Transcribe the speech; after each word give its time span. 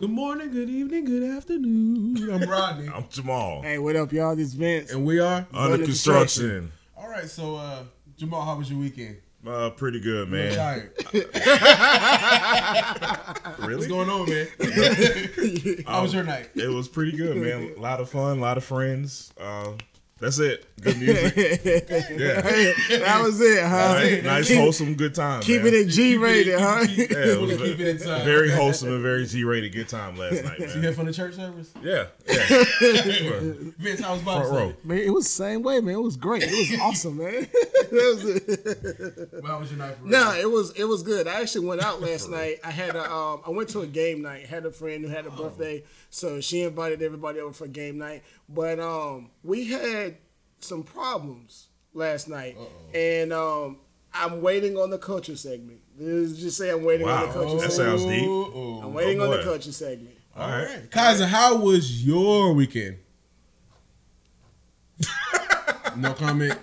Good 0.00 0.10
morning, 0.10 0.50
good 0.50 0.70
evening, 0.70 1.04
good 1.04 1.22
afternoon. 1.36 2.30
I'm 2.32 2.48
Rodney. 2.48 2.88
I'm 2.88 3.04
Jamal. 3.10 3.60
Hey, 3.60 3.76
what 3.78 3.96
up, 3.96 4.10
y'all? 4.14 4.34
This 4.34 4.54
Vince. 4.54 4.90
and 4.92 5.04
we 5.04 5.20
are. 5.20 5.46
Under 5.52 5.74
Under 5.74 5.84
construction. 5.84 6.72
All 6.96 7.08
right, 7.10 7.28
so 7.28 7.56
uh 7.56 7.82
Jamal, 8.16 8.40
how 8.42 8.56
was 8.56 8.70
your 8.70 8.80
weekend? 8.80 9.18
Uh, 9.46 9.68
pretty 9.68 10.00
good, 10.00 10.24
I'm 10.24 10.30
man. 10.32 10.54
tired. 10.54 10.92
Really? 13.58 13.74
What's 13.76 13.88
going 13.88 14.08
on, 14.08 14.26
man? 14.28 14.46
how 15.86 16.00
was 16.02 16.14
your 16.14 16.24
night? 16.24 16.48
It 16.54 16.68
was 16.68 16.88
pretty 16.88 17.12
good, 17.14 17.36
man. 17.36 17.74
A 17.76 17.80
lot 17.80 18.00
of 18.00 18.08
fun, 18.08 18.38
a 18.38 18.40
lot 18.40 18.56
of 18.56 18.64
friends. 18.64 19.34
Uh, 19.38 19.72
that's 20.20 20.38
it. 20.38 20.66
Good 20.80 20.98
music. 20.98 21.34
Yeah. 22.10 22.40
that 22.42 23.20
was 23.22 23.40
it, 23.40 23.62
huh? 23.62 23.94
Nice, 23.94 24.22
nice 24.24 24.48
Keep- 24.48 24.58
wholesome, 24.58 24.94
good 24.94 25.14
time. 25.14 25.42
Keep 25.42 25.62
man. 25.62 25.74
it 25.74 25.82
in 25.82 25.88
G 25.88 26.16
rated, 26.16 26.58
huh? 26.58 26.84
Yeah, 26.88 27.06
it 27.10 27.40
was 27.40 27.56
Keep 27.56 27.80
it 27.80 27.88
inside. 27.88 28.24
very 28.24 28.50
wholesome 28.50 28.92
and 28.94 29.02
very 29.02 29.26
G-rated 29.26 29.72
good 29.72 29.88
time 29.88 30.16
last 30.16 30.42
night, 30.44 30.58
man. 30.58 30.68
You 30.68 30.74
man. 30.74 30.82
here 30.82 30.92
from 30.92 31.06
the 31.06 31.12
church 31.12 31.34
service? 31.34 31.70
Yeah, 31.82 32.06
yeah. 32.26 32.36
Vince, 33.78 34.00
how 34.00 34.12
was 34.14 34.22
Bible 34.22 34.48
Front 34.48 34.52
row. 34.52 34.74
Man, 34.84 34.98
it 34.98 35.10
was 35.12 35.24
the 35.24 35.30
same 35.30 35.62
way, 35.62 35.80
man. 35.80 35.94
It 35.94 36.02
was 36.02 36.16
great. 36.16 36.42
It 36.44 36.70
was 36.70 36.80
awesome, 36.80 37.18
man. 37.18 37.46
It 37.92 37.92
was- 37.92 38.24
it. 38.24 39.28
Well, 39.42 39.52
how 39.52 39.58
was 39.58 39.70
your 39.70 39.78
night? 39.78 39.96
For 39.96 40.04
real? 40.04 40.12
no, 40.12 40.32
it 40.34 40.48
was 40.48 40.70
it 40.72 40.84
was 40.84 41.02
good. 41.02 41.26
I 41.26 41.40
actually 41.40 41.66
went 41.66 41.82
out 41.82 42.00
last 42.00 42.28
night. 42.30 42.58
I 42.64 42.70
had 42.70 42.94
a 42.94 43.10
um, 43.12 43.40
I 43.44 43.50
went 43.50 43.68
to 43.70 43.80
a 43.80 43.86
game 43.86 44.22
night. 44.22 44.46
Had 44.46 44.64
a 44.64 44.70
friend 44.70 45.04
who 45.04 45.10
had 45.10 45.26
a 45.26 45.30
birthday, 45.30 45.82
so 46.10 46.40
she 46.40 46.62
invited 46.62 47.02
everybody 47.02 47.40
over 47.40 47.52
for 47.52 47.66
game 47.66 47.98
night. 47.98 48.22
But 48.48 48.78
um, 48.80 49.30
we 49.42 49.66
had 49.68 50.16
some 50.60 50.82
problems 50.82 51.68
last 51.94 52.28
night, 52.28 52.56
and 52.94 53.32
um, 53.32 53.78
I'm 54.12 54.42
waiting 54.42 54.76
on 54.76 54.90
the 54.90 54.98
culture 54.98 55.36
segment. 55.36 55.80
This 55.98 56.08
is 56.32 56.40
just 56.40 56.56
say 56.58 56.70
I'm 56.70 56.84
waiting 56.84 57.08
on 57.08 57.26
the 57.28 57.32
culture 57.32 57.60
That 57.60 57.72
segment. 57.72 58.00
sounds 58.00 58.10
deep. 58.12 58.28
Ooh, 58.28 58.80
I'm 58.82 58.94
waiting 58.94 59.20
Oh, 59.20 59.24
on 59.30 59.36
the 59.36 59.42
culture 59.42 59.72
segment. 59.72 60.16
All 60.36 60.48
right. 60.48 60.90
Kaiser, 60.90 61.26
how 61.26 61.56
was 61.56 62.04
your 62.06 62.52
weekend? 62.54 62.96
no 65.96 66.12
comment. 66.14 66.58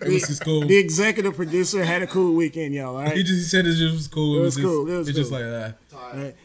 It 0.00 0.08
was 0.12 0.26
just 0.28 0.44
cool. 0.44 0.66
The 0.66 0.76
executive 0.76 1.34
producer 1.36 1.84
had 1.84 2.02
a 2.02 2.06
cool 2.06 2.34
weekend, 2.34 2.74
y'all. 2.74 2.96
All 2.96 3.02
He 3.02 3.08
right. 3.08 3.24
just 3.24 3.50
said 3.50 3.66
it 3.66 3.74
just 3.74 3.94
was 3.94 4.08
cool. 4.08 4.38
It 4.38 4.42
was 4.42 4.54
just, 4.54 4.64
cool. 4.66 4.88
It 4.90 4.96
was 4.96 5.08
it's 5.08 5.16
just 5.18 5.32
like 5.32 5.42
that. 5.44 5.76
All 5.94 6.12
right. 6.14 6.36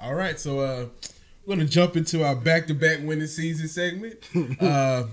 All 0.00 0.14
right, 0.14 0.38
so 0.38 0.60
uh, 0.60 0.86
we're 1.46 1.54
gonna 1.54 1.68
jump 1.68 1.96
into 1.96 2.24
our 2.24 2.34
back-to-back 2.34 2.98
winning 3.02 3.26
season 3.28 3.68
segment. 3.68 4.28
uh, 4.60 5.04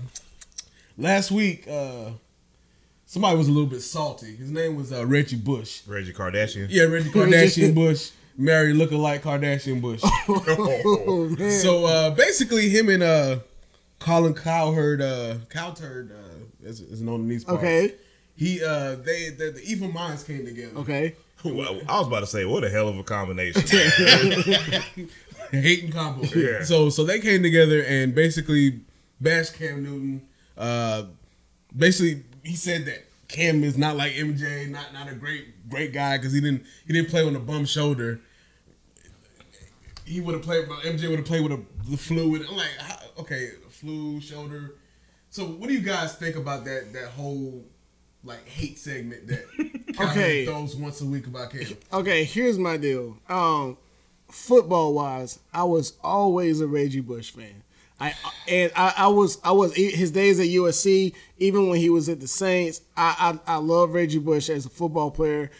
last 0.98 1.30
week, 1.30 1.66
uh, 1.68 2.10
somebody 3.06 3.38
was 3.38 3.48
a 3.48 3.52
little 3.52 3.68
bit 3.68 3.80
salty. 3.80 4.34
His 4.34 4.50
name 4.50 4.74
was 4.76 4.92
uh, 4.92 5.06
Reggie 5.06 5.36
Bush. 5.36 5.82
Reggie 5.86 6.12
Kardashian. 6.12 6.66
Yeah, 6.70 6.84
Reggie 6.84 7.10
Kardashian 7.12 7.74
Bush 7.74 8.10
married 8.36 8.74
lookalike 8.74 9.20
Kardashian 9.20 9.80
Bush. 9.80 10.02
Oh 10.26 11.34
so 11.50 11.86
uh, 11.86 12.10
basically, 12.10 12.68
him 12.68 12.88
and 12.88 13.02
uh, 13.02 13.38
Colin 14.00 14.34
Cowherd, 14.34 15.00
uh, 15.00 15.36
Cowherd, 15.48 16.10
uh, 16.10 16.66
as, 16.68 16.80
as 16.80 17.00
known 17.00 17.20
in 17.20 17.28
these 17.28 17.44
parts. 17.44 17.58
okay. 17.58 17.94
He, 18.36 18.62
uh, 18.64 18.96
they, 18.96 19.30
the, 19.30 19.52
the 19.52 19.62
evil 19.64 19.92
minds 19.92 20.24
came 20.24 20.44
together. 20.44 20.76
Okay. 20.78 21.14
Well, 21.44 21.80
I 21.88 22.00
was 22.00 22.08
about 22.08 22.20
to 22.20 22.26
say, 22.26 22.44
what 22.44 22.64
a 22.64 22.70
hell 22.70 22.88
of 22.88 22.98
a 22.98 23.04
combination. 23.04 23.62
hating 25.50 25.92
combo. 25.92 26.22
Yeah. 26.34 26.64
So 26.64 26.90
so 26.90 27.04
they 27.04 27.20
came 27.20 27.42
together 27.42 27.82
and 27.82 28.14
basically 28.14 28.80
bashed 29.20 29.54
Cam 29.54 29.82
Newton. 29.82 30.22
Uh, 30.56 31.04
basically, 31.76 32.22
he 32.42 32.54
said 32.56 32.86
that 32.86 33.04
Cam 33.28 33.64
is 33.64 33.76
not 33.78 33.96
like 33.96 34.12
MJ, 34.12 34.68
not 34.70 34.92
not 34.92 35.10
a 35.10 35.14
great 35.14 35.68
great 35.68 35.92
guy 35.92 36.16
because 36.18 36.32
he 36.32 36.40
didn't 36.40 36.64
he 36.86 36.92
didn't 36.92 37.10
play 37.10 37.26
on 37.26 37.34
a 37.36 37.40
bum 37.40 37.64
shoulder. 37.64 38.20
He 40.04 40.20
would 40.20 40.34
have 40.34 40.42
played. 40.42 40.66
MJ 40.68 41.08
would 41.08 41.18
have 41.18 41.26
played 41.26 41.42
with 41.42 41.52
a 41.52 41.60
the 41.90 41.96
fluid. 41.96 42.44
I'm 42.48 42.56
like, 42.56 42.68
how, 42.78 42.96
okay, 43.20 43.50
flu 43.70 44.20
shoulder. 44.20 44.74
So 45.30 45.44
what 45.44 45.68
do 45.68 45.74
you 45.74 45.80
guys 45.80 46.14
think 46.14 46.36
about 46.36 46.64
that 46.66 46.92
that 46.92 47.08
whole 47.08 47.64
like 48.22 48.46
hate 48.48 48.78
segment 48.78 49.26
that 49.28 49.44
Okay. 50.00 50.44
throws 50.44 50.76
once 50.76 51.00
a 51.00 51.06
week 51.06 51.26
about 51.26 51.50
Cam? 51.50 51.66
Okay, 51.92 52.24
here's 52.24 52.58
my 52.58 52.76
deal. 52.76 53.16
Um, 53.28 53.76
football 54.30 54.94
wise, 54.94 55.38
I 55.52 55.64
was 55.64 55.94
always 56.02 56.60
a 56.60 56.66
Reggie 56.66 57.00
Bush 57.00 57.30
fan. 57.30 57.62
I 58.00 58.14
and 58.48 58.72
I, 58.74 58.92
I 58.96 59.06
was 59.08 59.38
I 59.44 59.52
was 59.52 59.74
his 59.74 60.10
days 60.10 60.40
at 60.40 60.46
USC, 60.46 61.14
even 61.38 61.68
when 61.68 61.78
he 61.78 61.90
was 61.90 62.08
at 62.08 62.20
the 62.20 62.26
Saints. 62.28 62.80
I 62.96 63.38
I, 63.46 63.54
I 63.54 63.56
love 63.56 63.94
Reggie 63.94 64.18
Bush 64.18 64.48
as 64.50 64.66
a 64.66 64.70
football 64.70 65.10
player. 65.10 65.50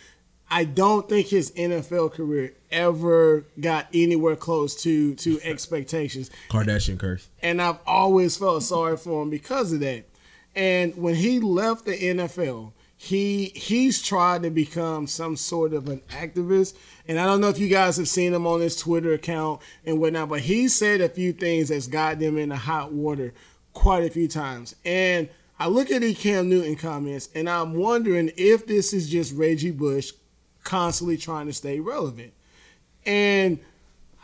I 0.51 0.65
don't 0.65 1.09
think 1.09 1.29
his 1.29 1.53
NFL 1.53 2.13
career 2.13 2.55
ever 2.71 3.47
got 3.59 3.87
anywhere 3.95 4.37
close 4.37 4.75
to 4.83 5.15
to 5.17 5.41
expectations 5.45 6.31
Kardashian 6.51 6.99
curse. 6.99 7.29
and 7.43 7.63
I've 7.63 7.79
always 7.87 8.37
felt 8.37 8.63
sorry 8.63 8.97
for 8.97 9.23
him 9.23 9.31
because 9.31 9.73
of 9.73 9.81
that. 9.81 10.05
And 10.57 10.97
when 10.97 11.15
he 11.17 11.41
left 11.41 11.85
the 11.85 11.93
NFL, 11.97 12.73
he 13.05 13.53
he's 13.55 14.01
tried 14.01 14.43
to 14.45 14.51
become 14.51 15.07
some 15.07 15.37
sort 15.37 15.75
of 15.75 15.89
an 15.89 16.01
activist. 16.09 16.75
And 17.07 17.21
I 17.21 17.27
don't 17.27 17.43
know 17.43 17.51
if 17.51 17.59
you 17.59 17.69
guys 17.69 17.99
have 17.99 18.09
seen 18.09 18.33
him 18.33 18.47
on 18.47 18.63
his 18.63 18.77
Twitter 18.77 19.13
account 19.13 19.61
and 19.85 20.01
whatnot, 20.01 20.31
but 20.31 20.41
he 20.41 20.69
said 20.69 21.03
a 21.03 21.11
few 21.11 21.35
things 21.35 21.69
that's 21.69 21.87
got 21.87 22.19
them 22.19 22.39
in 22.39 22.49
the 22.49 22.57
hot 22.57 22.93
water 22.93 23.35
quite 23.75 24.05
a 24.05 24.11
few 24.11 24.27
times. 24.27 24.75
And 24.87 25.29
I 25.59 25.69
look 25.69 25.91
at 25.91 26.01
the 26.01 26.15
Cam 26.15 26.49
Newton 26.49 26.77
comments, 26.77 27.29
and 27.35 27.47
I'm 27.49 27.75
wondering 27.75 28.31
if 28.39 28.67
this 28.67 28.95
is 28.95 29.11
just 29.11 29.35
Reggie 29.35 29.71
Bush 29.71 30.13
constantly 30.63 31.19
trying 31.19 31.47
to 31.47 31.53
stay 31.53 31.81
relevant. 31.81 32.33
And 33.05 33.59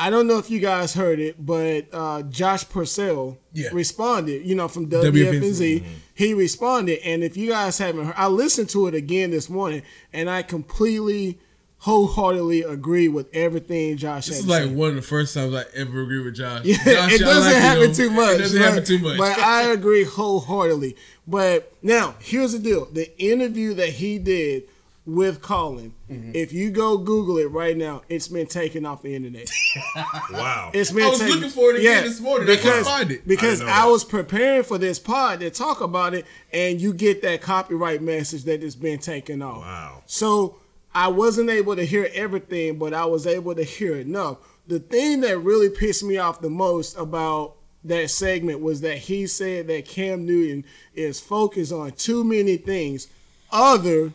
I 0.01 0.09
don't 0.09 0.27
know 0.27 0.39
if 0.39 0.51
you 0.51 0.61
guys 0.61 0.95
heard 0.95 1.21
it, 1.21 1.45
but 1.45 1.87
uh, 1.93 2.23
Josh 2.23 2.67
Purcell 2.67 3.37
Yeah. 3.53 3.69
responded, 3.73 4.47
you 4.47 4.55
know, 4.55 4.67
from 4.67 4.89
WFNZ. 4.89 5.41
WFNZ. 5.41 5.85
He 6.15 6.33
responded. 6.33 7.01
And 7.05 7.23
if 7.23 7.37
you 7.37 7.51
guys 7.51 7.77
haven't 7.77 8.07
heard, 8.07 8.15
I 8.17 8.29
listened 8.29 8.71
to 8.71 8.87
it 8.87 8.95
again 8.95 9.31
this 9.31 9.51
morning, 9.51 9.83
and 10.11 10.31
I 10.31 10.41
completely, 10.41 11.39
wholeheartedly 11.81 12.63
agree 12.63 13.09
with 13.09 13.29
everything 13.35 13.99
Josh 13.99 14.25
said. 14.25 14.33
This 14.33 14.41
is 14.41 14.49
like 14.49 14.63
say. 14.65 14.75
one 14.75 14.89
of 14.89 14.97
the 14.97 15.03
first 15.03 15.35
times 15.35 15.55
I 15.55 15.65
ever 15.75 16.01
agree 16.03 16.25
with 16.25 16.35
Josh. 16.35 16.65
Yeah, 16.65 16.77
Josh, 16.77 17.13
it 17.13 17.19
doesn't 17.21 17.53
like 17.53 17.55
you, 17.55 17.61
happen 17.61 17.93
too 17.93 18.11
much. 18.11 18.35
It 18.37 18.39
doesn't 18.39 18.59
but, 18.59 18.69
happen 18.69 18.85
too 18.85 18.99
much. 19.01 19.19
But 19.19 19.39
I 19.39 19.71
agree 19.71 20.05
wholeheartedly. 20.05 20.97
But 21.27 21.75
now, 21.83 22.15
here's 22.21 22.53
the 22.53 22.59
deal: 22.59 22.87
the 22.87 23.15
interview 23.23 23.75
that 23.75 23.91
he 23.91 24.19
did 24.19 24.63
with 25.07 25.41
Colin. 25.41 25.95
Mm-hmm. 26.11 26.33
If 26.35 26.53
you 26.53 26.71
go 26.71 26.99
Google 26.99 27.39
it 27.39 27.51
right 27.51 27.77
now, 27.77 28.03
it's 28.09 28.29
been 28.29 28.47
taken 28.47 28.85
off 28.85 29.03
the 29.03 29.15
internet. 29.15 29.51
wow. 30.31 30.71
It's 30.73 30.93
been 30.93 31.05
I 31.05 31.09
was 31.09 31.19
taken- 31.19 31.35
looking 31.35 31.51
for 31.51 31.71
it 31.71 31.81
again 31.81 32.05
this 32.05 32.21
morning. 32.21 32.49
I 32.49 32.57
couldn't 32.57 32.65
because 32.65 32.87
find 32.87 33.11
it. 33.11 33.27
because 33.27 33.61
I 33.63 33.83
I, 33.83 33.87
was 33.87 34.05
preparing 34.05 34.63
for 34.63 34.79
this 34.79 34.99
pod 34.99 35.41
to 35.41 35.51
talk 35.51 35.81
about 35.81 36.15
it, 36.15 36.27
and 36.53 36.81
you 36.81 36.93
get 36.93 37.23
that 37.23 37.41
copyright 37.41 38.03
message 38.03 38.45
that 38.45 38.63
it's 38.63 38.75
been 38.75 38.99
taken 38.99 39.43
off. 39.43 39.63
Wow. 39.63 40.03
So 40.07 40.57
I 40.95 41.09
wasn't 41.09 41.51
able 41.51 41.77
to 41.77 41.85
hear 41.85 42.09
everything, 42.13 42.79
but 42.79 42.93
I 42.95 43.07
was 43.07 43.27
able 43.27 43.55
to 43.55 43.65
hear 43.65 43.97
enough. 43.97 44.39
The 44.67 44.81
thing 44.81 45.23
that 45.23 45.39
really 45.39 45.71
pissed 45.71 46.05
me 46.05 46.19
off 46.19 46.41
the 46.41 46.51
most 46.51 46.97
about 46.97 47.55
that 47.85 48.11
segment 48.11 48.61
was 48.61 48.83
that 48.83 48.99
he 48.99 49.27
said 49.27 49.67
that 49.69 49.87
Cam 49.87 50.27
Newton 50.27 50.65
is 50.95 51.19
focused 51.19 51.73
on 51.73 51.93
too 51.93 52.23
many 52.23 52.57
things 52.57 53.09
other 53.51 54.13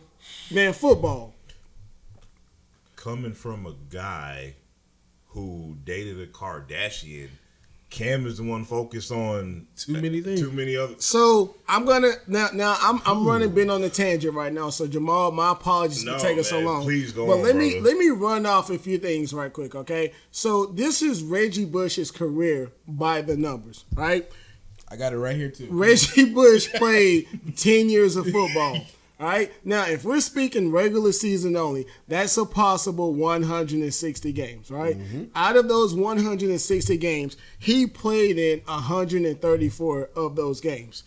than 0.50 0.72
football. 0.72 1.34
Coming 2.96 3.32
from 3.34 3.66
a 3.66 3.74
guy 3.90 4.54
who 5.28 5.76
dated 5.84 6.18
a 6.20 6.26
Kardashian, 6.26 7.28
Cam 7.88 8.26
is 8.26 8.38
the 8.38 8.42
one 8.42 8.64
focused 8.64 9.12
on 9.12 9.66
Too 9.76 9.92
many 9.92 10.20
things. 10.20 10.40
Too 10.40 10.50
many 10.50 10.76
other. 10.76 10.96
So 10.98 11.54
I'm 11.68 11.84
gonna 11.84 12.12
now. 12.26 12.48
Now 12.52 12.76
I'm 12.80 13.00
I'm 13.06 13.26
running 13.26 13.54
been 13.54 13.70
on 13.70 13.80
the 13.80 13.88
tangent 13.88 14.34
right 14.34 14.52
now. 14.52 14.70
So 14.70 14.88
Jamal, 14.88 15.30
my 15.30 15.52
apologies 15.52 16.04
No, 16.04 16.14
for 16.14 16.20
taking 16.20 16.42
so 16.42 16.58
long. 16.60 16.82
Please 16.82 17.12
go 17.12 17.26
But 17.26 17.38
on, 17.38 17.42
let 17.44 17.54
me 17.56 17.80
let 17.80 17.96
me 17.96 18.08
run 18.08 18.44
off 18.44 18.70
a 18.70 18.78
few 18.78 18.98
things 18.98 19.32
right 19.32 19.52
quick. 19.52 19.74
Okay. 19.74 20.12
So 20.32 20.66
this 20.66 21.00
is 21.00 21.22
Reggie 21.22 21.64
Bush's 21.64 22.10
career 22.10 22.72
by 22.88 23.22
the 23.22 23.36
numbers, 23.36 23.84
right? 23.94 24.28
I 24.88 24.96
got 24.96 25.12
it 25.12 25.18
right 25.18 25.36
here 25.36 25.50
too. 25.50 25.68
Reggie 25.70 26.32
Bush 26.32 26.68
played 26.74 27.28
10 27.56 27.88
years 27.88 28.16
of 28.16 28.26
football. 28.26 28.78
All 29.18 29.26
right. 29.26 29.50
Now, 29.64 29.86
if 29.86 30.04
we're 30.04 30.20
speaking 30.20 30.70
regular 30.70 31.10
season 31.10 31.56
only, 31.56 31.86
that's 32.06 32.36
a 32.36 32.44
possible 32.44 33.14
160 33.14 34.32
games, 34.32 34.70
right? 34.70 34.96
Out 35.34 35.56
of 35.56 35.68
those 35.68 35.94
160 35.94 36.96
games, 36.98 37.36
he 37.58 37.86
played 37.86 38.36
in 38.38 38.60
134 38.66 40.10
of 40.14 40.36
those 40.36 40.60
games. 40.60 41.04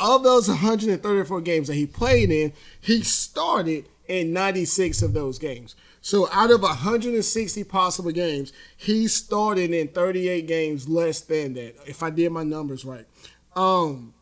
Of 0.00 0.22
those 0.22 0.48
134 0.48 1.40
games 1.42 1.68
that 1.68 1.74
he 1.74 1.86
played 1.86 2.30
in, 2.30 2.52
he 2.80 3.02
started 3.02 3.86
in 4.08 4.32
96 4.32 5.02
of 5.02 5.12
those 5.12 5.38
games. 5.38 5.76
So 6.00 6.30
out 6.32 6.50
of 6.50 6.62
160 6.62 7.64
possible 7.64 8.10
games, 8.10 8.54
he 8.74 9.06
started 9.06 9.70
in 9.72 9.88
38 9.88 10.46
games 10.46 10.88
less 10.88 11.20
than 11.20 11.52
that. 11.54 11.76
If 11.86 12.02
I 12.02 12.08
did 12.08 12.32
my 12.32 12.42
numbers 12.42 12.86
right. 12.86 13.04
Um, 13.54 14.14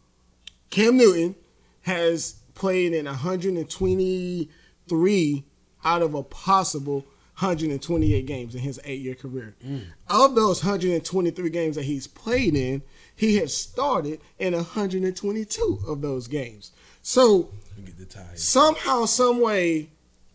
Cam 0.71 0.97
Newton 0.97 1.37
has 1.83 2.38
played 2.59 2.93
in 2.93 3.07
123 3.07 5.45
out 5.85 6.03
of 6.03 6.15
a 6.15 6.23
possible 6.23 7.07
128 7.39 8.27
games 8.27 8.55
in 8.57 8.61
his 8.61 8.81
eight 8.85 9.01
year 9.01 9.15
career. 9.15 9.55
Mm. 9.65 9.85
Of 10.11 10.35
those 10.35 10.65
123 10.65 11.51
games 11.51 11.77
that 11.77 11.85
he's 11.85 12.09
played 12.09 12.57
in, 12.57 12.83
he 13.15 13.37
has 13.37 13.57
started 13.57 14.21
in 14.39 14.55
122 14.55 15.79
of 15.87 16.01
those 16.01 16.27
games. 16.27 16.73
So 17.01 17.51
Get 17.85 17.97
the 17.97 18.07
tie. 18.07 18.35
somehow, 18.35 19.05
some 19.05 19.41
way, 19.41 19.91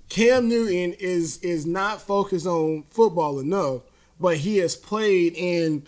Cam 0.07 0.47
Newton 0.47 0.93
is 0.99 1.39
is 1.39 1.65
not 1.65 2.01
focused 2.01 2.45
on 2.45 2.83
football 2.89 3.39
enough, 3.39 3.81
but 4.19 4.37
he 4.37 4.59
has 4.59 4.75
played 4.75 5.33
in 5.35 5.85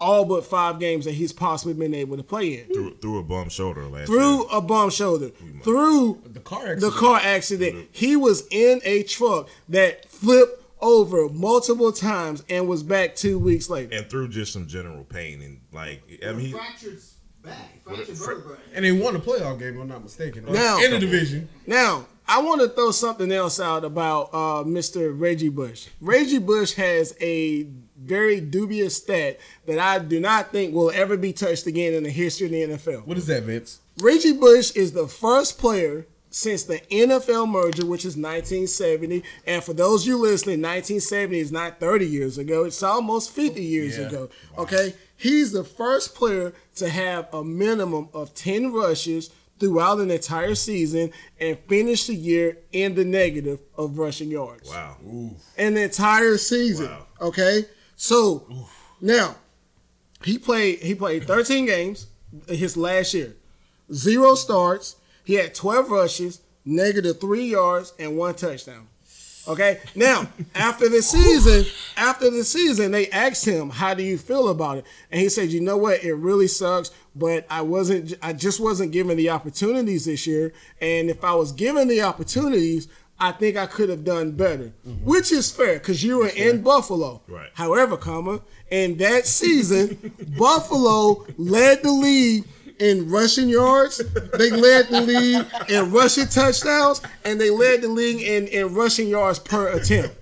all 0.00 0.24
but 0.24 0.44
five 0.44 0.78
games 0.80 1.04
that 1.04 1.12
he's 1.12 1.32
possibly 1.32 1.74
been 1.74 1.94
able 1.94 2.16
to 2.16 2.22
play 2.22 2.60
in. 2.60 2.66
through, 2.72 2.96
through 2.96 3.18
a 3.18 3.22
bum 3.22 3.48
shoulder 3.48 3.84
last 3.86 4.06
Through 4.06 4.36
year. 4.38 4.46
a 4.52 4.60
bum 4.60 4.90
shoulder, 4.90 5.30
through 5.62 6.22
The 6.26 6.40
car 6.40 6.64
the 6.64 6.70
accident. 6.72 6.94
car 6.94 7.20
accident, 7.22 7.88
he 7.92 8.16
was 8.16 8.46
in 8.50 8.80
a 8.84 9.02
truck 9.02 9.48
that 9.68 10.06
flipped 10.08 10.56
over 10.80 11.28
multiple 11.28 11.92
times 11.92 12.42
and 12.48 12.66
was 12.66 12.82
back 12.82 13.14
two 13.14 13.38
weeks 13.38 13.68
later. 13.68 13.94
and 13.94 14.08
through 14.08 14.28
just 14.28 14.52
some 14.52 14.66
general 14.66 15.04
pain 15.04 15.42
and 15.42 15.60
like 15.72 16.02
I 16.26 16.32
mean 16.32 16.46
he, 16.46 16.52
fractured 16.52 16.98
back, 17.44 17.82
fractured 17.84 18.16
vertebrae. 18.16 18.56
And 18.74 18.84
they 18.84 18.92
won 18.92 19.14
a 19.14 19.18
playoff 19.18 19.58
game, 19.58 19.74
if 19.74 19.80
I'm 19.80 19.88
not 19.88 20.02
mistaken. 20.02 20.46
Now- 20.50 20.82
in 20.82 20.90
the 20.90 20.98
division. 20.98 21.48
Now, 21.66 22.06
I 22.30 22.38
want 22.40 22.60
to 22.60 22.68
throw 22.68 22.92
something 22.92 23.32
else 23.32 23.58
out 23.58 23.84
about 23.84 24.30
uh, 24.32 24.62
Mr. 24.62 25.12
Reggie 25.18 25.48
Bush. 25.48 25.88
Reggie 26.00 26.38
Bush 26.38 26.74
has 26.74 27.12
a 27.20 27.66
very 28.00 28.40
dubious 28.40 28.96
stat 28.96 29.40
that 29.66 29.80
I 29.80 29.98
do 29.98 30.20
not 30.20 30.52
think 30.52 30.72
will 30.72 30.92
ever 30.92 31.16
be 31.16 31.32
touched 31.32 31.66
again 31.66 31.92
in 31.92 32.04
the 32.04 32.10
history 32.10 32.46
of 32.46 32.52
the 32.52 32.76
NFL. 32.76 33.04
What 33.04 33.18
is 33.18 33.26
that, 33.26 33.42
Vince? 33.42 33.80
Reggie 34.00 34.32
Bush 34.32 34.70
is 34.76 34.92
the 34.92 35.08
first 35.08 35.58
player 35.58 36.06
since 36.30 36.62
the 36.62 36.78
NFL 36.92 37.50
merger, 37.50 37.84
which 37.84 38.04
is 38.04 38.16
1970. 38.16 39.24
And 39.44 39.64
for 39.64 39.72
those 39.72 40.02
of 40.02 40.06
you 40.08 40.16
listening, 40.16 40.62
1970 40.62 41.40
is 41.40 41.50
not 41.50 41.80
30 41.80 42.06
years 42.06 42.38
ago, 42.38 42.62
it's 42.62 42.80
almost 42.84 43.32
50 43.32 43.60
years 43.60 43.98
Yeah. 43.98 44.06
ago. 44.06 44.28
Okay? 44.56 44.94
He's 45.16 45.50
the 45.50 45.64
first 45.64 46.14
player 46.14 46.52
to 46.76 46.88
have 46.88 47.26
a 47.34 47.42
minimum 47.42 48.08
of 48.14 48.32
10 48.34 48.72
rushes 48.72 49.30
throughout 49.60 50.00
an 50.00 50.10
entire 50.10 50.54
season 50.54 51.12
and 51.38 51.58
finish 51.68 52.06
the 52.06 52.14
year 52.14 52.58
in 52.72 52.94
the 52.94 53.04
negative 53.04 53.60
of 53.76 53.98
rushing 53.98 54.30
yards 54.30 54.68
wow. 54.68 54.96
an 55.56 55.76
entire 55.76 56.38
season. 56.38 56.86
Wow. 56.86 57.06
Okay, 57.20 57.66
so 57.94 58.66
now 59.00 59.36
he 60.24 60.38
played. 60.38 60.80
He 60.80 60.94
played 60.94 61.26
13 61.26 61.66
games 61.66 62.06
his 62.48 62.76
last 62.76 63.14
year, 63.14 63.34
zero 63.92 64.34
starts. 64.34 64.96
He 65.24 65.34
had 65.34 65.54
12 65.54 65.90
rushes, 65.90 66.40
negative 66.64 67.20
three 67.20 67.46
yards, 67.46 67.92
and 67.98 68.16
one 68.16 68.34
touchdown. 68.34 68.88
Okay, 69.48 69.80
now 69.94 70.28
after 70.54 70.88
the 70.88 71.02
season, 71.02 71.64
after 71.96 72.30
the 72.30 72.44
season, 72.44 72.92
they 72.92 73.08
asked 73.10 73.44
him, 73.44 73.70
"How 73.70 73.94
do 73.94 74.02
you 74.02 74.18
feel 74.18 74.48
about 74.48 74.78
it?" 74.78 74.84
And 75.10 75.20
he 75.20 75.28
said, 75.28 75.50
"You 75.50 75.60
know 75.60 75.76
what? 75.76 76.04
It 76.04 76.14
really 76.14 76.46
sucks, 76.46 76.90
but 77.14 77.46
I 77.50 77.62
wasn't. 77.62 78.14
I 78.22 78.32
just 78.32 78.60
wasn't 78.60 78.92
given 78.92 79.16
the 79.16 79.30
opportunities 79.30 80.04
this 80.04 80.26
year. 80.26 80.52
And 80.80 81.10
if 81.10 81.24
I 81.24 81.34
was 81.34 81.52
given 81.52 81.88
the 81.88 82.02
opportunities." 82.02 82.88
I 83.22 83.32
think 83.32 83.58
I 83.58 83.66
could 83.66 83.90
have 83.90 84.02
done 84.02 84.32
better, 84.32 84.72
mm-hmm. 84.88 85.04
which 85.04 85.30
is 85.30 85.50
fair 85.50 85.74
because 85.74 86.02
you 86.02 86.20
were 86.20 86.28
in 86.28 86.62
Buffalo. 86.62 87.20
Right. 87.28 87.50
However, 87.52 87.98
comma 87.98 88.40
in 88.70 88.96
that 88.96 89.26
season, 89.26 90.14
Buffalo 90.38 91.26
led 91.36 91.82
the 91.82 91.92
league 91.92 92.46
in 92.80 93.10
rushing 93.10 93.48
yards. 93.48 93.98
They 93.98 94.50
led 94.50 94.88
the 94.88 95.02
league 95.02 95.46
in 95.68 95.92
rushing 95.92 96.26
touchdowns, 96.26 97.02
and 97.24 97.40
they 97.40 97.50
led 97.50 97.82
the 97.82 97.88
league 97.88 98.22
in, 98.22 98.48
in 98.48 98.74
rushing 98.74 99.08
yards 99.08 99.38
per 99.38 99.68
attempt. 99.68 100.16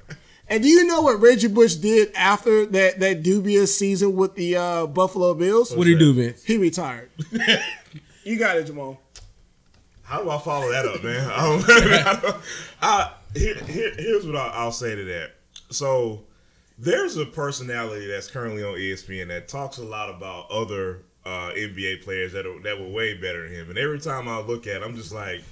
And 0.51 0.63
do 0.63 0.69
you 0.69 0.87
know 0.87 1.03
what 1.03 1.21
Reggie 1.21 1.49
Bush 1.49 1.75
did 1.75 2.13
after 2.15 2.65
that, 2.67 3.01
that 3.01 3.23
dubious 3.23 3.77
season 3.77 4.17
with 4.17 4.35
the 4.35 4.57
uh, 4.57 4.87
Buffalo 4.87 5.35
Bills? 5.35 5.75
What 5.75 5.85
did 5.85 5.91
you 5.93 5.99
do, 5.99 6.15
Vince? 6.15 6.43
He 6.43 6.57
retired. 6.57 7.11
you 8.25 8.39
got 8.39 8.57
it, 8.57 8.65
Jamal. 8.65 9.01
How 10.05 10.23
do 10.23 10.31
I 10.31 10.39
follow 10.39 10.71
that 10.71 10.87
up, 10.87 11.05
man? 11.05 11.31
I 11.35 12.21
don't, 12.21 12.37
I, 12.81 13.13
here, 13.35 13.57
here, 13.57 13.93
here's 13.99 14.27
what 14.27 14.37
I'll, 14.37 14.53
I'll 14.53 14.73
say 14.73 14.95
to 14.95 15.05
that. 15.05 15.33
So, 15.71 16.25
there's 16.79 17.17
a 17.17 17.27
personality 17.27 18.07
that's 18.07 18.31
currently 18.31 18.63
on 18.63 18.75
ESPN 18.75 19.29
that 19.29 19.49
talks 19.49 19.79
a 19.79 19.85
lot 19.85 20.09
about 20.09 20.51
other 20.51 21.03
uh, 21.27 21.51
NBA 21.51 22.05
players 22.05 22.33
that 22.33 22.47
are, 22.47 22.59
that 22.63 22.81
were 22.81 22.89
way 22.89 23.15
better 23.15 23.43
than 23.43 23.53
him. 23.53 23.69
And 23.71 23.79
every 23.79 23.99
time 23.99 24.29
I 24.29 24.41
look 24.41 24.67
at, 24.67 24.77
it, 24.77 24.83
I'm 24.83 24.95
just 24.95 25.13
like, 25.13 25.43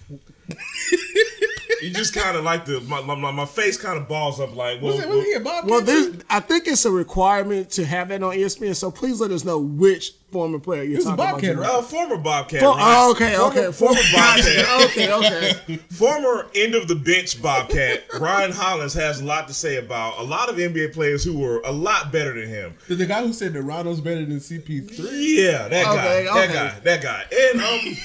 you 1.83 1.91
just 1.91 2.15
kind 2.15 2.37
of 2.37 2.45
like 2.45 2.65
the 2.65 2.81
my, 2.83 3.01
my, 3.03 3.31
my 3.31 3.47
face 3.47 3.77
kind 3.77 3.99
of 3.99 4.09
balls 4.09 4.41
up 4.41 4.55
like, 4.57 4.81
well, 4.83 4.95
Was 4.97 5.05
it, 5.05 5.09
was 5.09 5.25
he 5.25 5.39
Bob 5.39 5.69
Well, 5.69 5.81
Kennedy? 5.81 6.11
there's, 6.11 6.25
I 6.31 6.41
think 6.41 6.67
it's 6.67 6.85
a 6.85 6.91
requirement 6.91 7.71
to 7.73 7.85
have 7.85 8.09
that 8.09 8.23
on 8.23 8.35
ESPN. 8.35 8.75
So 8.77 8.91
please 8.91 9.21
let 9.21 9.31
us 9.31 9.45
know 9.45 9.59
which 9.59 10.13
former 10.33 10.59
player 10.59 10.83
you're 10.83 10.97
was 10.99 11.07
a 11.07 11.17
talking 11.17 11.23
about. 11.25 11.33
Bobcat, 11.35 11.51
Jamal. 11.51 11.63
right? 11.65 11.79
uh, 11.79 11.83
former 11.83 12.17
Bobcat. 12.19 12.61
For- 12.61 12.67
Ryan- 12.69 12.81
oh, 12.99 13.11
okay, 13.13 13.35
former, 13.37 13.61
okay. 13.61 13.73
Former 13.73 14.01
Bobcat. 14.13 14.85
okay, 14.91 15.13
okay. 15.13 15.77
Former 15.97 16.47
end 16.55 16.75
of 16.75 16.89
the 16.89 16.95
bench 16.95 17.41
Bobcat 17.41 18.05
Ryan 18.21 18.53
Hollins 18.53 18.93
has 18.95 19.21
a 19.21 19.25
lot 19.25 19.49
to 19.49 19.55
say 19.55 19.77
about 19.77 20.19
a 20.19 20.23
lot 20.23 20.49
of 20.51 20.57
NBA 20.57 20.93
players 20.93 21.25
who 21.25 21.39
were 21.39 21.61
a 21.65 21.73
lot 21.73 22.13
better 22.13 22.39
than 22.39 22.49
him. 22.49 22.75
The, 22.89 22.97
the 22.97 23.07
guy 23.07 23.23
who 23.25 23.33
said 23.33 23.53
that 23.55 23.63
Rondo's 23.63 24.01
better 24.01 24.25
than 24.25 24.39
CP3. 24.39 24.99
Yeah, 24.99 25.69
that 25.69 25.85
guy, 25.85 26.17
Okay, 26.27 26.53
that 26.53 26.53
guy, 26.53 26.81
that 26.81 27.03
guy. 27.03 27.25
And 27.53 27.61
um, 27.61 27.97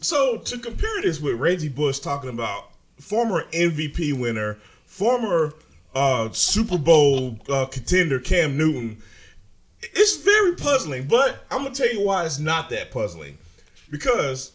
so 0.00 0.38
to 0.38 0.58
compare 0.58 1.00
this 1.02 1.20
with 1.20 1.36
Reggie 1.36 1.68
Bush 1.68 1.98
talking 2.00 2.30
about 2.30 2.70
former 3.02 3.44
MVP 3.52 4.18
winner, 4.18 4.58
former 4.86 5.52
uh, 5.94 6.30
Super 6.32 6.78
Bowl 6.78 7.38
uh, 7.48 7.66
contender 7.66 8.18
Cam 8.18 8.56
Newton, 8.56 9.02
it's 9.82 10.16
very 10.18 10.54
puzzling. 10.54 11.08
But 11.08 11.44
I'm 11.50 11.64
gonna 11.64 11.74
tell 11.74 11.92
you 11.92 12.04
why 12.04 12.24
it's 12.24 12.38
not 12.38 12.70
that 12.70 12.90
puzzling, 12.90 13.36
because 13.90 14.52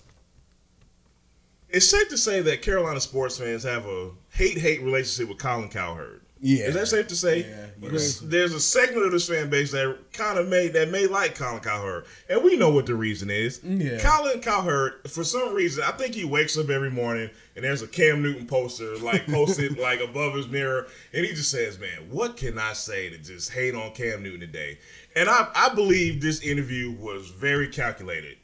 it's 1.70 1.88
safe 1.88 2.10
to 2.10 2.18
say 2.18 2.42
that 2.42 2.62
Carolina 2.62 3.02
sports 3.02 3.38
fans 3.38 3.64
have 3.64 3.86
a 3.86 4.12
hate-hate 4.30 4.82
relationship 4.82 5.30
with 5.30 5.38
Colin 5.38 5.70
Cowherd. 5.70 6.22
Yeah. 6.40 6.66
is 6.66 6.76
that 6.76 6.88
safe 6.88 7.08
to 7.08 7.16
say? 7.16 7.40
Yeah, 7.40 7.66
There's- 7.90 8.20
There's 8.20 8.54
a 8.54 8.60
segment 8.60 9.06
of 9.06 9.12
this 9.12 9.28
fan 9.28 9.50
base 9.50 9.72
that 9.72 9.96
kind 10.14 10.38
of 10.38 10.48
made 10.48 10.74
that 10.74 10.90
may 10.90 11.08
like 11.08 11.36
Colin 11.36 11.62
Cowherd, 11.62 12.06
and 12.30 12.44
we 12.44 12.56
know 12.58 12.70
what 12.70 12.86
the 12.86 12.96
reason 12.96 13.30
is. 13.30 13.60
Yeah. 13.64 14.00
Colin 14.00 14.42
Cowherd, 14.42 15.10
for 15.10 15.24
some 15.24 15.54
reason, 15.54 15.84
I 15.84 15.92
think 15.92 16.16
he 16.16 16.26
wakes 16.26 16.58
up 16.58 16.70
every 16.70 16.90
morning 16.92 17.30
and 17.56 17.64
there's 17.66 17.82
a 17.82 17.88
Cam 17.88 18.22
Newton 18.22 18.46
poster 18.48 18.98
like 18.98 19.26
posted 19.28 19.78
like 19.80 20.00
above 20.00 20.36
his 20.36 20.48
mirror, 20.48 20.88
and 21.14 21.26
he 21.26 21.34
just 21.34 21.50
says, 21.52 21.80
"Man, 21.80 22.10
what 22.12 22.38
can 22.38 22.58
I 22.60 22.74
say 22.74 23.10
to 23.10 23.18
just 23.18 23.52
hate 23.52 23.74
on 23.76 23.92
Cam 23.94 24.22
Newton 24.24 24.42
today?" 24.42 24.78
And 25.16 25.28
I, 25.30 25.48
I 25.56 25.74
believe 25.74 26.22
this 26.22 26.42
interview 26.42 26.92
was 26.92 27.30
very 27.30 27.68
calculated. 27.68 28.38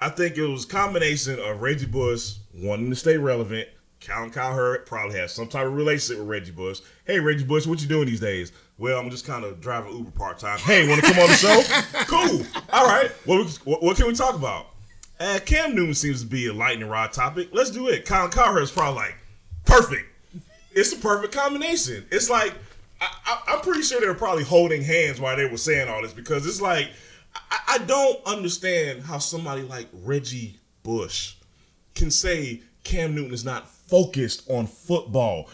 I 0.00 0.08
think 0.10 0.38
it 0.38 0.46
was 0.46 0.64
a 0.64 0.68
combination 0.68 1.38
of 1.40 1.60
Reggie 1.60 1.84
Bush 1.86 2.34
wanting 2.54 2.88
to 2.90 2.96
stay 2.96 3.16
relevant. 3.18 3.68
Colin 4.00 4.30
Cowherd 4.30 4.86
probably 4.86 5.18
has 5.18 5.32
some 5.32 5.48
type 5.48 5.66
of 5.66 5.74
relationship 5.74 6.20
with 6.20 6.28
Reggie 6.28 6.52
Bush. 6.52 6.80
Hey, 7.04 7.18
Reggie 7.18 7.44
Bush, 7.44 7.66
what 7.66 7.80
you 7.80 7.88
doing 7.88 8.06
these 8.06 8.20
days? 8.20 8.52
Well, 8.78 8.98
I'm 8.98 9.10
just 9.10 9.26
kind 9.26 9.44
of 9.44 9.60
driving 9.60 9.96
Uber 9.96 10.12
part 10.12 10.38
time. 10.38 10.58
Hey, 10.58 10.88
want 10.88 11.02
to 11.02 11.12
come 11.12 11.18
on 11.20 11.28
the 11.28 11.34
show? 11.34 11.62
cool. 12.06 12.46
All 12.72 12.86
right. 12.86 13.10
What, 13.24 13.48
what, 13.64 13.82
what 13.82 13.96
can 13.96 14.06
we 14.06 14.14
talk 14.14 14.34
about? 14.34 14.68
Uh, 15.18 15.40
Cam 15.44 15.74
Newton 15.74 15.94
seems 15.94 16.22
to 16.22 16.28
be 16.28 16.46
a 16.46 16.52
lightning 16.52 16.88
rod 16.88 17.12
topic. 17.12 17.48
Let's 17.52 17.70
do 17.70 17.88
it. 17.88 18.04
Colin 18.06 18.30
is 18.62 18.70
probably 18.70 19.00
like, 19.00 19.16
perfect. 19.64 20.06
It's 20.72 20.94
the 20.94 21.00
perfect 21.00 21.34
combination. 21.34 22.06
It's 22.12 22.30
like 22.30 22.54
I, 23.00 23.08
I, 23.26 23.42
I'm 23.48 23.60
pretty 23.60 23.82
sure 23.82 24.00
they 24.00 24.06
were 24.06 24.14
probably 24.14 24.44
holding 24.44 24.82
hands 24.82 25.20
while 25.20 25.36
they 25.36 25.46
were 25.46 25.56
saying 25.56 25.88
all 25.88 26.02
this 26.02 26.12
because 26.12 26.46
it's 26.46 26.60
like 26.60 26.90
I, 27.34 27.58
I 27.68 27.78
don't 27.78 28.24
understand 28.26 29.02
how 29.02 29.18
somebody 29.18 29.62
like 29.62 29.88
Reggie 29.92 30.58
Bush 30.82 31.34
can 31.94 32.10
say 32.10 32.62
Cam 32.84 33.14
Newton 33.14 33.34
is 33.34 33.44
not 33.44 33.68
focused 33.88 34.48
on 34.50 34.66
football. 34.66 35.48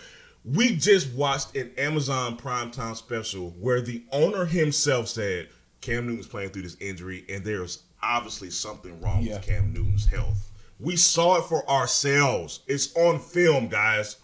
We 0.45 0.77
just 0.77 1.13
watched 1.15 1.57
an 1.57 1.71
Amazon 1.79 2.37
primetime 2.37 2.97
special 2.97 3.51
where 3.59 3.81
the 3.81 4.03
owner 4.13 4.45
himself 4.45 5.09
said 5.09 5.49
Cam 5.81 6.07
Newton's 6.07 6.27
playing 6.27 6.51
through 6.51 6.63
this 6.63 6.77
injury 6.81 7.25
and 7.29 7.43
there's 7.45 7.85
obviously 8.03 8.51
something 8.51 9.01
wrong 9.01 9.23
Yeah. 9.23 9.35
with 9.37 9.47
Cam 9.47 9.73
Newton's 9.73 10.07
health. 10.07 10.51
We 10.81 10.97
saw 10.97 11.37
it 11.39 11.45
for 11.45 11.69
ourselves. 11.71 12.61
It's 12.67 12.95
on 12.97 13.19
film, 13.21 13.69
guys. 13.69 14.17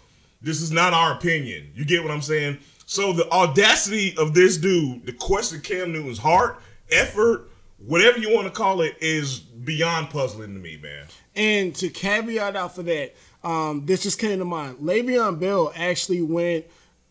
This 0.43 0.61
is 0.61 0.71
not 0.71 0.93
our 0.93 1.13
opinion. 1.15 1.71
You 1.75 1.85
get 1.85 2.03
what 2.03 2.11
I'm 2.13 2.23
saying? 2.23 2.59
So 2.87 3.13
the 3.13 3.31
audacity 3.31 4.15
of 4.19 4.35
this 4.35 4.57
dude 4.57 5.07
to 5.07 5.13
question 5.13 5.61
Cam 5.61 5.93
Newton's 5.93 6.19
heart, 6.19 6.61
effort, 6.91 7.49
whatever 7.79 8.19
you 8.19 8.35
want 8.35 8.47
to 8.47 8.53
call 8.53 8.81
it, 8.83 8.97
is 9.01 9.39
beyond 9.39 10.11
puzzling 10.11 10.53
to 10.55 10.61
me, 10.61 10.77
man. 10.83 11.07
And 11.37 11.75
to 11.77 11.89
caveat 11.89 12.57
out 12.57 12.75
for 12.75 12.83
that, 12.83 13.15
um, 13.43 13.87
this 13.87 14.03
just 14.03 14.19
came 14.19 14.39
to 14.39 14.45
mind. 14.45 14.77
Le'Veon 14.79 15.39
Bell 15.41 15.73
actually 15.75 16.23
went 16.23 16.67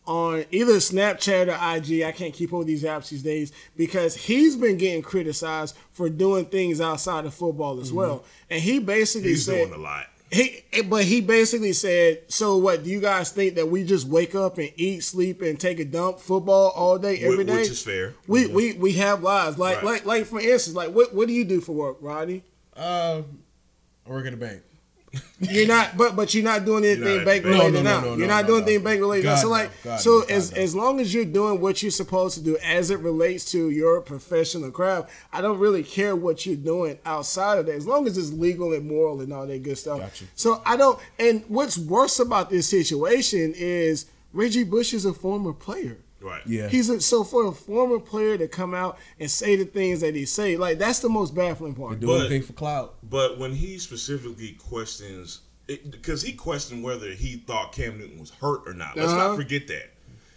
on 0.05 0.43
either 0.51 0.73
Snapchat 0.73 1.47
or 1.47 1.77
IG. 1.77 2.03
I 2.03 2.11
can't 2.11 2.33
keep 2.33 2.51
up 2.51 2.59
with 2.59 2.67
these 2.67 2.83
apps 2.83 3.09
these 3.09 3.21
days 3.23 3.51
because 3.77 4.15
he's 4.15 4.55
been 4.55 4.77
getting 4.77 5.01
criticized 5.03 5.75
for 5.91 6.09
doing 6.09 6.45
things 6.45 6.81
outside 6.81 7.25
of 7.25 7.33
football 7.33 7.79
as 7.79 7.91
well. 7.93 8.23
And 8.49 8.61
he 8.61 8.79
basically 8.79 9.29
He's 9.29 9.45
said, 9.45 9.67
doing 9.69 9.73
a 9.79 9.81
lot. 9.83 10.07
He, 10.31 10.61
but 10.87 11.05
he 11.05 11.21
basically 11.21 11.73
said, 11.73 12.21
"So 12.27 12.57
what? 12.57 12.83
Do 12.83 12.89
you 12.91 13.01
guys 13.01 13.31
think 13.31 13.55
that 13.55 13.67
we 13.67 13.83
just 13.83 14.05
wake 14.07 14.35
up 14.35 14.59
and 14.59 14.71
eat, 14.75 15.03
sleep, 15.03 15.41
and 15.41 15.59
take 15.59 15.79
a 15.79 15.85
dump 15.85 16.19
football 16.19 16.69
all 16.75 16.99
day, 16.99 17.17
every 17.17 17.37
Which- 17.37 17.47
day? 17.47 17.55
which 17.61 17.69
is 17.69 17.81
fair. 17.81 18.13
We 18.27 18.45
we 18.45 18.73
we 18.73 18.93
have 18.93 19.23
lives. 19.23 19.57
Like 19.57 19.77
Right. 19.77 19.85
like 19.85 20.05
like 20.05 20.25
for 20.27 20.39
instance, 20.39 20.75
like 20.75 20.91
what 20.93 21.15
what 21.15 21.27
do 21.27 21.33
you 21.33 21.45
do 21.45 21.61
for 21.61 21.71
work, 21.71 21.97
Rodney? 21.99 22.43
Uh, 22.77 23.23
I 24.05 24.09
work 24.09 24.27
at 24.27 24.33
a 24.33 24.37
bank. 24.37 24.61
You're 25.39 25.67
not, 25.67 25.97
but 25.97 26.15
but 26.15 26.33
you're 26.33 26.43
not 26.43 26.65
doing 26.65 26.85
anything 26.85 27.17
not- 27.17 27.25
bank 27.25 27.45
related 27.45 27.73
no, 27.73 27.81
no, 27.81 27.99
now. 27.99 28.01
no, 28.01 28.15
you're 28.17 28.27
not 28.27 28.43
no, 28.43 28.47
doing 28.47 28.63
anything 28.63 28.83
bank 28.83 28.99
related 29.01 29.25
now. 29.25 29.35
So 29.35 29.49
like, 29.49 29.71
God, 29.83 29.99
so 29.99 30.21
God, 30.21 30.31
as 30.31 30.51
no. 30.51 30.61
as 30.61 30.75
long 30.75 30.99
as 30.99 31.13
you're 31.13 31.25
doing 31.25 31.61
what 31.61 31.81
you're 31.81 31.91
supposed 31.91 32.37
to 32.37 32.43
do 32.43 32.57
as 32.57 32.91
it 32.91 32.99
relates 32.99 33.49
to 33.51 33.69
your 33.69 34.01
professional 34.01 34.69
craft, 34.71 35.09
I 35.31 35.41
don't 35.41 35.57
really 35.57 35.83
care 35.83 36.15
what 36.15 36.45
you're 36.45 36.55
doing 36.55 36.99
outside 37.05 37.57
of 37.57 37.65
that. 37.67 37.75
As 37.75 37.87
long 37.87 38.05
as 38.07 38.17
it's 38.17 38.31
legal 38.31 38.73
and 38.73 38.87
moral 38.87 39.21
and 39.21 39.31
all 39.33 39.47
that 39.47 39.63
good 39.63 39.77
stuff. 39.77 39.99
Gotcha. 39.99 40.25
So 40.35 40.61
I 40.65 40.75
don't. 40.77 40.99
And 41.17 41.43
what's 41.47 41.77
worse 41.77 42.19
about 42.19 42.49
this 42.49 42.67
situation 42.67 43.53
is 43.55 44.05
Reggie 44.33 44.63
Bush 44.63 44.93
is 44.93 45.05
a 45.05 45.13
former 45.13 45.53
player. 45.53 45.97
Right. 46.21 46.41
Yeah. 46.45 46.67
He's 46.67 46.89
a, 46.89 46.99
so 46.99 47.23
for 47.23 47.47
a 47.47 47.51
former 47.51 47.99
player 47.99 48.37
to 48.37 48.47
come 48.47 48.73
out 48.73 48.97
and 49.19 49.31
say 49.31 49.55
the 49.55 49.65
things 49.65 50.01
that 50.01 50.15
he 50.15 50.25
say, 50.25 50.57
like 50.57 50.77
that's 50.77 50.99
the 50.99 51.09
most 51.09 51.33
baffling 51.33 51.75
part. 51.75 51.99
Do 51.99 52.07
But- 52.07 52.19
anything 52.21 52.41
for 52.43 52.53
clout. 52.53 52.95
But 53.09 53.37
when 53.39 53.53
he 53.53 53.77
specifically 53.77 54.51
questions, 54.59 55.39
because 55.67 56.21
he 56.23 56.33
questioned 56.33 56.83
whether 56.83 57.11
he 57.11 57.37
thought 57.37 57.71
Cam 57.71 57.99
Newton 57.99 58.19
was 58.19 58.31
hurt 58.31 58.61
or 58.67 58.73
not. 58.73 58.97
Let's 58.97 59.11
Uh-huh. 59.11 59.27
not 59.29 59.35
forget 59.37 59.67
that. 59.67 59.93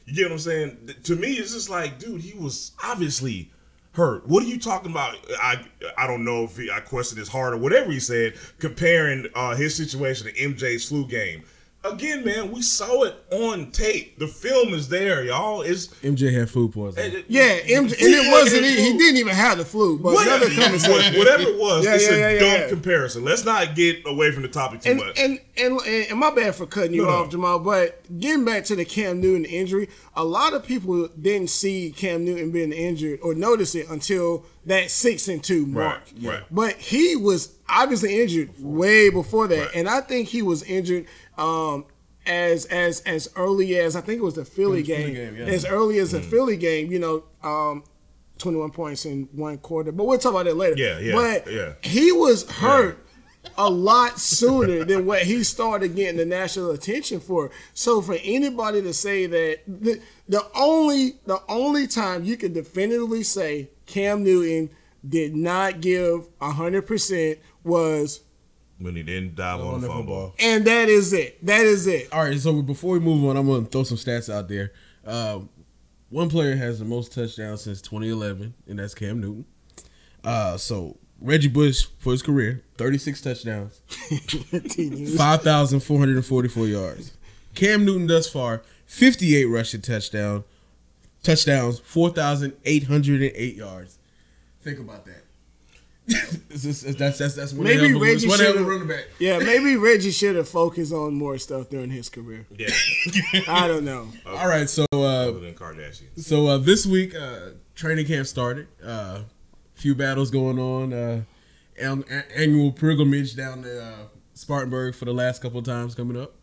You 0.06 0.14
get 0.14 0.24
what 0.24 0.32
I'm 0.32 0.38
saying? 0.38 0.90
To 1.04 1.16
me, 1.16 1.32
it's 1.34 1.52
just 1.54 1.70
like, 1.70 1.98
dude, 1.98 2.20
he 2.20 2.36
was 2.38 2.72
obviously 2.84 3.50
hurt. 3.92 4.26
What 4.28 4.42
are 4.42 4.46
you 4.46 4.58
talking 4.58 4.90
about? 4.90 5.16
I 5.40 5.64
I 5.96 6.06
don't 6.06 6.24
know 6.24 6.44
if 6.44 6.56
he, 6.56 6.70
I 6.70 6.80
questioned 6.80 7.18
his 7.18 7.28
heart 7.28 7.54
or 7.54 7.56
whatever 7.56 7.90
he 7.90 8.00
said, 8.00 8.34
comparing 8.58 9.26
uh, 9.34 9.54
his 9.54 9.74
situation 9.74 10.26
to 10.26 10.32
MJ's 10.34 10.88
flu 10.88 11.06
game. 11.06 11.44
Again, 11.84 12.24
man, 12.24 12.52
we 12.52 12.62
saw 12.62 13.02
it 13.02 13.16
on 13.32 13.72
tape. 13.72 14.16
The 14.16 14.28
film 14.28 14.72
is 14.72 14.88
there, 14.88 15.24
y'all. 15.24 15.62
It's 15.62 15.88
MJ 15.88 16.32
had 16.32 16.48
food 16.48 16.72
poisoning. 16.72 17.24
Yeah, 17.26 17.58
MJ, 17.58 17.66
and 17.74 17.94
it 18.00 18.30
wasn't. 18.30 18.64
He, 18.64 18.76
he 18.92 18.96
didn't 18.96 19.16
even 19.16 19.34
have 19.34 19.58
the 19.58 19.64
flu. 19.64 19.98
But 19.98 20.14
Whatever, 20.14 20.44
another 20.46 20.62
conversation. 20.62 21.18
whatever 21.18 21.42
it 21.42 21.58
was, 21.58 21.84
Yeah, 21.84 21.94
it's 21.96 22.08
yeah, 22.08 22.14
a 22.16 22.34
yeah, 22.34 22.38
dumb 22.38 22.60
yeah. 22.60 22.68
comparison. 22.68 23.24
Let's 23.24 23.44
not 23.44 23.74
get 23.74 24.06
away 24.06 24.30
from 24.30 24.42
the 24.42 24.48
topic 24.48 24.82
too 24.82 24.90
And, 24.92 25.00
much. 25.00 25.18
and 25.18 25.40
and 25.56 25.80
and 25.80 26.18
my 26.20 26.30
bad 26.32 26.54
for 26.54 26.66
cutting 26.66 26.94
you 26.94 27.02
No, 27.02 27.08
no. 27.08 27.16
off, 27.24 27.30
Jamal. 27.30 27.58
But 27.58 28.00
getting 28.20 28.44
back 28.44 28.62
to 28.66 28.76
the 28.76 28.84
Cam 28.84 29.20
Newton 29.20 29.44
injury, 29.44 29.88
a 30.14 30.22
lot 30.22 30.52
of 30.54 30.64
people 30.64 31.08
didn't 31.20 31.50
see 31.50 31.90
Cam 31.96 32.24
Newton 32.24 32.52
being 32.52 32.72
injured 32.72 33.18
or 33.22 33.34
notice 33.34 33.74
it 33.74 33.88
until 33.90 34.44
that 34.66 34.88
six 34.92 35.26
and 35.26 35.42
two 35.42 35.66
mark. 35.66 36.02
Right, 36.20 36.34
right. 36.34 36.42
But 36.48 36.74
he 36.76 37.16
was 37.16 37.56
obviously 37.68 38.20
injured 38.20 38.50
way 38.60 39.08
before 39.10 39.48
that, 39.48 39.58
Right. 39.58 39.74
and 39.74 39.88
I 39.88 40.00
think 40.02 40.28
he 40.28 40.42
was 40.42 40.62
injured 40.62 41.06
um, 41.36 41.86
as 42.26 42.66
as 42.66 43.00
as 43.00 43.28
early 43.36 43.76
as 43.78 43.96
I 43.96 44.00
think 44.00 44.18
it 44.20 44.24
was 44.24 44.34
the 44.34 44.44
Philly 44.44 44.78
was 44.78 44.86
the 44.88 44.94
game, 44.94 45.14
Philly 45.14 45.14
game, 45.14 45.36
yeah. 45.36 45.52
as 45.52 45.64
early 45.64 45.98
as 45.98 46.12
the 46.12 46.20
Philly 46.20 46.56
game. 46.56 46.90
You 46.92 46.98
know. 46.98 47.24
Um, 47.42 47.84
21 48.38 48.70
points 48.72 49.04
in 49.04 49.28
one 49.32 49.56
quarter, 49.58 49.92
but 49.92 50.04
we'll 50.04 50.18
talk 50.18 50.32
about 50.32 50.46
that 50.46 50.56
later. 50.56 50.74
Yeah, 50.76 50.98
yeah, 50.98 51.12
But 51.12 51.52
yeah. 51.52 51.74
he 51.82 52.10
was 52.10 52.50
hurt 52.50 52.98
a 53.56 53.68
lot 53.68 54.18
sooner 54.18 54.84
than 54.84 55.06
what 55.06 55.22
he 55.22 55.44
started 55.44 55.94
getting 55.94 56.16
the 56.16 56.24
national 56.24 56.70
attention 56.70 57.20
for. 57.20 57.50
So 57.74 58.00
for 58.00 58.16
anybody 58.22 58.82
to 58.82 58.92
say 58.92 59.26
that 59.26 59.60
the, 59.66 60.00
the 60.28 60.44
only 60.54 61.20
the 61.26 61.40
only 61.48 61.86
time 61.86 62.24
you 62.24 62.36
can 62.36 62.52
definitively 62.52 63.22
say 63.22 63.70
Cam 63.86 64.22
Newton 64.22 64.70
did 65.06 65.34
not 65.34 65.80
give 65.80 66.28
hundred 66.40 66.82
percent 66.86 67.38
was 67.64 68.20
when 68.82 68.96
he 68.96 69.02
didn't 69.02 69.34
dive 69.36 69.60
on, 69.60 69.74
On 69.74 69.80
the 69.80 69.86
the 69.88 69.92
fumble. 69.92 70.34
and 70.38 70.64
that 70.66 70.88
is 70.88 71.12
it. 71.12 71.44
That 71.46 71.64
is 71.64 71.86
it. 71.86 72.12
All 72.12 72.24
right, 72.24 72.38
so 72.38 72.60
before 72.62 72.92
we 72.94 73.00
move 73.00 73.24
on, 73.24 73.36
I'm 73.36 73.46
gonna 73.46 73.66
throw 73.66 73.84
some 73.84 73.96
stats 73.98 74.32
out 74.32 74.48
there. 74.48 74.72
Uh, 75.06 75.40
one 76.10 76.28
player 76.28 76.54
has 76.56 76.78
the 76.78 76.84
most 76.84 77.12
touchdowns 77.12 77.62
since 77.62 77.80
2011, 77.82 78.54
and 78.68 78.78
that's 78.78 78.94
Cam 78.94 79.20
Newton. 79.20 79.44
Uh, 80.22 80.56
so 80.56 80.98
Reggie 81.20 81.48
Bush 81.48 81.86
for 81.98 82.12
his 82.12 82.22
career, 82.22 82.62
36 82.76 83.20
touchdowns, 83.20 83.80
5,444 85.16 86.66
yards. 86.66 87.12
Cam 87.54 87.84
Newton 87.84 88.06
thus 88.06 88.28
far, 88.28 88.62
58 88.86 89.44
rushing 89.46 89.80
touchdown, 89.80 90.44
touchdowns, 91.22 91.80
4,808 91.80 93.56
yards. 93.56 93.98
Think 94.62 94.78
about 94.78 95.04
that. 95.06 95.22
It's 96.08 96.62
just- 96.64 96.98
that's 96.98 97.18
that's 97.18 97.34
that's 97.34 97.52
one 97.52 97.64
Maybe 97.64 97.90
of 97.90 97.96
a- 97.96 97.98
Reggie 98.04 98.28
one 98.28 98.38
hell 98.38 98.50
of 98.58 98.68
a 98.68 98.78
should've- 98.78 99.04
Yeah, 99.18 99.38
maybe 99.38 99.76
Reggie 99.76 100.10
should 100.10 100.36
have 100.36 100.48
focused 100.48 100.92
on 100.92 101.14
more 101.14 101.38
stuff 101.38 101.68
during 101.70 101.90
his 101.90 102.08
career. 102.08 102.46
Yeah, 102.58 102.68
I 103.48 103.68
don't 103.68 103.84
know. 103.84 104.08
All 104.26 104.48
right, 104.48 104.68
so 104.68 104.84
uh, 104.92 104.96
other 105.28 105.40
than 105.40 105.54
Kardashian. 105.54 106.08
So 106.22 106.46
uh, 106.48 106.58
this 106.58 106.84
week, 106.86 107.14
uh, 107.14 107.50
training 107.74 108.06
camp 108.06 108.26
started. 108.26 108.66
Uh, 108.84 109.22
few 109.74 109.94
battles 109.94 110.30
going 110.30 110.58
on. 110.58 110.92
Uh, 110.92 111.22
an- 111.80 112.04
a- 112.10 112.38
annual 112.38 112.72
pilgrimage 112.72 113.34
down 113.36 113.62
to 113.62 113.82
uh, 113.82 113.94
Spartanburg 114.34 114.94
for 114.94 115.04
the 115.06 115.14
last 115.14 115.40
couple 115.40 115.58
of 115.58 115.64
times 115.64 115.94
coming 115.94 116.20
up. 116.20 116.34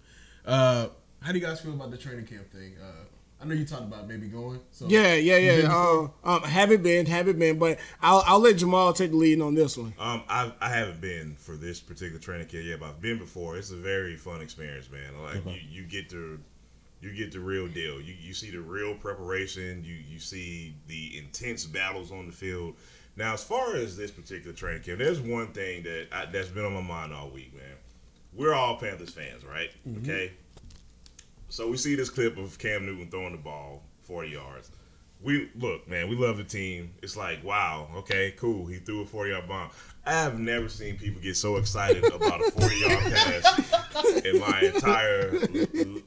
Uh, 0.45 0.87
how 1.21 1.31
do 1.33 1.37
you 1.37 1.45
guys 1.45 1.59
feel 1.59 1.73
about 1.73 1.91
the 1.91 1.97
training 1.97 2.25
camp 2.25 2.49
thing? 2.51 2.75
I 3.41 3.45
know 3.45 3.55
you 3.55 3.65
talked 3.65 3.83
about 3.83 4.07
maybe 4.07 4.27
going. 4.27 4.59
So 4.71 4.87
Yeah, 4.89 5.15
yeah, 5.15 5.37
yeah. 5.37 5.61
before? 5.61 6.13
Uh, 6.25 6.35
um, 6.35 6.43
haven't 6.43 6.83
been, 6.83 7.05
haven't 7.05 7.39
been, 7.39 7.57
but 7.57 7.79
I'll 8.01 8.23
I'll 8.25 8.39
let 8.39 8.57
Jamal 8.57 8.91
take 8.91 9.11
the 9.11 9.17
lead 9.17 9.41
on 9.41 9.55
this 9.55 9.77
one. 9.77 9.93
Um, 9.97 10.23
I 10.27 10.51
I 10.59 10.69
haven't 10.69 10.99
been 10.99 11.35
for 11.37 11.55
this 11.55 11.79
particular 11.79 12.19
training 12.19 12.47
camp 12.47 12.65
yet, 12.65 12.79
but 12.81 12.89
I've 12.89 13.01
been 13.01 13.17
before. 13.17 13.57
It's 13.57 13.71
a 13.71 13.77
very 13.77 14.17
fun 14.17 14.41
experience, 14.41 14.89
man. 14.91 15.21
Like 15.23 15.45
you, 15.45 15.61
you 15.69 15.83
get 15.83 16.09
to 16.09 16.39
you 17.01 17.13
get 17.13 17.31
the 17.31 17.39
real 17.39 17.67
deal. 17.67 18.01
You 18.01 18.13
you 18.19 18.33
see 18.33 18.51
the 18.51 18.59
real 18.59 18.93
preparation. 18.95 19.83
You 19.85 19.95
you 19.95 20.19
see 20.19 20.75
the 20.87 21.17
intense 21.17 21.65
battles 21.65 22.11
on 22.11 22.25
the 22.27 22.33
field. 22.33 22.75
Now, 23.15 23.33
as 23.33 23.43
far 23.43 23.75
as 23.75 23.97
this 23.97 24.11
particular 24.11 24.55
training 24.55 24.83
camp, 24.83 24.99
there's 24.99 25.19
one 25.19 25.47
thing 25.47 25.83
that 25.83 26.07
I, 26.11 26.25
that's 26.25 26.49
been 26.49 26.65
on 26.65 26.73
my 26.73 26.81
mind 26.81 27.13
all 27.13 27.29
week, 27.29 27.53
man. 27.53 27.75
We're 28.33 28.53
all 28.53 28.77
Panthers 28.77 29.09
fans, 29.09 29.43
right? 29.43 29.71
Okay. 29.97 30.31
So 31.49 31.67
we 31.67 31.77
see 31.77 31.95
this 31.95 32.09
clip 32.09 32.37
of 32.37 32.57
Cam 32.59 32.85
Newton 32.85 33.09
throwing 33.09 33.31
the 33.31 33.37
ball 33.39 33.81
40 34.03 34.29
yards. 34.29 34.71
We 35.21 35.49
look, 35.59 35.87
man, 35.89 36.07
we 36.07 36.15
love 36.15 36.37
the 36.37 36.43
team. 36.43 36.93
It's 37.03 37.17
like, 37.17 37.43
wow, 37.43 37.89
okay, 37.97 38.33
cool. 38.37 38.67
He 38.67 38.77
threw 38.77 39.01
a 39.01 39.05
40 39.05 39.31
yard 39.31 39.47
bomb. 39.49 39.69
I 40.05 40.13
have 40.13 40.39
never 40.39 40.69
seen 40.69 40.97
people 40.97 41.21
get 41.21 41.35
so 41.35 41.57
excited 41.57 42.05
about 42.05 42.39
a 42.39 42.51
40 42.51 42.75
yard 42.77 42.99
pass 43.13 44.23
in 44.23 44.39
my 44.39 44.61
entire 44.61 45.31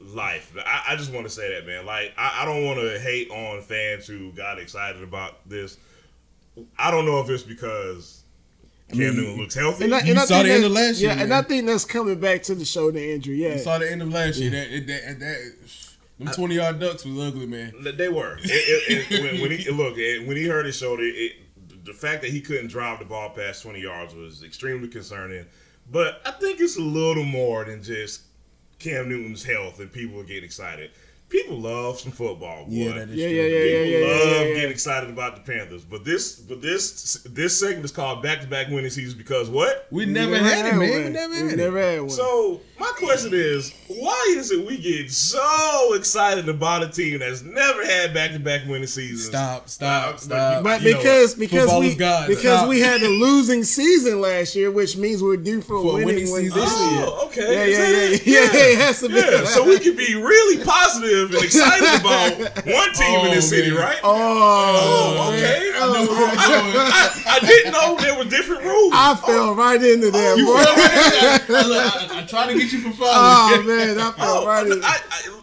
life. 0.01 0.55
I, 0.65 0.83
I 0.89 0.95
just 0.95 1.13
want 1.13 1.27
to 1.27 1.29
say 1.29 1.53
that, 1.53 1.67
man. 1.67 1.85
Like, 1.85 2.13
I, 2.17 2.41
I 2.41 2.45
don't 2.45 2.65
want 2.65 2.79
to 2.79 2.99
hate 2.99 3.29
on 3.29 3.61
fans 3.61 4.07
who 4.07 4.31
got 4.31 4.57
excited 4.57 5.03
about 5.03 5.47
this. 5.47 5.77
I 6.79 6.89
don't 6.89 7.05
know 7.05 7.19
if 7.19 7.29
it's 7.29 7.43
because 7.43 8.22
Cam 8.93 9.15
mean, 9.15 9.15
Newton 9.15 9.37
looks 9.37 9.55
healthy. 9.55 9.85
And 9.85 9.95
I, 9.95 10.01
You 10.03 10.11
and 10.11 10.19
I 10.19 10.25
saw 10.25 10.35
think 10.35 10.47
the 10.47 10.53
end 10.53 10.65
of 10.65 10.71
last 10.71 10.99
year, 11.01 11.11
Yeah, 11.11 11.21
and. 11.23 11.33
I 11.33 11.41
think 11.41 11.65
that's 11.65 11.85
coming 11.85 12.19
back 12.19 12.43
to 12.43 12.55
the 12.55 12.65
shoulder 12.65 12.99
injury. 12.99 13.35
Yeah, 13.43 13.53
You 13.53 13.59
saw 13.59 13.77
the 13.77 13.91
end 13.91 14.01
of 14.01 14.09
last 14.13 14.37
year. 14.37 14.51
That, 14.51 14.71
it- 14.71 14.87
that, 14.87 15.19
that, 15.19 15.53
them 16.19 16.27
20 16.33 16.55
yard 16.55 16.79
ducks 16.79 17.03
was 17.05 17.19
ugly, 17.19 17.47
man. 17.47 17.73
They 17.97 18.07
were. 18.09 18.37
It, 18.37 18.45
it, 18.45 19.11
it, 19.11 19.23
when, 19.23 19.41
when 19.41 19.51
he 19.59 19.69
look, 19.71 19.97
it, 19.97 20.27
when 20.27 20.37
he 20.37 20.45
hurt 20.47 20.65
his 20.65 20.77
shoulder, 20.77 21.03
it, 21.03 21.33
the 21.85 21.93
fact 21.93 22.21
that 22.21 22.29
he 22.31 22.39
couldn't 22.39 22.67
drive 22.67 22.99
the 22.99 23.05
ball 23.05 23.29
past 23.31 23.63
twenty 23.63 23.81
yards 23.81 24.13
was 24.15 24.43
extremely 24.43 24.87
concerning. 24.87 25.45
But 25.91 26.21
I 26.25 26.31
think 26.31 26.61
it's 26.61 26.77
a 26.77 26.81
little 26.81 27.23
more 27.25 27.65
than 27.65 27.81
just 27.83 28.21
Cam 28.79 29.09
Newton's 29.09 29.43
health 29.43 29.79
and 29.79 29.91
people 29.91 30.19
are 30.19 30.23
getting 30.23 30.43
excited. 30.45 30.91
People 31.33 31.57
love 31.61 31.99
some 31.99 32.11
football. 32.11 32.65
Boy. 32.65 32.69
Yeah, 32.69 32.93
that 32.93 33.09
is 33.09 33.15
Yeah, 33.15 33.27
true. 33.27 33.35
yeah, 33.35 33.41
yeah, 33.41 33.63
People 33.63 33.85
yeah, 33.91 33.97
yeah, 33.97 34.07
love 34.07 34.19
yeah, 34.27 34.41
yeah. 34.43 34.53
getting 34.53 34.69
excited 34.71 35.09
about 35.09 35.35
the 35.35 35.51
Panthers, 35.51 35.83
but 35.83 36.05
this, 36.05 36.35
but 36.35 36.61
this, 36.61 37.25
this 37.27 37.59
segment 37.59 37.83
is 37.85 37.91
called 37.91 38.21
"Back 38.21 38.41
to 38.41 38.47
Back 38.47 38.67
Winning 38.67 38.91
Seasons" 38.91 39.15
because 39.15 39.49
what? 39.49 39.87
We 39.89 40.05
never 40.05 40.37
had 40.37 40.67
it, 40.67 40.75
man. 40.77 40.79
We 40.79 40.91
one. 41.03 41.13
never 41.13 41.33
We 41.33 41.39
had 41.39 41.53
it. 41.53 41.57
never 41.57 41.79
had 41.81 41.99
one. 42.01 42.09
So 42.11 42.61
my 42.79 42.91
question 42.97 43.31
is, 43.33 43.73
why 43.87 44.35
is 44.37 44.51
it 44.51 44.65
we 44.67 44.77
get 44.77 45.11
so 45.11 45.93
excited 45.95 46.47
about 46.49 46.83
a 46.83 46.89
team 46.89 47.17
that's 47.19 47.41
never 47.41 47.83
had 47.85 48.13
back-to-back 48.13 48.67
winning 48.67 48.85
seasons? 48.87 49.25
Stop, 49.25 49.69
stop, 49.69 50.13
Uh, 50.13 50.17
stop. 50.17 50.63
But 50.63 50.81
you 50.83 50.91
know, 50.91 50.97
because 50.97 51.33
because 51.33 51.79
we 51.79 51.87
is 51.87 51.95
God. 51.95 52.27
because 52.27 52.41
Stop. 52.59 52.69
we 52.69 52.79
had 52.79 53.01
a 53.01 53.07
losing 53.09 53.63
season 53.63 54.21
last 54.21 54.55
year, 54.55 54.69
which 54.69 54.97
means 54.97 55.23
we're 55.23 55.37
due 55.37 55.61
for, 55.61 55.81
For 55.81 55.87
a 55.99 56.03
a 56.03 56.05
winning, 56.05 56.31
winning 56.31 56.51
season 56.51 56.59
this 56.59 56.69
this 56.69 56.79
year. 56.81 56.91
year. 56.91 57.05
Oh, 57.07 57.25
okay. 57.27 57.53
Yeah, 57.53 57.63
Is 57.63 57.77
yeah, 58.27 58.37
yeah, 58.37 58.43
yeah, 58.43 58.51
yeah, 58.53 58.71
it 58.73 58.77
has 58.79 58.99
to 58.99 59.07
be. 59.09 59.15
Yeah, 59.15 59.45
so 59.45 59.67
we 59.67 59.79
can 59.79 59.95
be 59.95 60.13
really 60.15 60.63
positive 60.63 61.22
and 61.31 61.43
excited 61.43 61.99
about 62.01 62.65
one 62.65 62.93
team 62.93 63.25
in 63.25 63.31
this 63.31 63.45
Oh, 63.45 63.55
city, 63.55 63.71
man. 63.71 63.79
right? 63.79 63.99
Oh, 64.03 65.19
Oh, 65.23 65.29
okay. 65.33 65.71
Oh, 65.75 65.93
man. 65.93 66.73
I, 66.75 67.23
I 67.27 67.39
didn't 67.45 67.71
know 67.73 67.95
there 67.99 68.17
were 68.17 68.23
different 68.29 68.63
rules. 68.63 68.93
I 68.95 69.15
fell 69.15 69.55
right 69.55 69.81
into 69.81 70.11
that. 70.11 70.33
Oh, 70.33 70.35
you 70.35 70.45
boy. 70.45 70.63
fell 70.63 70.75
right 70.75 71.49
in. 71.49 71.55
I, 71.55 71.67
look, 71.67 72.11
I, 72.11 72.21
I 72.21 72.25
tried 72.25 72.47
to 72.53 72.59
get 72.59 72.71
you 72.71 72.79
for 72.81 72.91
five. 72.91 72.99
Oh 73.09 73.63
man, 73.65 73.99
I 73.99 74.11
fell 74.11 74.37
Oh, 74.43 74.47
right 74.47 74.65
in. 74.67 74.83
I, 74.83 74.97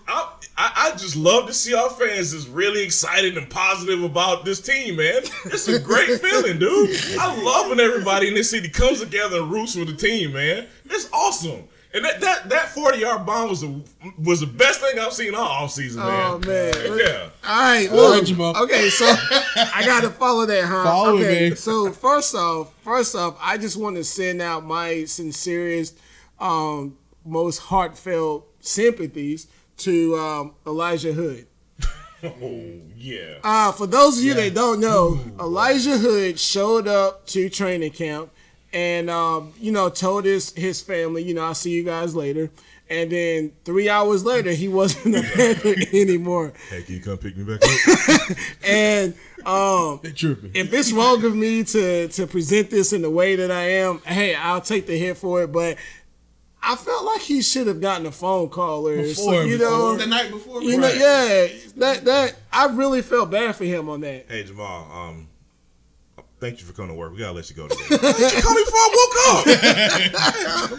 I, 0.09 0.29
I, 0.57 0.73
I 0.89 0.91
just 0.97 1.17
love 1.17 1.47
to 1.47 1.55
see 1.55 1.75
our 1.75 1.89
fans 1.91 2.33
is 2.35 2.47
really 2.49 2.83
excited 2.83 3.37
and 3.39 3.49
positive 3.49 4.03
about 4.03 4.45
this 4.45 4.61
team, 4.61 4.97
man. 4.97 5.23
It's 5.47 5.69
a 5.69 5.79
great 5.79 6.21
feeling, 6.21 6.59
dude. 6.59 6.99
I 7.19 7.43
love 7.43 7.69
when 7.71 7.81
everybody 7.81 8.29
in 8.29 8.35
this 8.35 8.51
city 8.51 8.69
comes 8.69 9.01
together 9.01 9.39
and 9.43 9.51
roots 9.51 9.75
for 9.77 9.85
the 9.85 9.95
team, 9.95 10.33
man. 10.35 10.67
It's 10.87 11.09
awesome. 11.13 11.65
And 11.93 12.05
that 12.05 12.21
that, 12.21 12.49
that 12.51 12.69
forty 12.69 12.99
yard 12.99 13.27
bomb 13.27 13.49
was 13.49 13.63
the 13.63 13.83
was 14.19 14.41
the 14.41 14.47
best 14.47 14.81
thing 14.81 14.99
I've 14.99 15.13
seen 15.13 15.35
all 15.35 15.43
off 15.43 15.73
season, 15.73 16.03
man. 16.03 16.31
Oh 16.33 16.39
man. 16.39 16.73
Yeah. 16.99 17.29
All 17.45 17.61
right, 17.61 17.89
All 17.91 17.97
look. 17.97 18.15
right, 18.15 18.25
Jamal. 18.25 18.57
Okay, 18.63 18.89
so 18.91 19.07
I 19.57 19.83
gotta 19.85 20.11
follow 20.11 20.47
that, 20.47 20.65
huh? 20.67 20.85
Follow 20.85 21.19
it, 21.19 21.25
okay, 21.27 21.49
man. 21.49 21.57
so 21.57 21.91
first 21.91 22.35
off, 22.37 22.73
first 22.85 23.17
off, 23.17 23.37
I 23.41 23.59
just 23.59 23.77
want 23.77 23.97
to 23.97 24.05
send 24.05 24.41
out 24.41 24.65
my 24.65 25.05
sincerest, 25.05 25.99
um, 26.39 26.97
most 27.25 27.59
heartfelt 27.59 28.47
sympathies 28.61 29.49
to 29.79 30.17
um, 30.17 30.55
Elijah 30.67 31.13
Hood. 31.13 31.47
Oh 32.23 32.65
yeah. 32.97 33.39
Uh, 33.43 33.73
for 33.73 33.87
those 33.87 34.19
of 34.19 34.25
you 34.25 34.35
that 34.35 34.53
don't 34.53 34.79
know, 34.79 35.19
Elijah 35.41 35.97
Hood 35.97 36.39
showed 36.39 36.87
up 36.87 37.27
to 37.29 37.49
training 37.49 37.93
camp 37.93 38.31
and, 38.73 39.11
um, 39.11 39.53
you 39.61 39.73
know, 39.73 39.89
told 39.89 40.25
his, 40.25 40.53
his 40.53 40.81
family, 40.81 41.23
you 41.23 41.35
know, 41.35 41.43
I'll 41.45 41.55
see 41.55 41.71
you 41.71 41.85
guys 41.85 42.15
later. 42.15 42.51
And 42.89 43.11
then 43.13 43.53
three 43.65 43.89
hours 43.89 44.25
later, 44.25 44.51
he 44.51 44.67
wasn't 44.67 45.15
a 45.15 45.23
Panther 45.23 45.75
anymore. 45.93 46.53
Hey, 46.71 46.83
can 46.83 46.95
you 46.97 47.01
come 47.01 47.19
pick 47.19 47.37
me 47.37 47.45
back 47.45 47.61
up? 47.63 48.37
And 48.67 49.15
um, 49.47 50.01
if 50.03 50.73
it's 50.73 50.93
wrong 50.93 51.25
of 51.25 51.35
me 51.35 51.63
to 51.65 52.09
to 52.09 52.27
present 52.27 52.71
this 52.71 52.93
in 52.93 53.03
the 53.03 53.11
way 53.11 53.37
that 53.37 53.51
I 53.51 53.63
am, 53.63 54.01
hey, 54.01 54.35
I'll 54.35 54.61
take 54.61 54.87
the 54.87 54.99
hit 54.99 55.17
for 55.17 55.43
it. 55.45 55.53
But 55.53 55.77
I 56.63 56.75
felt 56.77 57.05
like 57.05 57.21
he 57.23 57.43
should 57.43 57.69
have 57.69 57.81
gotten 57.81 58.07
a 58.07 58.13
phone 58.13 58.49
call 58.51 58.87
or 58.89 58.97
Before, 58.97 59.35
so, 59.35 59.41
you 59.43 59.57
know, 59.57 59.97
the 59.97 60.07
night 60.07 60.31
before. 60.31 60.61
you 60.63 60.77
know, 60.77 60.89
yeah, 60.89 61.47
that 61.77 62.05
that 62.05 62.35
I 62.53 62.67
really 62.67 63.03
felt 63.03 63.31
bad 63.31 63.55
for 63.57 63.65
him 63.65 63.89
on 63.89 64.01
that. 64.03 64.27
hey 64.29 64.43
Jamal, 64.45 64.91
um, 64.93 65.29
thank 66.41 66.61
you 66.61 66.67
for 66.67 66.73
coming 66.73 66.91
to 66.91 66.95
work. 66.95 67.13
We 67.13 67.19
gotta 67.19 67.33
let 67.33 67.49
you 67.51 67.57
go 67.57 67.69
today. 67.69 67.85
you 67.91 67.99
called 68.43 68.57
me 68.57 68.65
before 68.65 68.81
I 68.81 68.91
woke 68.97 70.79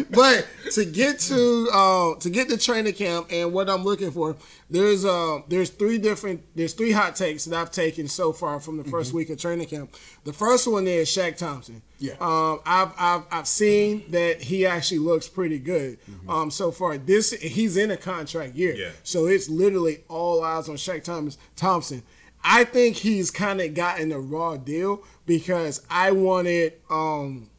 up. 0.00 0.06
but 0.10 0.48
to 0.72 0.84
get 0.84 1.18
to 1.20 1.68
uh, 1.72 2.14
to 2.16 2.30
get 2.30 2.48
to 2.48 2.56
training 2.56 2.94
camp 2.94 3.28
and 3.30 3.52
what 3.52 3.68
I'm 3.68 3.84
looking 3.84 4.10
for, 4.10 4.36
there's 4.70 5.04
uh 5.04 5.40
there's 5.48 5.70
three 5.70 5.98
different 5.98 6.42
there's 6.56 6.72
three 6.72 6.92
hot 6.92 7.14
takes 7.14 7.44
that 7.44 7.60
I've 7.60 7.70
taken 7.70 8.08
so 8.08 8.32
far 8.32 8.58
from 8.58 8.78
the 8.78 8.84
1st 8.84 9.12
week 9.12 9.30
of 9.30 9.38
training 9.38 9.66
camp. 9.66 9.94
The 10.24 10.32
first 10.32 10.66
one 10.66 10.86
is 10.86 11.08
Shaq 11.08 11.36
Thompson. 11.36 11.82
Yeah. 11.98 12.14
Um, 12.20 12.60
I've, 12.64 12.92
I've 12.98 13.22
I've 13.30 13.46
seen 13.46 14.04
that 14.10 14.42
he 14.42 14.66
actually 14.66 14.98
looks 14.98 15.28
pretty 15.28 15.58
good. 15.58 15.98
Um, 16.28 16.50
so 16.50 16.72
far 16.72 16.96
this 16.96 17.32
he's 17.32 17.76
in 17.76 17.90
a 17.90 17.96
contract 17.96 18.54
year. 18.54 18.74
Yeah. 18.74 18.90
So 19.02 19.26
it's 19.26 19.48
literally 19.48 20.04
all 20.08 20.42
eyes 20.42 20.68
on 20.68 20.76
Shaq 20.76 21.04
Thomas 21.04 21.36
Thompson. 21.54 22.02
I 22.44 22.64
think 22.64 22.96
he's 22.96 23.30
kind 23.30 23.60
of 23.60 23.74
gotten 23.74 24.12
a 24.12 24.20
raw 24.20 24.56
deal 24.56 25.02
because 25.26 25.84
I 25.90 26.10
wanted 26.12 26.74
um 26.90 27.50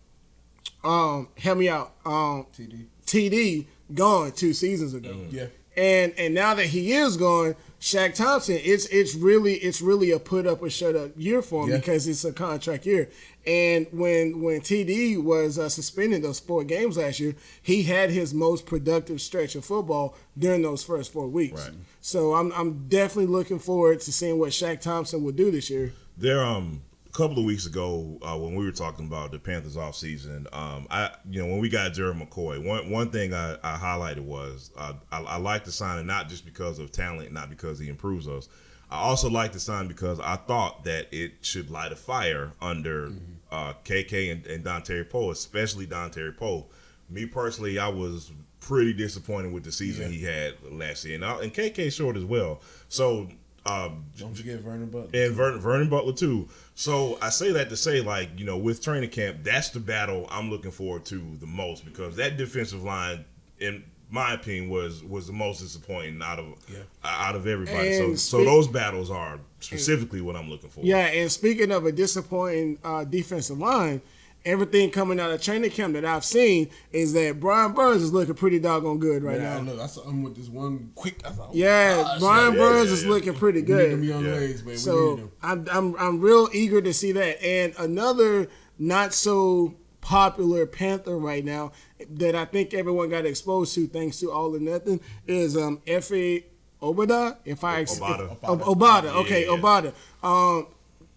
um 0.84 1.30
help 1.38 1.58
me 1.58 1.70
out 1.70 1.94
um 2.06 2.48
TD. 2.58 2.86
TD 3.06 3.66
gone 3.94 4.32
two 4.32 4.54
seasons 4.54 4.94
ago. 4.94 5.16
Yeah. 5.30 5.48
And 5.76 6.14
and 6.18 6.34
now 6.34 6.54
that 6.56 6.68
he 6.68 6.94
is 6.94 7.18
gone, 7.18 7.56
Shaq 7.84 8.16
Thompson, 8.16 8.58
it's 8.64 8.86
it's 8.86 9.14
really 9.14 9.56
it's 9.56 9.82
really 9.82 10.12
a 10.12 10.18
put 10.18 10.48
up 10.48 10.62
or 10.62 10.70
shut 10.70 10.96
up 10.96 11.12
year 11.18 11.42
for 11.42 11.66
him 11.66 11.72
Yeah. 11.72 11.78
because 11.80 12.08
it's 12.08 12.24
a 12.24 12.32
contract 12.32 12.86
year. 12.86 13.10
And 13.46 13.88
when 13.92 14.42
when 14.42 14.62
TD 14.62 15.22
was 15.22 15.60
uh, 15.60 15.68
suspended 15.68 16.24
those 16.24 16.40
four 16.40 16.64
games 16.64 16.96
last 16.96 17.20
year, 17.20 17.36
he 17.62 17.84
had 17.84 18.10
his 18.10 18.34
most 18.34 18.66
productive 18.66 19.20
stretch 19.20 19.56
of 19.56 19.66
football 19.66 20.16
during 20.38 20.62
those 20.62 20.82
first 20.82 21.12
four 21.12 21.28
weeks. 21.28 21.62
Right. 21.62 21.76
So 22.00 22.36
I'm 22.36 22.54
I'm 22.54 22.88
definitely 22.88 23.34
looking 23.34 23.60
forward 23.60 24.00
to 24.00 24.14
seeing 24.14 24.40
what 24.40 24.52
Shaq 24.52 24.80
Thompson 24.80 25.22
will 25.22 25.34
do 25.34 25.52
this 25.52 25.70
year. 25.70 25.92
There, 26.18 26.42
um, 26.42 26.84
couple 27.14 27.38
of 27.38 27.46
weeks 27.46 27.68
ago, 27.68 28.18
uh, 28.24 28.36
when 28.38 28.56
we 28.56 28.66
were 28.66 28.72
talking 28.72 29.06
about 29.06 29.32
the 29.32 29.38
Panthers 29.38 29.78
off 29.78 29.96
season, 29.96 30.48
um, 30.52 30.88
I, 30.90 31.12
you 31.30 31.42
know, 31.42 31.48
when 31.48 31.60
we 31.60 31.70
got 31.70 31.94
Jerry 31.94 32.14
McCoy, 32.14 32.64
one 32.64 32.90
one 32.90 33.12
thing 33.12 33.34
I, 33.34 33.54
I 33.64 33.78
highlighted 33.78 34.22
was 34.22 34.72
uh, 34.76 34.94
I, 35.12 35.22
I 35.22 35.38
like 35.38 35.64
the 35.64 35.72
signing 35.72 36.08
not 36.08 36.28
just 36.28 36.44
because 36.44 36.80
of 36.80 36.92
talent, 36.92 37.32
not 37.32 37.50
because 37.50 37.78
he 37.78 37.88
improves 37.88 38.28
us. 38.28 38.50
I 38.90 38.98
also 38.98 39.30
like 39.30 39.54
the 39.54 39.60
sign 39.60 39.88
because 39.88 40.20
I 40.20 40.36
thought 40.36 40.84
that 40.86 41.08
it 41.12 41.34
should 41.42 41.70
light 41.70 41.92
a 41.92 41.96
fire 41.96 42.52
under 42.62 43.12
uh, 43.52 43.74
KK 43.86 44.32
and, 44.32 44.46
and 44.46 44.64
Dontari 44.64 45.10
Poe, 45.10 45.32
especially 45.32 45.88
Dontari 45.88 46.36
Poe. 46.36 46.68
Me 47.10 47.26
personally, 47.26 47.80
I 47.80 47.88
was 47.88 48.32
pretty 48.60 48.94
disappointed 48.94 49.52
with 49.52 49.64
the 49.64 49.72
season 49.72 50.12
he 50.12 50.24
had 50.24 50.56
last 50.72 51.06
year, 51.06 51.16
and, 51.16 51.26
I, 51.26 51.42
and 51.42 51.54
KK 51.54 51.92
short 51.94 52.18
as 52.18 52.26
well. 52.26 52.62
So. 52.90 53.30
Um, 53.66 54.06
Don't 54.18 54.36
forget 54.36 54.60
Vernon 54.60 54.88
Butler. 54.88 55.10
and 55.26 55.34
Vernon, 55.34 55.60
Vernon 55.60 55.90
Butler 55.90 56.14
too. 56.14 56.50
So 56.76 57.18
I 57.22 57.30
say 57.30 57.52
that 57.54 57.70
to 57.70 57.78
say, 57.78 58.02
like 58.02 58.38
you 58.38 58.46
know, 58.46 58.58
with 58.58 58.82
training 58.84 59.10
camp, 59.10 59.38
that's 59.44 59.70
the 59.70 59.80
battle 59.80 60.28
I'm 60.30 60.50
looking 60.50 60.72
forward 60.72 61.06
to 61.06 61.22
the 61.40 61.48
most 61.48 61.86
because 61.86 62.16
that 62.18 62.36
defensive 62.36 62.84
line, 62.84 63.24
in 63.60 63.84
my 64.10 64.34
opinion, 64.34 64.70
was 64.70 65.02
was 65.04 65.28
the 65.28 65.34
most 65.34 65.62
disappointing 65.62 66.22
out 66.22 66.40
of 66.40 66.46
Yeah. 66.70 66.80
out 67.06 67.36
of 67.36 67.48
everybody. 67.48 67.94
So 67.98 68.04
And 68.06 68.20
so 68.20 68.44
those 68.44 68.68
battles 68.68 69.10
are 69.10 69.40
specifically 69.62 70.20
what 70.20 70.36
I'm 70.36 70.50
looking 70.50 70.70
for. 70.70 70.82
Yeah, 70.82 71.06
and 71.08 71.32
speaking 71.32 71.72
of 71.72 71.86
a 71.86 71.92
disappointing 71.94 72.80
uh, 72.84 73.06
defensive 73.06 73.60
line, 73.60 74.02
everything 74.46 74.92
coming 74.92 75.20
out 75.20 75.32
of 75.32 75.42
training 75.42 75.72
camp 75.72 75.94
that 75.94 76.04
I've 76.04 76.26
seen 76.26 76.70
is 76.92 77.14
that 77.14 77.40
Brian 77.40 77.72
Burns 77.74 78.02
is 78.02 78.12
looking 78.12 78.36
pretty 78.36 78.60
doggone 78.60 79.00
good 79.00 79.24
right 79.24 79.40
Man, 79.40 79.58
I 79.58 79.62
now. 79.62 79.72
look, 79.72 79.82
I 79.82 79.88
saw 79.88 80.04
him 80.04 80.22
with 80.24 80.36
this 80.36 80.50
one 80.50 80.92
quick. 80.96 81.22
I 81.26 81.30
thought, 81.30 81.50
oh, 81.50 81.54
Yeah, 81.54 82.02
gosh, 82.04 82.20
Brian 82.20 82.54
yeah, 82.54 82.60
Burns 82.60 82.88
yeah, 82.90 82.94
is 82.94 83.04
yeah. 83.04 83.10
looking 83.10 83.34
pretty 83.36 83.62
we 83.62 83.68
need 83.74 83.90
them 83.92 84.00
good. 84.02 84.08
young 84.10 84.26
Yeah. 84.26 84.32
legs, 84.32 84.58
man. 84.60 84.66
we 84.66 84.72
need 84.74 84.80
So. 84.80 85.32
I'm, 85.42 85.66
I'm 85.72 85.96
I'm 85.98 86.20
real 86.22 86.50
eager 86.52 86.82
to 86.82 86.94
see 86.94 87.12
that. 87.14 87.42
And 87.44 87.74
another 87.78 88.48
not 88.78 89.14
so 89.14 89.76
popular 90.02 90.66
Panther 90.66 91.18
right 91.18 91.46
now 91.46 91.72
that 92.10 92.36
I 92.36 92.44
think 92.44 92.74
everyone 92.74 93.10
got 93.10 93.26
exposed 93.26 93.74
to 93.76 93.88
thanks 93.88 94.20
to 94.20 94.30
All 94.32 94.54
or 94.56 94.60
Nothing 94.60 95.00
is 95.26 95.56
um 95.56 95.82
Efe 95.88 96.44
Obada. 96.82 97.38
If 97.46 97.64
I 97.64 97.80
ex- 97.82 97.98
Obada. 98.00 98.34
if- 98.34 98.44
Ob- 98.44 98.62
Obada. 98.64 99.06
Okay, 99.22 99.46
Yeah. 99.46 99.52
Obada. 99.58 99.94
Um, 100.22 100.68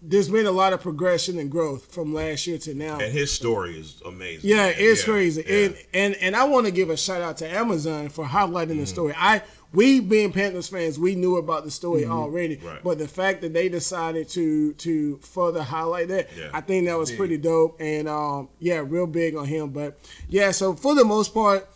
there's 0.09 0.29
been 0.29 0.47
a 0.47 0.51
lot 0.53 0.73
of 0.73 0.81
progression 0.81 1.39
and 1.39 1.51
growth 1.51 1.93
from 1.93 2.15
last 2.15 2.47
year 2.47 2.59
to 2.59 2.75
now. 2.75 2.99
And 2.99 3.13
his 3.13 3.33
story 3.33 3.79
is 3.79 4.01
amazing. 4.05 4.49
Yeah, 4.49 4.57
man. 4.67 4.75
it's 4.79 5.01
Yeah, 5.01 5.13
crazy. 5.13 5.45
yeah. 5.47 5.55
And 5.57 5.77
and 5.95 6.15
and 6.17 6.37
I 6.37 6.45
want 6.45 6.67
to 6.67 6.73
give 6.73 6.91
a 6.91 6.97
shout 6.97 7.23
out 7.23 7.37
to 7.39 7.49
Amazon 7.49 8.09
for 8.09 8.25
highlighting 8.25 8.67
Mm-hmm. 8.71 8.81
the 8.81 8.87
story. 8.87 9.15
I 9.17 9.43
we 9.73 10.01
being 10.01 10.33
Panthers 10.33 10.69
fans, 10.69 10.99
we 10.99 11.17
knew 11.17 11.37
about 11.37 11.65
the 11.65 11.71
story 11.71 12.07
already. 12.07 12.57
Mm-hmm. 12.57 12.67
Right. 12.67 12.83
But 12.85 12.99
the 12.99 13.09
fact 13.09 13.43
that 13.43 13.53
they 13.53 13.69
decided 13.69 14.29
to 14.31 14.73
to 14.75 15.17
further 15.19 15.63
highlight 15.63 16.09
that, 16.09 16.29
Yeah. 16.39 16.51
I 16.55 16.61
think 16.61 16.87
that 16.87 16.97
was 16.97 17.11
pretty 17.13 17.37
dope. 17.37 17.77
And 17.81 18.09
um, 18.09 18.49
yeah, 18.61 18.83
real 18.87 19.07
big 19.07 19.35
on 19.37 19.45
him. 19.47 19.71
But 19.71 19.99
yeah, 20.29 20.53
so 20.53 20.75
for 20.75 20.95
the 20.95 21.05
most 21.05 21.35
part, 21.35 21.69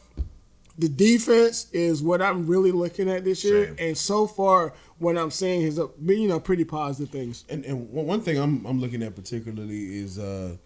the 0.79 0.89
defense 0.89 1.67
is 1.73 2.03
what 2.03 2.23
I'm 2.23 2.47
really 2.47 2.73
looking 2.73 3.11
at 3.11 3.25
this 3.25 3.45
year. 3.45 3.67
Same. 3.67 3.77
And 3.89 3.99
so 3.99 4.27
far, 4.27 4.73
what 4.99 5.17
I'm 5.19 5.31
seeing 5.31 5.63
is 5.63 5.79
a 5.79 5.89
you 6.05 6.29
know 6.29 6.41
pretty 6.41 6.65
positive 6.65 7.11
things. 7.11 7.45
And 7.49 7.65
and 7.65 7.91
one 7.91 8.07
one 8.07 8.21
thing 8.21 8.39
I'm 8.39 8.65
I'm 8.67 8.81
looking 8.81 9.03
at 9.03 9.15
particularly 9.15 9.99
is 9.99 10.19
uh 10.19 10.57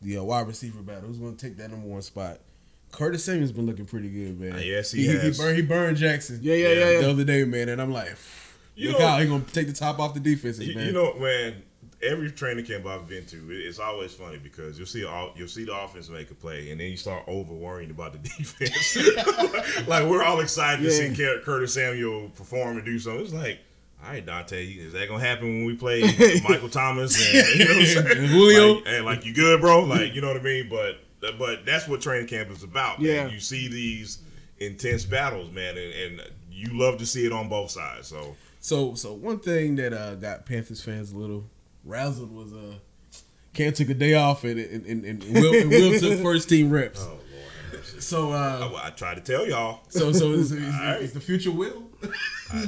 the 0.00 0.18
uh, 0.18 0.22
wide 0.22 0.46
receiver 0.46 0.80
battle. 0.82 1.08
Who's 1.08 1.18
going 1.18 1.34
to 1.36 1.46
take 1.46 1.56
that 1.56 1.70
number 1.70 1.86
one 1.88 2.02
spot? 2.02 2.38
Curtis 2.92 3.24
Samuel's 3.24 3.52
been 3.52 3.66
looking 3.66 3.84
pretty 3.84 4.08
good, 4.08 4.40
man. 4.40 4.52
Uh, 4.54 4.58
yes, 4.58 4.92
he 4.92 5.02
he, 5.02 5.08
has. 5.08 5.38
burned, 5.38 5.56
he 5.56 5.62
burned 5.62 5.96
Jackson. 5.96 6.38
Yeah, 6.40 6.54
yeah, 6.54 6.68
yeah, 6.68 6.90
yeah. 6.90 7.00
The 7.00 7.10
other 7.10 7.24
day, 7.24 7.44
man, 7.44 7.68
and 7.68 7.82
I'm 7.82 7.92
like, 7.92 8.16
You 8.76 8.90
look 8.92 9.00
know- 9.00 9.06
out, 9.06 9.20
he 9.20 9.26
gonna 9.26 9.44
take 9.52 9.66
the 9.66 9.72
top 9.72 9.98
off 9.98 10.14
the 10.14 10.20
defenses, 10.20 10.74
man. 10.74 10.86
you 10.86 10.92
know, 10.92 11.04
what, 11.06 11.20
man, 11.20 11.62
every 12.02 12.30
training 12.30 12.64
camp 12.64 12.86
I've 12.86 13.08
been 13.08 13.24
to, 13.26 13.50
it's 13.50 13.78
always 13.78 14.12
funny 14.12 14.38
because 14.38 14.78
you'll 14.78 14.86
see 14.86 15.04
all 15.04 15.32
you'll 15.36 15.48
see 15.48 15.64
the 15.64 15.76
offense 15.76 16.08
make 16.08 16.30
a 16.30 16.34
play, 16.34 16.70
and 16.70 16.80
then 16.80 16.90
you 16.90 16.96
start 16.96 17.24
over 17.26 17.52
worrying 17.52 17.90
about 17.90 18.12
the 18.12 18.18
defense. 18.38 18.96
like 19.88 20.06
we're 20.06 20.22
all 20.22 20.40
excited 20.40 20.82
to 20.82 20.90
see 20.90 21.14
Cur- 21.14 21.40
Curtis 21.44 21.74
Samuel 21.74 22.30
perform 22.30 22.76
and 22.76 22.86
do 22.86 22.98
something. 22.98 23.22
It's 23.22 23.32
like, 23.32 23.60
all 24.04 24.10
right, 24.10 24.24
Donte, 24.24 24.78
is 24.78 24.92
that 24.92 25.08
gonna 25.08 25.24
happen 25.24 25.46
when 25.46 25.64
we 25.64 25.74
play 25.76 26.02
Michael 26.48 26.68
Thomas? 26.68 27.16
And, 27.34 27.58
you 27.58 27.64
know 27.64 28.04
what 28.04 28.12
I'm? 28.12 28.18
And 28.18 28.26
Julio. 28.28 28.74
Like, 28.74 28.84
and 28.86 29.04
like 29.04 29.26
you 29.26 29.34
good, 29.34 29.60
bro? 29.60 29.84
Like 29.84 30.14
you 30.14 30.20
know 30.20 30.28
what 30.28 30.40
I 30.40 30.42
mean? 30.42 30.68
But 30.68 31.00
but 31.38 31.66
that's 31.66 31.88
what 31.88 32.00
training 32.00 32.28
camp 32.28 32.50
is 32.50 32.62
about. 32.62 33.00
man. 33.02 33.30
You 33.30 33.40
see 33.40 33.68
these 33.68 34.18
intense 34.58 35.04
battles, 35.04 35.50
man, 35.50 35.76
and, 35.76 35.92
and 35.94 36.30
you 36.50 36.78
love 36.78 36.98
to 36.98 37.06
see 37.06 37.26
it 37.26 37.32
on 37.32 37.48
both 37.48 37.70
sides. 37.70 38.08
So. 38.08 38.36
So 38.60 38.94
so 38.94 39.12
one 39.12 39.38
thing 39.38 39.76
that 39.76 39.92
uh, 39.92 40.16
got 40.16 40.44
Panthers 40.44 40.82
fans 40.82 41.12
a 41.12 41.16
little 41.16 41.44
razzled 41.88 42.32
was 42.32 42.52
a 42.52 42.58
uh 42.58 42.74
Cam 43.54 43.72
took 43.72 43.88
a 43.88 43.94
day 43.94 44.14
off 44.14 44.44
and 44.44 44.60
and, 44.60 44.86
and, 44.86 45.04
and 45.04 45.34
Will, 45.34 45.54
and 45.54 45.70
Will 45.70 45.98
took 45.98 46.20
first 46.20 46.48
team 46.48 46.70
reps. 46.70 47.00
Oh. 47.02 47.18
So 48.00 48.32
uh 48.32 48.70
I, 48.82 48.86
I 48.86 48.90
tried 48.90 49.14
to 49.16 49.20
tell 49.20 49.46
y'all. 49.46 49.80
so 49.88 50.12
so 50.12 50.32
is, 50.32 50.52
is, 50.52 50.74
All 50.74 50.80
right. 50.80 51.02
is 51.02 51.12
the 51.12 51.20
future 51.20 51.52
Will? 51.52 51.84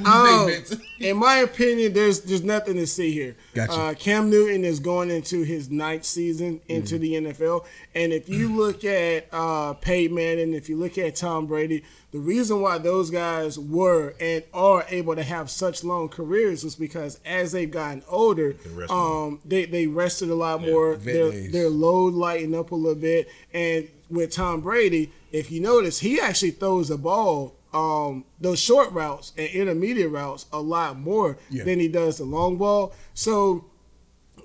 Um, 0.04 0.50
in 0.98 1.16
my 1.16 1.36
opinion, 1.36 1.94
there's 1.94 2.20
there's 2.20 2.42
nothing 2.44 2.74
to 2.74 2.86
see 2.86 3.12
here. 3.12 3.34
Gotcha. 3.54 3.72
Uh, 3.72 3.94
Cam 3.94 4.28
Newton 4.28 4.62
is 4.62 4.78
going 4.78 5.08
into 5.10 5.42
his 5.42 5.70
ninth 5.70 6.04
season 6.04 6.60
into 6.68 6.96
Mm. 6.96 7.00
the 7.00 7.12
NFL, 7.32 7.64
and 7.94 8.12
if 8.12 8.28
you 8.28 8.54
look 8.54 8.84
at 8.84 9.26
uh, 9.32 9.72
Peyton 9.72 10.14
Manning, 10.14 10.52
if 10.52 10.68
you 10.68 10.76
look 10.76 10.98
at 10.98 11.16
Tom 11.16 11.46
Brady, 11.46 11.82
the 12.12 12.18
reason 12.18 12.60
why 12.60 12.76
those 12.76 13.08
guys 13.08 13.58
were 13.58 14.12
and 14.20 14.44
are 14.52 14.84
able 14.90 15.16
to 15.16 15.22
have 15.22 15.48
such 15.50 15.82
long 15.82 16.10
careers 16.10 16.62
is 16.62 16.76
because 16.76 17.18
as 17.24 17.52
they've 17.52 17.70
gotten 17.70 18.02
older, 18.06 18.56
um, 18.90 19.40
they 19.46 19.64
they 19.64 19.86
rested 19.86 20.28
a 20.28 20.34
lot 20.34 20.60
more. 20.60 20.96
Their 20.96 21.30
their 21.48 21.70
load 21.70 22.12
lightened 22.12 22.54
up 22.54 22.72
a 22.72 22.76
little 22.76 23.00
bit, 23.00 23.30
and 23.54 23.88
with 24.10 24.32
Tom 24.32 24.60
Brady, 24.60 25.12
if 25.32 25.50
you 25.50 25.60
notice, 25.60 26.00
he 26.00 26.20
actually 26.20 26.50
throws 26.52 26.88
the 26.88 26.98
ball. 26.98 27.54
Um, 27.72 28.24
those 28.40 28.58
short 28.58 28.90
routes 28.92 29.32
and 29.38 29.48
intermediate 29.50 30.10
routes 30.10 30.46
a 30.52 30.60
lot 30.60 30.98
more 30.98 31.38
Yeah. 31.50 31.62
than 31.64 31.78
he 31.78 31.86
does 31.88 32.18
the 32.18 32.24
long 32.24 32.56
ball. 32.56 32.92
So 33.14 33.64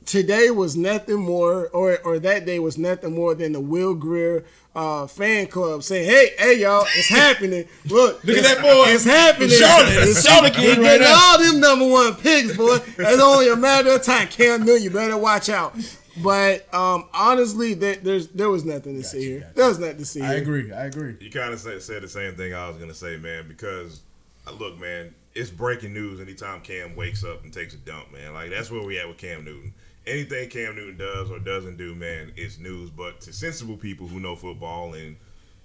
today 0.06 0.51
was 0.51 0.75
nothing 0.78 1.17
more, 1.21 1.67
or 1.69 1.97
or 2.04 2.19
that 2.19 2.45
day 2.45 2.60
was 2.60 2.78
nothing 2.78 3.15
more 3.15 3.34
than 3.34 3.54
the 3.54 3.60
Will 3.60 3.95
Grier 3.95 4.43
uh, 4.75 5.08
fan 5.08 5.47
club 5.47 5.82
saying, 5.84 6.08
"Hey, 6.08 6.30
hey, 6.38 6.60
y'all, 6.62 6.86
it's 6.95 7.08
happening! 7.23 7.65
Look, 7.88 8.23
Look 8.23 8.38
at 8.38 8.43
that 8.43 8.62
boy. 8.62 8.86
It's 8.89 9.06
happening! 9.06 9.49
Charlotte. 9.49 9.93
It's 10.08 10.23
Charlotte 10.23 10.54
kid 10.54 10.78
right 10.78 11.01
all 11.01 11.39
them 11.39 11.60
number 11.60 11.88
one 11.88 12.13
picks, 12.15 12.56
boy. 12.56 12.78
It's 12.97 13.21
only 13.21 13.49
a 13.49 13.56
matter 13.56 13.89
of 13.95 14.04
time. 14.04 14.28
Cam 14.28 14.65
Newton, 14.65 14.84
you 14.84 14.89
better 14.91 15.17
watch 15.17 15.49
out." 15.49 15.75
But 16.23 16.73
um, 16.73 17.06
honestly, 17.13 17.73
there, 17.73 17.95
there's 17.95 18.28
there 18.28 18.49
was 18.49 18.63
nothing 18.63 18.95
to 18.95 19.04
see 19.04 19.23
here. 19.23 19.39
gotcha. 19.41 19.54
There 19.56 19.67
was 19.67 19.80
nothing 19.80 19.97
to 19.97 20.06
see. 20.06 20.21
I 20.21 20.34
here. 20.34 20.38
agree. 20.38 20.71
I 20.71 20.86
agree. 20.86 21.17
You 21.19 21.30
kind 21.30 21.54
of 21.54 21.60
say, 21.60 21.80
said 21.80 22.04
the 22.04 22.08
same 22.08 22.36
thing 22.36 22.54
I 22.54 22.67
was 22.67 22.78
gonna 22.78 22.93
say, 22.93 23.17
man. 23.17 23.47
Because 23.47 24.01
uh, 24.47 24.51
look, 24.51 24.80
man, 24.80 25.13
it's 25.34 25.49
breaking 25.49 25.93
news 25.93 26.21
anytime 26.21 26.62
Cam 26.62 26.95
wakes 26.95 27.23
up 27.23 27.43
and 27.43 27.54
takes 27.54 27.73
a 27.73 27.78
dump, 27.78 28.12
man. 28.13 28.34
Like 28.34 28.49
that's 28.49 28.71
where 28.71 28.84
we 28.84 28.97
at 28.97 29.08
with 29.08 29.17
Cam 29.17 29.43
Newton. 29.43 29.73
Anything 30.08 30.49
Cam 30.49 30.75
Newton 30.75 30.97
does 30.97 31.32
or 31.32 31.39
doesn't 31.39 31.78
do, 31.78 31.95
man, 31.95 32.32
it's 32.38 32.60
news. 32.60 32.89
But 32.89 33.21
to 33.21 33.34
sensible 33.34 33.75
people 33.75 34.08
who 34.08 34.19
know 34.19 34.36
football, 34.36 34.93
and 34.93 35.17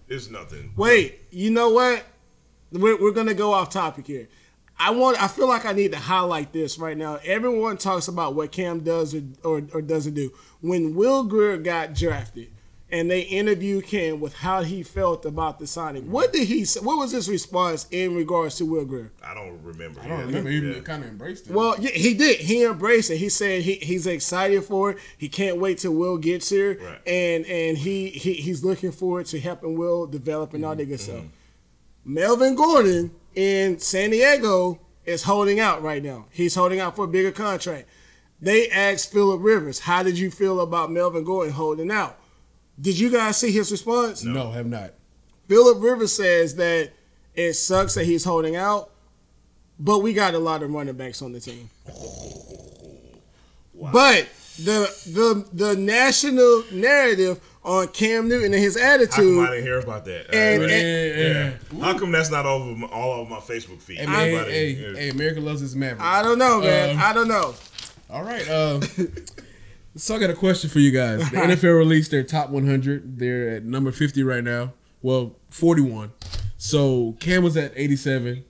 it's 0.08 0.30
nothing. 0.30 0.72
Wait, 0.76 1.20
you 1.30 1.50
know 1.50 1.70
what? 1.70 2.04
We're, 2.72 3.00
we're 3.00 3.12
gonna 3.12 3.34
go 3.34 3.52
off 3.52 3.70
topic 3.70 4.06
here. 4.06 4.28
I 4.80 4.90
want. 4.90 5.22
I 5.22 5.28
feel 5.28 5.46
like 5.48 5.66
I 5.66 5.72
need 5.72 5.92
to 5.92 5.98
highlight 5.98 6.52
this 6.52 6.78
right 6.78 6.96
now. 6.96 7.18
Everyone 7.24 7.76
talks 7.76 8.08
about 8.08 8.34
what 8.34 8.50
Cam 8.50 8.80
does 8.80 9.14
or, 9.14 9.22
or, 9.44 9.62
or 9.74 9.82
doesn't 9.82 10.14
do. 10.14 10.32
When 10.62 10.94
Will 10.94 11.24
Grier 11.24 11.58
got 11.58 11.94
drafted, 11.94 12.48
and 12.92 13.08
they 13.08 13.20
interviewed 13.20 13.84
Cam 13.86 14.18
with 14.18 14.34
how 14.34 14.62
he 14.62 14.82
felt 14.82 15.24
about 15.24 15.58
the 15.60 15.66
signing, 15.66 16.10
what 16.10 16.32
did 16.32 16.48
he? 16.48 16.64
say? 16.64 16.80
What 16.80 16.96
was 16.98 17.12
his 17.12 17.28
response 17.28 17.86
in 17.92 18.16
regards 18.16 18.56
to 18.56 18.64
Will 18.64 18.84
Grier? 18.84 19.12
I 19.22 19.32
don't 19.34 19.62
remember. 19.62 20.00
I 20.00 20.08
don't 20.08 20.26
remember. 20.26 20.50
He 20.50 20.58
Yeah. 20.58 20.80
kind 20.80 21.04
of 21.04 21.10
embraced 21.10 21.46
it. 21.46 21.52
Well, 21.52 21.76
yeah, 21.78 21.90
he 21.90 22.14
did. 22.14 22.40
He 22.40 22.64
embraced 22.64 23.10
it. 23.10 23.18
He 23.18 23.28
said 23.28 23.62
he, 23.62 23.74
he's 23.74 24.06
excited 24.08 24.64
for 24.64 24.92
it. 24.92 24.98
He 25.18 25.28
can't 25.28 25.58
wait 25.58 25.78
till 25.78 25.92
Will 25.92 26.16
gets 26.16 26.48
here, 26.48 26.78
Right. 26.82 26.98
and 27.06 27.44
and 27.46 27.78
he, 27.78 28.08
he 28.08 28.32
he's 28.34 28.64
looking 28.64 28.90
forward 28.92 29.26
to 29.26 29.38
helping 29.38 29.78
Will 29.78 30.06
develop 30.06 30.54
and 30.54 30.64
all 30.64 30.74
that 30.74 30.84
good 30.86 30.98
Mm-hmm. 30.98 31.12
stuff. 31.18 31.24
Melvin 32.04 32.54
Gordon 32.56 33.10
in 33.34 33.78
San 33.78 34.10
Diego 34.10 34.80
is 35.04 35.22
holding 35.24 35.60
out 35.60 35.82
right 35.82 36.02
now. 36.02 36.26
He's 36.30 36.54
holding 36.54 36.80
out 36.80 36.96
for 36.96 37.04
a 37.04 37.08
bigger 37.08 37.32
contract. 37.32 37.88
They 38.40 38.68
asked 38.70 39.12
Philip 39.12 39.40
Rivers, 39.42 39.80
"How 39.80 40.02
did 40.02 40.18
you 40.18 40.30
feel 40.30 40.60
about 40.60 40.90
Melvin 40.90 41.24
Gordon 41.24 41.52
holding 41.52 41.90
out?" 41.90 42.18
Did 42.80 42.98
you 42.98 43.10
guys 43.10 43.36
see 43.36 43.52
his 43.52 43.70
response? 43.70 44.24
no, 44.24 44.50
have 44.52 44.66
not. 44.66 44.94
Philip 45.48 45.82
Rivers 45.82 46.12
says 46.12 46.54
that 46.56 46.92
it 47.34 47.52
sucks 47.54 47.94
that 47.94 48.04
he's 48.04 48.24
holding 48.24 48.56
out, 48.56 48.90
but 49.78 49.98
we 49.98 50.12
got 50.12 50.34
a 50.34 50.38
lot 50.38 50.62
of 50.62 50.70
running 50.70 50.94
backs 50.94 51.20
on 51.22 51.32
the 51.32 51.40
team. 51.40 51.68
But 53.74 54.28
the 54.58 54.90
the 55.06 55.46
the 55.52 55.76
national 55.76 56.64
narrative 56.72 57.40
on 57.62 57.88
Cam 57.88 58.28
Newton 58.28 58.54
and 58.54 58.62
his 58.62 58.78
How 58.80 58.96
come 58.96 59.40
I 59.40 59.50
didn't 59.50 59.64
hear 59.64 59.78
about 59.80 60.04
that? 60.06 60.34
And- 60.34 60.62
Uh, 60.62 60.66
Yeah, 60.66 61.52
yeah. 61.76 61.84
How 61.84 61.98
come 61.98 62.10
that's 62.12 62.30
not 62.30 62.46
over 62.46 62.74
my, 62.74 62.86
all 62.88 63.20
over 63.20 63.28
my 63.30 63.40
Facebook 63.40 63.80
feed? 63.82 63.98
Hey, 63.98 64.06
man, 64.06 64.14
Everybody- 64.20 64.50
hey, 64.52 64.70
yeah. 64.70 64.94
hey, 64.98 65.08
America 65.10 65.40
loves 65.40 65.62
its 65.62 65.74
Mavericks. 65.74 66.02
I 66.02 66.22
don't 66.22 66.38
know, 66.38 66.60
man. 66.60 66.96
Um, 66.96 67.02
I 67.02 67.12
don't 67.12 67.28
know. 67.28 67.54
All 68.08 68.22
right. 68.24 68.48
Uh, 68.48 68.80
so 69.96 70.16
I 70.16 70.18
got 70.18 70.30
a 70.30 70.34
question 70.34 70.70
for 70.70 70.78
you 70.78 70.90
guys. 70.90 71.20
The 71.30 71.36
NFL 71.36 71.76
released 71.76 72.10
their 72.10 72.22
top 72.22 72.48
100. 72.50 73.18
They're 73.18 73.50
at 73.56 73.64
number 73.64 73.92
50 73.92 74.22
right 74.22 74.42
now. 74.42 74.72
Well, 75.02 75.36
41. 75.50 76.12
So 76.56 77.16
Cam 77.20 77.42
was 77.42 77.56
at 77.56 77.72
87, 77.76 78.44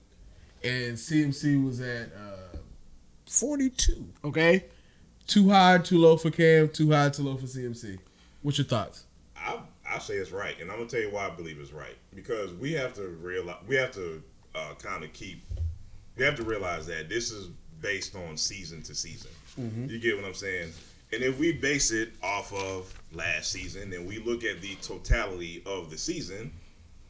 and 0.64 0.96
CMC 0.96 1.64
was 1.64 1.80
at 1.80 2.10
uh, 2.12 2.58
42. 3.28 4.08
Okay, 4.24 4.64
Too 5.26 5.48
high, 5.50 5.78
too 5.78 5.98
low 5.98 6.16
for 6.16 6.30
Cam. 6.30 6.68
Too 6.68 6.90
high, 6.90 7.08
too 7.10 7.22
low 7.22 7.36
for 7.36 7.46
CMC. 7.46 7.98
What's 8.42 8.58
your 8.58 8.66
thoughts? 8.66 9.04
I 9.36 9.60
I 9.88 9.98
say 9.98 10.14
it's 10.14 10.30
right, 10.30 10.58
and 10.60 10.70
I'm 10.70 10.78
gonna 10.78 10.88
tell 10.88 11.00
you 11.00 11.10
why 11.10 11.26
I 11.26 11.30
believe 11.30 11.58
it's 11.60 11.72
right. 11.72 11.96
Because 12.14 12.52
we 12.54 12.72
have 12.72 12.94
to 12.94 13.08
realize 13.08 13.58
we 13.66 13.76
have 13.76 13.92
to 13.92 14.22
uh, 14.54 14.74
kind 14.78 15.04
of 15.04 15.12
keep 15.12 15.42
we 16.16 16.24
have 16.24 16.36
to 16.36 16.42
realize 16.42 16.86
that 16.86 17.08
this 17.08 17.30
is 17.30 17.48
based 17.80 18.14
on 18.14 18.36
season 18.36 18.82
to 18.82 18.94
season. 18.94 19.30
You 19.88 19.98
get 19.98 20.16
what 20.16 20.24
I'm 20.24 20.34
saying? 20.34 20.72
And 21.12 21.22
if 21.22 21.38
we 21.38 21.52
base 21.52 21.90
it 21.90 22.12
off 22.22 22.52
of 22.52 22.92
last 23.12 23.50
season 23.50 23.92
and 23.92 24.06
we 24.06 24.18
look 24.18 24.44
at 24.44 24.60
the 24.60 24.76
totality 24.76 25.62
of 25.66 25.90
the 25.90 25.98
season, 25.98 26.52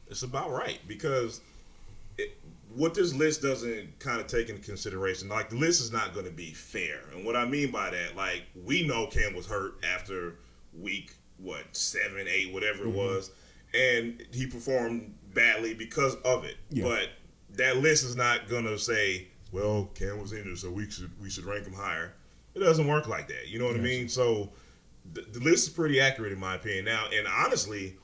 it's 0.09 0.23
about 0.23 0.51
right 0.51 0.79
because 0.89 1.41
it, 2.17 2.37
what 2.75 2.95
this 2.95 3.13
list 3.15 3.43
doesn't 3.43 3.99
kind 3.99 4.21
of 4.21 4.27
take 4.27 4.49
into 4.49 4.63
consideration, 4.63 5.29
like 5.29 5.51
the 5.51 5.57
list 5.57 5.81
is 5.83 5.93
not 5.93 6.15
going 6.15 6.25
to 6.25 6.33
be 6.33 6.53
fair. 6.53 7.01
And 7.15 7.27
what 7.27 7.37
I 7.37 7.45
mean 7.45 7.71
by 7.71 7.91
that, 7.91 8.17
like 8.17 8.43
we 8.65 8.87
know 8.87 9.07
Cam 9.07 9.35
was 9.35 9.47
hurt 9.47 9.75
after 9.85 10.37
week 10.79 11.15
what 11.43 11.65
seven, 11.77 12.27
eight, 12.29 12.53
whatever 12.53 12.85
Mm-hmm. 12.85 12.89
it 12.91 12.97
was, 12.97 13.31
and 13.75 14.23
he 14.33 14.47
performed 14.47 15.15
badly 15.35 15.75
because 15.75 16.17
of 16.25 16.45
it. 16.45 16.57
Yeah. 16.71 16.85
But 16.85 17.09
that 17.57 17.79
list 17.79 18.05
is 18.05 18.17
not 18.17 18.49
going 18.49 18.65
to 18.65 18.79
say, 18.79 19.29
well, 19.53 19.91
Cam 19.95 20.21
was 20.21 20.33
injured, 20.33 20.59
so 20.59 20.71
we 20.71 20.91
should 20.91 21.11
we 21.21 21.31
should 21.31 21.45
rank 21.45 21.67
him 21.67 21.73
higher. 21.75 22.15
It 22.55 22.61
doesn't 22.61 22.87
work 22.89 23.07
like 23.09 23.29
that. 23.29 23.49
You 23.49 23.59
know 23.61 23.67
what 23.67 23.77
I 23.77 23.81
mean? 23.81 24.09
So 24.09 24.51
the, 25.13 25.23
the 25.23 25.41
list 25.41 25.69
is 25.69 25.75
pretty 25.75 26.01
accurate 26.01 26.33
in 26.33 26.41
my 26.41 26.57
opinion 26.57 26.85
now. 26.85 27.07
And 27.13 27.27
honestly, 27.29 27.97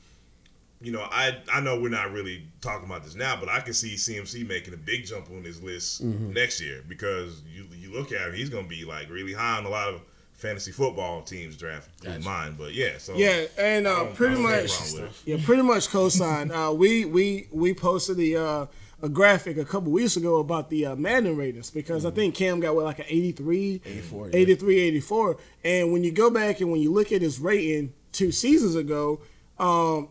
you 0.80 0.92
know, 0.92 1.02
I 1.10 1.38
I 1.52 1.60
know 1.60 1.80
we're 1.80 1.88
not 1.88 2.12
really 2.12 2.46
talking 2.60 2.86
about 2.86 3.02
this 3.02 3.14
now, 3.16 3.36
but 3.38 3.48
I 3.48 3.60
can 3.60 3.72
see 3.74 3.94
CMC 3.94 4.46
making 4.46 4.72
a 4.74 4.76
big 4.76 5.04
jump 5.06 5.28
on 5.30 5.42
his 5.42 5.62
list 5.62 6.04
Mm-hmm. 6.04 6.32
next 6.32 6.60
year 6.60 6.82
because 6.88 7.42
you 7.52 7.66
you 7.76 7.92
look 7.92 8.12
at 8.12 8.28
him, 8.28 8.34
he's 8.34 8.50
going 8.50 8.64
to 8.64 8.68
be 8.70 8.84
like 8.84 9.10
really 9.10 9.32
high 9.32 9.58
on 9.58 9.64
a 9.66 9.68
lot 9.70 9.88
of 9.88 10.00
fantasy 10.36 10.70
football 10.72 11.22
teams 11.22 11.56
draft 11.56 11.88
Gotcha. 12.02 12.20
mine. 12.24 12.54
But 12.58 12.74
yeah, 12.74 12.98
so 12.98 13.14
yeah, 13.16 13.46
and 13.58 13.86
uh, 13.86 14.04
pretty 14.14 14.34
I 14.34 14.36
don't 14.36 14.44
have 14.50 14.58
a 14.58 14.62
much, 14.62 14.76
problem 14.78 15.02
with 15.02 15.26
it. 15.26 15.30
yeah, 15.38 15.44
pretty 15.44 15.62
much 15.62 15.88
co-sign. 15.88 16.50
Uh, 16.52 16.70
we 16.72 17.04
we 17.04 17.48
we 17.50 17.74
posted 17.74 18.16
the 18.16 18.36
uh, 18.36 18.66
a 19.02 19.08
graphic 19.08 19.58
a 19.58 19.64
couple 19.64 19.92
weeks 19.92 20.16
ago 20.16 20.38
about 20.38 20.70
the 20.70 20.86
uh, 20.86 20.96
Madden 20.96 21.36
ratings 21.36 21.70
because 21.70 22.06
I 22.06 22.10
think 22.10 22.34
Cam 22.34 22.60
got 22.60 22.74
what 22.74 22.84
like 22.84 22.98
an 22.98 23.04
83, 23.08 23.82
84, 23.84 24.28
yeah. 24.28 24.36
83, 24.36 24.80
84. 24.80 25.36
And 25.64 25.92
when 25.92 26.02
you 26.04 26.12
go 26.12 26.30
back 26.30 26.60
and 26.60 26.70
when 26.70 26.80
you 26.80 26.92
look 26.92 27.12
at 27.12 27.20
his 27.20 27.38
rating 27.38 27.92
two 28.12 28.32
seasons 28.32 28.74
ago, 28.74 29.20
um, 29.58 30.08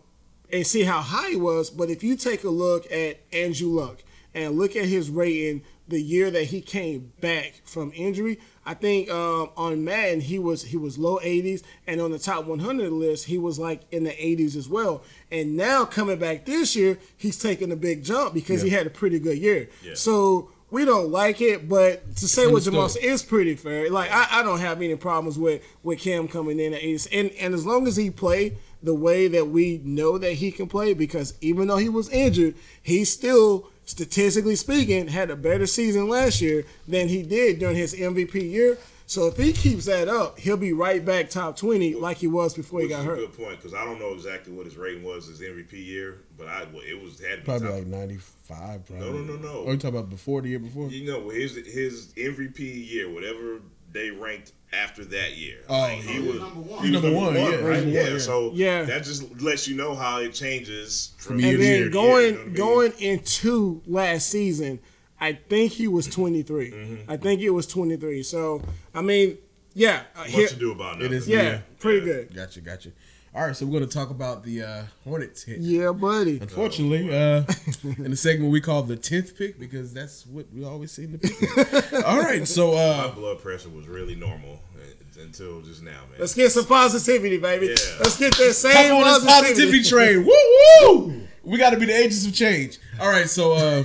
and 0.52 0.66
see 0.66 0.84
how 0.84 1.02
high 1.02 1.32
he 1.32 1.36
was, 1.36 1.72
but 1.72 1.90
if 1.90 2.04
you 2.04 2.16
take 2.16 2.44
a 2.44 2.50
look 2.50 2.90
at 2.92 3.20
Andrew 3.34 3.70
Luck 3.70 4.04
and 4.36 4.56
look 4.56 4.76
at 4.76 4.86
his 4.86 5.10
rating 5.10 5.64
the 5.88 6.00
year 6.02 6.30
that 6.30 6.46
he 6.46 6.62
came 6.62 7.12
back 7.20 7.62
from 7.66 7.92
injury, 7.96 8.40
I 8.66 8.74
think 8.74 9.10
um, 9.12 9.52
on 9.56 9.84
Madden 9.84 10.22
he 10.22 10.40
was 10.40 10.64
he 10.64 10.78
was 10.78 10.98
low 10.98 11.20
80s, 11.20 11.62
and 11.86 12.02
on 12.02 12.12
the 12.12 12.20
top 12.20 12.46
100 12.46 12.92
list 12.92 13.26
he 13.26 13.38
was 13.38 13.60
like 13.60 13.82
in 13.92 14.04
the 14.04 14.12
80s 14.12 14.56
as 14.56 14.68
well. 14.68 15.04
And 15.32 15.56
now 15.56 15.86
coming 15.86 16.18
back 16.18 16.46
this 16.46 16.76
year, 16.76 16.98
he's 17.16 17.38
taking 17.38 17.72
a 17.72 17.76
big 17.76 18.04
jump 18.04 18.34
because 18.34 18.62
he 18.62 18.70
had 18.70 18.88
a 18.88 18.90
pretty 18.90 19.20
good 19.20 19.38
year. 19.38 19.70
Yeah. 19.84 19.94
So 19.94 20.50
we 20.72 20.84
don't 20.84 21.12
like 21.12 21.42
it, 21.42 21.70
but 21.70 22.16
to 22.18 22.28
say 22.28 22.48
what 22.48 22.64
Jamal 22.64 22.82
understood. 22.82 23.20
said, 23.20 23.30
pretty 23.30 23.56
fair. 23.56 23.90
Like 23.92 24.12
I, 24.12 24.40
I 24.40 24.44
don't 24.44 24.60
have 24.60 24.82
any 24.82 24.96
problems 24.96 25.38
with 25.38 25.64
with 25.84 26.00
Cam 26.00 26.28
coming 26.28 26.60
in 26.60 26.74
at 26.74 26.82
80s, 26.82 27.08
and 27.12 27.32
and 27.40 27.54
as 27.54 27.66
long 27.66 27.88
as 27.88 27.96
he 27.96 28.10
play 28.10 28.58
the 28.82 28.94
way 28.94 29.28
that 29.28 29.48
we 29.50 29.82
know 29.84 30.18
that 30.18 30.34
he 30.34 30.52
can 30.52 30.68
play, 30.68 30.94
because 30.94 31.36
even 31.42 31.68
though 31.68 31.78
he 31.78 31.90
was 31.90 32.10
injured, 32.10 32.56
he 32.82 33.06
still 33.06 33.70
statistically 33.86 34.56
speaking 34.56 35.08
had 35.08 35.30
a 35.30 35.36
better 35.36 35.66
season 35.66 36.10
last 36.10 36.42
year 36.42 36.66
than 36.88 37.08
he 37.08 37.24
did 37.24 37.60
during 37.60 37.76
his 37.76 37.94
MVP 37.94 38.34
year. 38.52 38.78
So 39.08 39.28
if 39.28 39.38
he 39.38 39.54
keeps 39.54 39.86
that 39.86 40.08
up, 40.08 40.40
he'll 40.40 40.58
be 40.58 40.74
right 40.74 41.06
back 41.06 41.30
top 41.30 41.56
20 41.58 41.94
like 41.94 42.18
he 42.18 42.26
was 42.26 42.56
before 42.56 42.82
he 42.82 42.88
got 42.88 43.02
is 43.02 43.06
a 43.06 43.10
hurt. 43.10 43.18
good 43.20 43.34
point 43.38 43.58
because 43.58 43.76
I 43.76 43.86
don't 43.86 44.00
know 44.00 44.14
exactly 44.14 44.52
what 44.52 44.66
his 44.66 44.78
rating 44.78 45.04
was 45.04 45.28
his 45.28 45.42
MVP 45.42 45.74
year, 45.74 46.18
but 46.38 46.48
I 46.48 46.64
well, 46.74 46.82
it 46.82 47.00
was 47.00 47.20
had 47.20 47.32
to 47.32 47.38
be 47.38 47.44
Probably 47.44 47.68
top. 47.68 47.78
like 47.78 47.86
95. 47.88 48.86
Probably. 48.88 48.98
No, 49.00 49.12
no, 49.14 49.24
no, 49.24 49.36
no. 49.36 49.64
Oh, 49.68 49.72
you 49.72 49.78
talking 49.78 49.90
about 50.00 50.10
before 50.10 50.42
the 50.42 50.50
year 50.50 50.60
before? 50.60 50.90
You 50.90 51.06
know, 51.12 51.30
his 51.30 51.56
his 51.56 52.14
MVP 52.18 52.60
year, 52.90 53.08
whatever 53.14 53.62
they 53.92 54.10
ranked 54.10 54.54
after 54.84 55.06
that 55.06 55.38
year. 55.38 55.58
Oh, 55.70 55.74
like, 55.80 55.98
he 56.02 56.14
he 56.14 56.20
was 56.20 56.28
was 56.28 56.40
number 56.42 56.60
one. 56.62 56.84
He 56.86 56.92
was 56.92 57.02
Number 57.02 57.08
number 57.12 57.20
one, 57.20 57.26
one, 57.42 57.52
yeah, 57.52 57.58
right? 57.60 57.78
number 57.84 57.90
Yeah. 57.92 58.08
yeah. 58.10 58.18
So 58.20 58.52
Yeah. 58.54 58.84
that 58.84 59.04
just 59.04 59.42
lets 59.42 59.68
you 59.68 59.76
know 59.76 59.96
how 59.96 60.20
it 60.20 60.34
changes 60.34 61.12
from 61.18 61.40
year 61.40 61.50
and 61.52 61.58
to 61.60 61.66
year 61.66 61.90
going 61.90 62.24
year, 62.24 62.32
you 62.32 62.36
know 62.36 62.36
what 62.36 62.42
I 62.42 62.46
mean? 62.46 62.54
going 62.56 62.92
into 63.00 63.82
last 63.88 64.30
season, 64.30 64.80
I 65.20 65.34
think 65.34 65.72
he 65.72 65.88
was 65.88 66.08
23. 66.08 67.04
I 67.08 67.18
think 67.18 67.42
it 67.42 67.50
was 67.52 67.68
23. 67.68 68.24
So 68.24 68.62
I 68.94 69.02
mean, 69.02 69.38
yeah, 69.74 70.04
uh, 70.16 70.20
What 70.20 70.30
here- 70.30 70.48
to 70.48 70.56
do 70.56 70.72
about 70.72 71.02
It 71.02 71.12
is- 71.12 71.28
yeah, 71.28 71.42
Yeah. 71.42 71.60
pretty 71.80 72.06
good. 72.06 72.34
Gotcha, 72.36 72.62
gotcha. 72.62 72.90
All 73.36 73.46
right, 73.46 73.54
so 73.54 73.66
we're 73.66 73.80
gonna 73.80 73.92
talk 73.92 74.12
about 74.12 74.44
the 74.44 74.64
uh, 74.64 74.84
Hornets 75.04 75.44
hit. 75.44 75.60
Yeah, 75.60 75.92
buddy. 75.92 76.40
Unfortunately, 76.40 77.10
uh, 77.10 77.44
in 77.84 78.12
the 78.12 78.16
segment 78.16 78.50
we 78.50 78.62
call 78.62 78.82
the 78.84 78.96
tenth 78.96 79.38
pick 79.38 79.60
because 79.60 79.94
that's 79.94 80.26
what 80.26 80.46
we 80.54 80.64
always 80.64 80.94
seem 80.94 81.12
to 81.12 81.18
pick. 81.18 81.94
All 82.06 82.18
right, 82.20 82.48
so 82.48 82.72
My 82.72 82.78
uh, 82.78 83.12
blood 83.12 83.42
pressure 83.42 83.68
was 83.68 83.90
really 83.90 84.16
normal 84.16 84.62
uh, 84.78 85.22
until 85.22 85.62
just 85.62 85.84
now, 85.84 86.00
man. 86.10 86.20
Let's 86.20 86.34
get 86.34 86.50
some 86.54 86.66
positivity, 86.66 87.38
baby. 87.38 87.68
Yeah. 87.68 87.76
Let's 88.00 88.18
get 88.18 88.34
that 88.38 88.46
hop 88.46 88.54
same 88.54 88.96
on 88.96 89.04
this 89.04 89.26
positivity. 89.26 89.80
positivity 89.80 89.90
train. 89.90 90.26
Woo 90.26 90.94
woo! 91.12 91.28
We 91.44 91.58
got 91.58 91.72
to 91.72 91.78
be 91.78 91.88
the 91.88 91.94
agents 91.98 92.26
of 92.26 92.34
change. 92.34 92.80
All 93.02 93.10
right, 93.10 93.30
so 93.30 93.52
uh, 93.52 93.84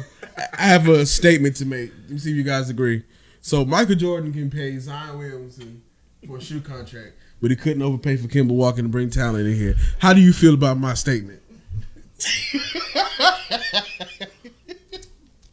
I 0.57 0.63
have 0.63 0.87
a 0.89 1.05
statement 1.05 1.57
to 1.57 1.67
make. 1.67 1.91
Let 2.03 2.11
me 2.11 2.19
see 2.19 2.31
if 2.31 2.37
you 2.37 2.45
guys 2.45 2.71
agree. 2.71 3.03
So 3.41 3.65
Michael 3.65 3.97
Jordan 3.97 4.33
can 4.33 4.49
pay 4.49 4.79
Zion 4.79 5.19
Williamson 5.19 5.83
for 6.25 6.37
a 6.37 6.41
shoe 6.41 6.61
contract, 6.61 7.15
but 7.41 7.51
he 7.51 7.57
couldn't 7.57 7.83
overpay 7.83 8.17
for 8.17 8.29
Kemba 8.29 8.53
Walker 8.53 8.83
to 8.83 8.89
bring 8.89 9.11
talent 9.11 9.47
in 9.47 9.55
here. 9.55 9.75
How 9.99 10.13
do 10.13 10.21
you 10.21 10.33
feel 10.33 10.55
about 10.55 10.79
my 10.79 10.95
statement? 10.95 11.41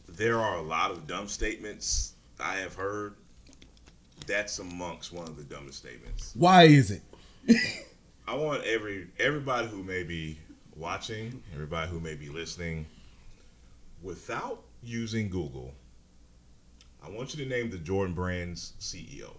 there 0.10 0.40
are 0.40 0.58
a 0.58 0.62
lot 0.62 0.92
of 0.92 1.08
dumb 1.08 1.28
statements 1.28 2.14
I 2.40 2.56
have 2.58 2.76
heard. 2.76 3.16
That's 4.26 4.60
amongst 4.60 5.14
one 5.14 5.28
of 5.28 5.38
the 5.38 5.44
dumbest 5.44 5.80
statements. 5.80 6.34
Why 6.36 6.64
is 6.64 6.92
it? 6.92 7.02
I 8.28 8.36
want 8.36 8.64
every 8.66 9.08
everybody 9.20 9.68
who 9.68 9.84
may 9.84 10.04
be 10.04 10.38
watching, 10.76 11.42
everybody 11.54 11.90
who 11.90 12.02
may 12.02 12.16
be 12.16 12.28
listening, 12.28 12.86
without 14.04 14.64
using 14.84 15.30
Google, 15.30 15.74
I 17.02 17.10
want 17.10 17.34
you 17.34 17.44
to 17.44 17.50
name 17.50 17.70
the 17.70 17.78
Jordan 17.78 18.14
Brand's 18.14 18.74
CEO. 18.82 19.32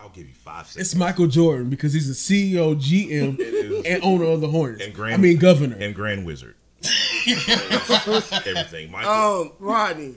I'll 0.00 0.08
give 0.10 0.26
you 0.28 0.34
five 0.34 0.66
seconds. 0.66 0.86
It's 0.88 0.94
Michael 0.94 1.26
Jordan 1.26 1.70
because 1.70 1.92
he's 1.92 2.08
the 2.08 2.14
CEO, 2.54 2.74
GM, 2.76 3.84
and 3.86 4.02
owner 4.04 4.24
of 4.24 4.40
the 4.40 4.48
Hornets. 4.48 4.84
And 4.84 4.94
Grand- 4.94 5.14
I 5.14 5.16
mean, 5.18 5.38
governor. 5.38 5.76
and 5.78 5.94
Grand 5.94 6.26
Wizard. 6.26 6.54
Everything. 7.26 8.90
Michael. 8.90 9.10
Um, 9.10 9.52
Rodney, 9.58 10.16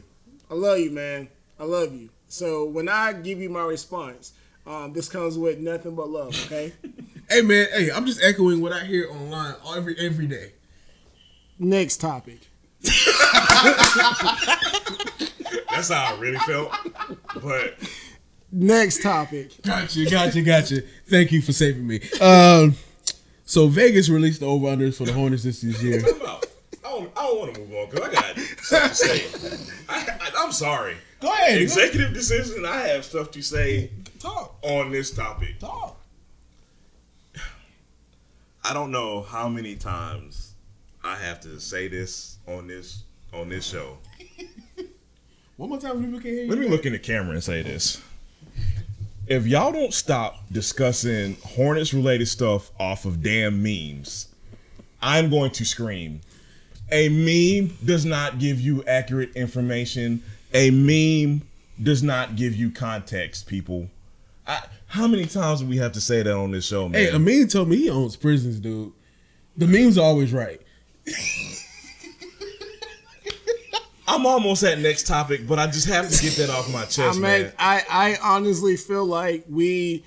I 0.52 0.54
love 0.54 0.80
you, 0.80 0.92
man. 0.92 1.30
I 1.60 1.64
love 1.64 1.94
you. 1.94 2.10
So 2.28 2.66
when 2.66 2.90
I 2.90 3.14
give 3.14 3.40
you 3.40 3.50
my 3.50 3.64
response, 3.64 4.34
um, 4.66 4.92
this 4.94 5.08
comes 5.08 5.38
with 5.38 5.60
nothing 5.60 5.96
but 5.96 6.10
love. 6.10 6.30
Okay. 6.46 6.74
hey 7.30 7.42
man, 7.42 7.68
hey, 7.74 7.90
I'm 7.92 8.06
just 8.06 8.22
echoing 8.22 8.60
what 8.62 8.74
I 8.74 8.84
hear 8.84 9.10
online 9.10 9.56
every 9.76 9.96
every 9.98 10.28
day. 10.28 10.52
Next 11.58 11.98
topic. 11.98 12.40
That's 15.72 15.90
how 15.90 16.16
I 16.16 16.18
really 16.20 16.38
felt. 16.40 16.72
But 17.42 17.78
Next 18.52 19.02
topic. 19.04 19.52
Gotcha, 19.64 20.06
gotcha, 20.10 20.42
gotcha. 20.42 20.82
Thank 21.08 21.32
you 21.32 21.42
for 21.42 21.52
saving 21.52 21.86
me. 21.86 22.00
Um, 22.22 22.76
so 23.46 23.68
Vegas 23.68 24.10
released 24.10 24.40
the 24.40 24.46
over 24.46 24.68
unders 24.68 24.98
for 24.98 25.06
the 25.06 25.14
Hornets 25.14 25.44
this 25.44 25.62
this 25.62 25.82
year. 25.84 26.02
what 26.02 26.22
about? 26.22 26.46
I 26.86 26.90
don't, 26.90 27.12
I 27.18 27.24
don't 27.24 27.40
want 27.40 27.54
to 27.56 27.60
move 27.62 27.74
on 27.74 27.90
because 27.90 28.08
I 28.08 28.14
got 28.14 28.38
stuff 28.38 28.90
to 28.90 28.96
say. 28.96 29.74
I, 29.90 30.18
I, 30.22 30.32
I'm 30.38 30.52
sorry. 30.52 30.96
Go 31.20 31.32
ahead, 31.32 31.62
Executive 31.62 32.14
decision. 32.14 32.66
I 32.66 32.82
have 32.88 33.04
stuff 33.04 33.32
to 33.32 33.42
say 33.42 33.92
talk, 34.20 34.58
on 34.62 34.92
this 34.92 35.12
topic. 35.12 35.60
talk. 35.60 36.00
I 38.64 38.74
don't 38.74 38.92
know 38.92 39.22
how 39.22 39.48
many 39.48 39.76
times 39.76 40.54
I 41.04 41.16
have 41.16 41.40
to 41.42 41.60
say 41.60 41.88
this 41.88 42.38
on 42.48 42.68
this 42.68 43.04
on 43.34 43.50
this 43.50 43.66
show. 43.66 43.98
One 45.58 45.70
more 45.70 45.80
time, 45.80 46.04
people 46.04 46.20
can 46.20 46.32
hear 46.32 46.44
you. 46.44 46.50
Let 46.50 46.60
me 46.60 46.68
look 46.68 46.86
in 46.86 46.94
the 46.94 47.00
camera 47.00 47.34
and 47.34 47.44
say 47.44 47.62
this. 47.64 48.02
If 49.28 49.46
y'all 49.46 49.74
don't 49.74 49.94
stop 49.94 50.38
discussing 50.52 51.36
Hornets 51.44 51.94
related 51.94 52.28
stuff 52.28 52.72
off 52.80 53.04
of 53.04 53.22
damn 53.22 53.62
memes, 53.62 54.30
I'm 55.02 55.30
going 55.30 55.52
to 55.52 55.66
scream. 55.66 56.22
A 56.92 57.10
meme 57.10 57.76
does 57.84 58.06
not 58.06 58.40
give 58.40 58.62
you 58.62 58.86
accurate 58.86 59.36
information. 59.36 60.24
A 60.54 60.72
meme 60.72 61.42
does 61.84 62.02
not 62.02 62.38
give 62.38 62.56
you 62.56 62.72
context, 62.72 63.48
people. 63.48 63.90
I, 64.48 64.64
how 64.88 65.08
many 65.08 65.26
times 65.26 65.60
do 65.60 65.68
we 65.68 65.76
have 65.78 65.92
to 65.94 66.02
say 66.02 66.24
that 66.24 66.34
on 66.34 66.52
this 66.52 66.66
show, 66.66 66.88
man? 66.88 67.02
Hey, 67.02 67.12
Amin 67.12 67.50
told 67.50 67.68
me 67.68 67.76
he 67.76 67.90
owns 67.90 68.16
prisons, 68.16 68.62
dude. 68.62 68.94
The 69.58 69.68
memes 69.68 69.98
are 69.98 70.06
always 70.06 70.32
right. 70.32 70.62
I'm 74.08 74.26
almost 74.26 74.64
at 74.64 74.80
next 74.80 75.06
topic, 75.08 75.46
but 75.48 75.60
I 75.60 75.68
just 75.68 75.88
have 75.88 76.10
to 76.10 76.24
get 76.24 76.36
that 76.38 76.50
off 76.50 76.72
my 76.72 76.84
I 76.84 76.86
chest, 76.86 77.16
mean, 77.20 77.22
man. 77.24 77.54
I, 77.60 77.76
mean, 77.78 77.86
I 77.92 78.18
honestly 78.24 78.78
feel 78.78 79.06
like 79.06 79.46
we 79.50 80.04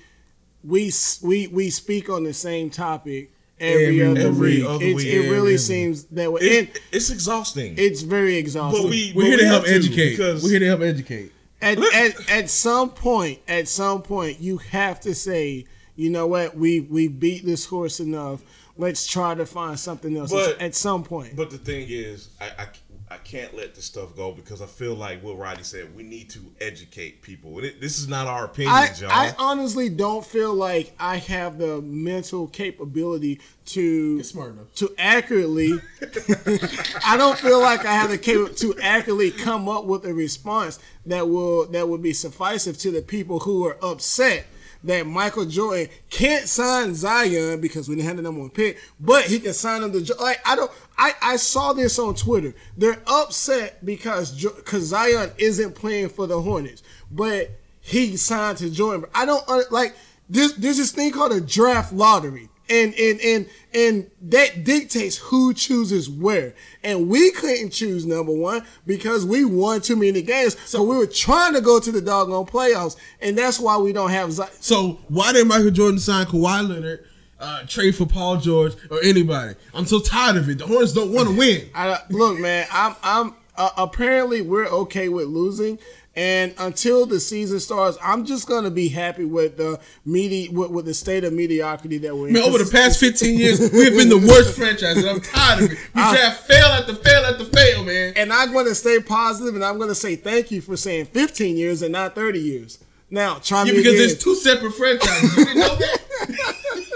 we 0.63 0.91
we 1.21 1.47
we 1.47 1.69
speak 1.69 2.09
on 2.09 2.23
the 2.23 2.33
same 2.33 2.69
topic 2.69 3.31
every, 3.59 4.01
Every- 4.01 4.01
other 4.21 4.27
every 4.29 4.49
week. 4.57 4.65
other 4.65 4.83
It's- 4.85 4.95
week. 4.95 5.07
It 5.07 5.19
really 5.29 5.37
Every- 5.53 5.57
seems 5.57 6.03
that 6.05 6.31
way. 6.31 6.41
It's, 6.41 6.57
and 6.77 6.83
it's 6.91 7.09
exhausting. 7.11 7.75
it's 7.77 8.01
very 8.01 8.37
exhausting. 8.37 8.83
but 8.83 8.89
we 8.89 9.13
We're 9.15 9.21
but 9.23 9.27
here 9.27 9.37
we 9.37 9.43
to 9.43 9.47
help 9.47 9.67
educate. 9.67 10.09
because 10.11 10.43
We're 10.43 10.49
here 10.49 10.59
to 10.59 10.67
help 10.67 10.81
educate. 10.81 11.31
at, 11.61 11.77
at 11.93 12.29
at 12.31 12.49
some 12.49 12.89
point, 12.89 13.39
at 13.47 13.67
some 13.67 14.01
point, 14.01 14.39
you 14.39 14.57
have 14.57 14.99
to 15.01 15.13
say, 15.13 15.65
you 15.95 16.09
know 16.09 16.25
what, 16.25 16.57
we 16.57 16.79
we 16.81 17.07
beat 17.07 17.45
this 17.45 17.65
horse 17.65 17.99
enough. 17.99 18.41
Let's 18.77 19.05
try 19.05 19.35
to 19.35 19.45
find 19.45 19.79
something 19.79 20.17
else. 20.17 20.31
But- 20.31 20.59
at 20.59 20.73
some 20.73 21.03
point, 21.03 21.35
But 21.35 21.51
the 21.51 21.59
thing 21.59 21.85
is, 21.89 22.29
I, 22.39 22.45
I, 22.63 22.67
I 23.11 23.17
can't 23.17 23.53
let 23.53 23.75
this 23.75 23.83
stuff 23.83 24.15
go 24.15 24.31
because 24.31 24.61
I 24.61 24.65
feel 24.67 24.95
like 24.95 25.21
Will 25.21 25.35
Roddy 25.35 25.63
said 25.63 25.93
we 25.93 26.01
need 26.01 26.29
to 26.29 26.39
educate 26.61 27.21
people. 27.21 27.55
This 27.55 27.99
is 27.99 28.07
not 28.07 28.25
our 28.25 28.43
I, 28.43 28.45
opinions, 28.45 29.01
y'all. 29.01 29.11
I 29.11 29.35
honestly 29.37 29.89
don't 29.89 30.25
feel 30.25 30.53
like 30.53 30.95
I 30.97 31.17
have 31.17 31.57
the 31.57 31.81
mental 31.81 32.47
capability 32.47 33.41
to 33.65 34.23
smart 34.23 34.53
enough. 34.53 34.73
to 34.75 34.95
accurately. 34.97 35.73
I 37.05 37.17
don't 37.17 37.37
feel 37.37 37.59
like 37.59 37.85
I 37.85 37.91
have 37.91 38.11
the 38.11 38.17
cap 38.17 38.55
to 38.55 38.79
accurately 38.81 39.31
come 39.31 39.67
up 39.67 39.83
with 39.83 40.05
a 40.05 40.13
response 40.13 40.79
that 41.05 41.27
will 41.27 41.65
that 41.67 41.89
would 41.89 42.01
be 42.01 42.13
sufficient 42.13 42.79
to 42.79 42.91
the 42.91 43.01
people 43.01 43.39
who 43.39 43.67
are 43.67 43.77
upset 43.83 44.45
that 44.83 45.05
Michael 45.05 45.45
Jordan 45.45 45.89
can't 46.09 46.47
sign 46.47 46.95
Zion 46.95 47.61
because 47.61 47.87
we 47.87 47.95
didn't 47.95 48.07
have 48.07 48.17
the 48.17 48.23
number 48.23 48.41
one 48.41 48.49
pick, 48.49 48.79
but 48.99 49.25
he 49.25 49.39
can 49.39 49.53
sign 49.53 49.83
him 49.83 49.91
to 49.91 50.01
Jo- 50.01 50.15
like 50.19 50.41
I 50.45 50.55
don't. 50.55 50.71
I, 51.01 51.13
I 51.21 51.35
saw 51.37 51.73
this 51.73 51.97
on 51.97 52.13
Twitter. 52.13 52.53
They're 52.77 53.01
upset 53.07 53.83
because 53.83 54.31
because 54.43 54.83
Zion 54.83 55.31
isn't 55.39 55.73
playing 55.73 56.09
for 56.09 56.27
the 56.27 56.39
Hornets, 56.39 56.83
but 57.11 57.49
he 57.79 58.15
signed 58.17 58.59
to 58.59 58.69
Jordan. 58.69 59.09
I 59.15 59.25
don't 59.25 59.43
uh, 59.49 59.63
like 59.71 59.95
this. 60.29 60.53
There's 60.53 60.77
this 60.77 60.91
thing 60.91 61.11
called 61.11 61.31
a 61.31 61.41
draft 61.41 61.91
lottery 61.91 62.49
and 62.69 62.93
and 62.93 63.19
and 63.21 63.49
and 63.73 64.11
that 64.21 64.63
dictates 64.63 65.17
who 65.17 65.55
chooses 65.55 66.07
where. 66.07 66.53
And 66.83 67.09
we 67.09 67.31
couldn't 67.31 67.71
choose 67.71 68.05
number 68.05 68.31
one 68.31 68.63
because 68.85 69.25
we 69.25 69.43
won 69.43 69.81
too 69.81 69.95
many 69.95 70.21
games. 70.21 70.55
So 70.69 70.83
we 70.83 70.95
were 70.95 71.07
trying 71.07 71.53
to 71.53 71.61
go 71.61 71.79
to 71.79 71.91
the 71.91 72.01
doggone 72.01 72.45
playoffs, 72.45 72.95
and 73.21 73.35
that's 73.35 73.59
why 73.59 73.77
we 73.77 73.91
don't 73.91 74.11
have. 74.11 74.31
Z- 74.31 74.43
So 74.59 74.99
why 75.07 75.33
did 75.33 75.47
Michael 75.47 75.71
Jordan 75.71 75.97
sign 75.99 76.27
Kawhi 76.27 76.69
Leonard, 76.69 77.05
uh, 77.41 77.63
trade 77.67 77.95
for 77.95 78.05
Paul 78.05 78.37
George 78.37 78.73
or 78.89 78.99
anybody? 79.03 79.55
I'm 79.73 79.85
so 79.85 79.99
tired 79.99 80.37
of 80.37 80.47
it. 80.49 80.59
The 80.59 80.67
Hornets 80.67 80.93
don't 80.93 81.11
want 81.11 81.29
to 81.29 81.35
win. 81.37 81.69
I, 81.75 81.99
look, 82.09 82.39
man, 82.39 82.67
I'm 82.71 82.95
I'm 83.03 83.35
uh, 83.57 83.69
apparently 83.77 84.41
we're 84.41 84.67
okay 84.67 85.09
with 85.09 85.27
losing. 85.27 85.79
And 86.13 86.53
until 86.57 87.05
the 87.05 87.21
season 87.21 87.61
starts, 87.61 87.97
I'm 88.03 88.25
just 88.25 88.45
gonna 88.45 88.69
be 88.69 88.89
happy 88.89 89.23
with 89.23 89.55
the 89.55 89.79
medi- 90.03 90.49
with, 90.49 90.69
with 90.69 90.83
the 90.83 90.93
state 90.93 91.23
of 91.23 91.31
mediocrity 91.31 91.99
that 91.99 92.13
we're 92.13 92.27
in. 92.27 92.33
Man, 92.33 92.43
over 92.43 92.57
the 92.61 92.69
past 92.69 92.99
15 92.99 93.39
years, 93.39 93.59
we've 93.73 93.95
been 93.95 94.09
the 94.09 94.17
worst 94.17 94.57
franchise, 94.57 94.97
and 94.97 95.07
I'm 95.09 95.21
tired 95.21 95.63
of 95.63 95.71
it. 95.71 95.77
We 95.95 96.01
I- 96.01 96.13
draft 96.13 96.47
fail 96.47 96.65
after 96.65 96.95
fail 96.95 97.23
after 97.23 97.45
fail, 97.45 97.85
man. 97.85 98.11
and 98.17 98.33
I'm 98.33 98.51
going 98.51 98.65
to 98.65 98.75
stay 98.75 98.99
positive, 98.99 99.55
and 99.55 99.63
I'm 99.63 99.77
going 99.77 99.87
to 99.87 99.95
say 99.95 100.17
thank 100.17 100.51
you 100.51 100.59
for 100.59 100.75
saying 100.75 101.05
15 101.05 101.55
years 101.55 101.81
and 101.81 101.93
not 101.93 102.13
30 102.13 102.39
years. 102.41 102.79
Now, 103.09 103.35
try 103.39 103.63
Yeah, 103.63 103.71
because 103.71 103.85
again. 103.93 103.95
there's 103.97 104.17
two 104.17 104.35
separate 104.35 104.73
franchises. 104.73 105.37
You 105.37 105.45
didn't 105.45 105.59
know 105.59 105.75
that? 105.77 106.00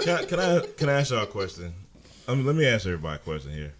Can, 0.06 0.16
I, 0.16 0.24
can 0.24 0.40
I 0.40 0.60
can 0.76 0.88
I 0.88 0.92
ask 1.00 1.10
y'all 1.10 1.22
a 1.24 1.26
question? 1.26 1.72
I 2.28 2.34
mean, 2.34 2.46
let 2.46 2.56
me 2.56 2.66
ask 2.66 2.86
everybody 2.86 3.16
a 3.16 3.18
question 3.18 3.52
here. 3.52 3.74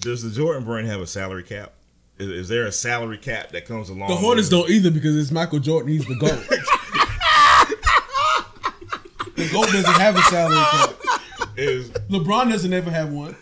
Does 0.00 0.22
the 0.22 0.30
Jordan 0.30 0.64
brand 0.64 0.86
have 0.88 1.00
a 1.00 1.06
salary 1.06 1.42
cap? 1.42 1.72
Is, 2.18 2.28
is 2.28 2.48
there 2.48 2.66
a 2.66 2.72
salary 2.72 3.18
cap 3.18 3.50
that 3.50 3.66
comes 3.66 3.88
along? 3.88 4.08
The 4.08 4.16
Hornets 4.16 4.50
with- 4.50 4.60
don't 4.62 4.70
either 4.70 4.90
because 4.90 5.16
it's 5.16 5.30
Michael 5.30 5.58
Jordan. 5.58 5.90
He's 5.92 6.04
the 6.06 6.16
GOAT. 6.16 6.30
the 9.36 9.48
GOAT 9.52 9.66
doesn't 9.72 10.00
have 10.00 10.16
a 10.16 10.22
salary 10.22 10.54
cap. 10.70 10.96
Is 11.56 11.90
LeBron 11.90 12.50
doesn't 12.50 12.72
ever 12.72 12.90
have 12.90 13.10
one. 13.12 13.36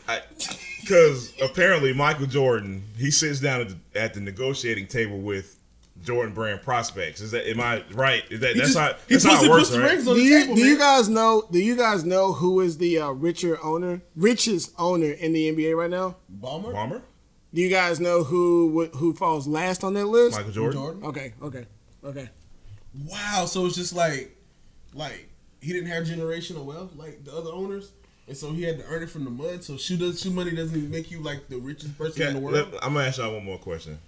because 0.81 1.33
apparently 1.43 1.93
Michael 1.93 2.27
Jordan 2.27 2.83
he 2.97 3.11
sits 3.11 3.41
down 3.41 3.61
at 3.61 3.69
the, 3.69 3.77
at 4.01 4.15
the 4.15 4.21
negotiating 4.21 4.87
table 4.87 5.19
with 5.19 5.58
Jordan 6.05 6.33
Brand 6.35 6.63
prospects. 6.63 7.21
Is 7.21 7.33
that 7.33 7.49
am 7.49 7.61
I 7.61 7.83
right? 7.93 8.23
Is 8.31 8.41
that 8.41 8.53
He 8.55 8.61
that's 8.61 8.73
just, 8.75 8.79
how 8.79 8.95
he 9.09 9.15
that's 9.15 9.25
puts, 9.25 9.37
how 9.37 9.45
it 9.45 9.51
works, 9.51 9.77
right? 9.77 9.91
rings 9.93 10.09
on 10.09 10.15
do 10.17 10.21
the 10.23 10.27
you 10.29 10.41
table, 10.43 10.55
do 10.55 10.61
you 10.65 10.79
guys 10.79 11.09
know? 11.09 11.47
Do 11.51 11.59
you 11.59 11.77
guys 11.77 12.05
know 12.05 12.33
who 12.33 12.61
is 12.61 12.79
the 12.79 12.99
uh, 13.01 13.11
richer 13.11 13.59
owner, 13.63 14.03
richest 14.17 14.73
owner 14.79 15.11
in 15.11 15.33
the 15.33 15.53
NBA 15.53 15.77
right 15.77 15.91
now? 15.91 16.17
Ballmer? 16.41 16.73
Bomber? 16.73 17.03
Do 17.55 17.61
you 17.63 17.69
guys 17.71 17.99
know 18.01 18.23
who 18.25 18.87
who 18.95 19.13
falls 19.15 19.47
last 19.49 19.83
on 19.85 19.95
that 19.95 20.07
list? 20.07 20.37
Michael 20.37 20.53
Jordan. 20.53 20.81
Jordan. 20.81 21.05
Okay, 21.05 21.33
okay, 21.43 21.67
okay. 22.05 22.29
Wow. 23.07 23.45
So 23.47 23.67
it's 23.67 23.75
just 23.75 23.95
like, 23.95 24.37
like 24.95 25.29
he 25.61 25.73
didn't 25.73 25.89
have 25.89 26.05
generational 26.05 26.65
wealth 26.65 26.95
like 26.97 27.25
the 27.25 27.33
other 27.35 27.51
owners, 27.51 27.93
and 28.27 28.37
so 28.37 28.53
he 28.53 28.63
had 28.63 28.79
to 28.79 28.85
earn 28.87 29.03
it 29.03 29.11
from 29.11 29.25
the 29.25 29.31
mud. 29.31 29.65
So 29.65 29.77
shoe 29.77 29.97
does 29.97 30.21
shoe 30.21 30.31
money 30.31 30.55
doesn't 30.55 30.77
even 30.77 30.91
make 30.91 31.11
you 31.11 31.21
like 31.23 31.49
the 31.49 31.57
richest 31.59 31.97
person 31.99 32.23
Okay, 32.23 32.29
in 32.29 32.35
the 32.37 32.41
world. 32.41 32.73
let- 32.73 32.85
I'm 32.85 32.95
gonna 32.95 33.07
ask 33.07 33.19
y'all 33.19 33.33
one 33.35 33.45
more 33.45 33.59
question. 33.59 33.99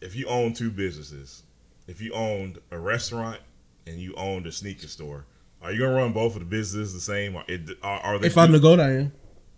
If 0.00 0.14
you 0.14 0.26
own 0.26 0.52
two 0.52 0.70
businesses, 0.70 1.42
if 1.86 2.00
you 2.00 2.12
owned 2.12 2.58
a 2.70 2.78
restaurant 2.78 3.40
and 3.86 3.98
you 3.98 4.14
owned 4.14 4.46
a 4.46 4.52
sneaker 4.52 4.88
store, 4.88 5.26
are 5.62 5.72
you 5.72 5.80
gonna 5.80 5.94
run 5.94 6.12
both 6.12 6.34
of 6.34 6.40
the 6.40 6.46
businesses 6.46 6.92
the 6.92 7.00
same? 7.00 7.36
Or 7.36 7.44
it, 7.48 7.70
are, 7.82 8.00
are 8.00 8.18
they? 8.18 8.26
if 8.26 8.38
I'm 8.38 8.52
the 8.52 8.60
goat, 8.60 8.80
I 8.80 8.90
am. 8.90 9.12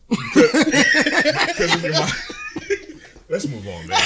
because 0.08 1.74
of 1.74 1.82
your. 1.82 1.92
Let's 3.30 3.46
move 3.46 3.66
on, 3.68 3.86
man. 3.86 4.00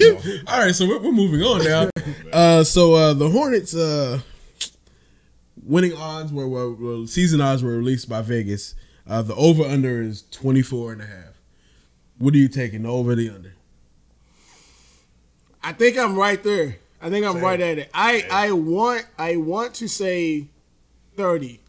Move 0.00 0.26
on. 0.26 0.32
All 0.48 0.60
right, 0.64 0.74
so 0.74 0.88
we're, 0.88 0.98
we're 0.98 1.12
moving 1.12 1.42
on 1.42 1.64
now. 1.64 1.90
Uh, 2.32 2.64
so 2.64 2.94
uh, 2.94 3.12
the 3.14 3.28
Hornets 3.28 3.74
uh, 3.74 4.20
winning 5.62 5.94
odds 5.94 6.32
were, 6.32 6.48
were, 6.48 6.72
were 6.72 7.06
season 7.06 7.40
odds 7.40 7.62
were 7.62 7.76
released 7.76 8.08
by 8.08 8.22
Vegas. 8.22 8.74
Uh, 9.06 9.22
the 9.22 9.34
over 9.34 9.62
under 9.62 10.02
is 10.02 10.24
24 10.30 10.92
and 10.92 11.02
a 11.02 11.06
half. 11.06 11.40
What 12.18 12.34
are 12.34 12.38
you 12.38 12.48
taking, 12.48 12.82
the 12.82 12.90
over 12.90 13.12
or 13.12 13.14
the 13.14 13.30
under? 13.30 13.52
I 15.68 15.72
think 15.72 15.98
I'm 15.98 16.16
right 16.16 16.42
there. 16.42 16.78
I 16.98 17.10
think 17.10 17.26
I'm 17.26 17.34
Same. 17.34 17.44
right 17.44 17.60
at 17.60 17.76
it. 17.76 17.90
I 17.92 18.20
Same. 18.20 18.30
I 18.32 18.52
want 18.52 19.06
I 19.18 19.36
want 19.36 19.74
to 19.74 19.86
say 19.86 20.46
thirty, 21.14 21.60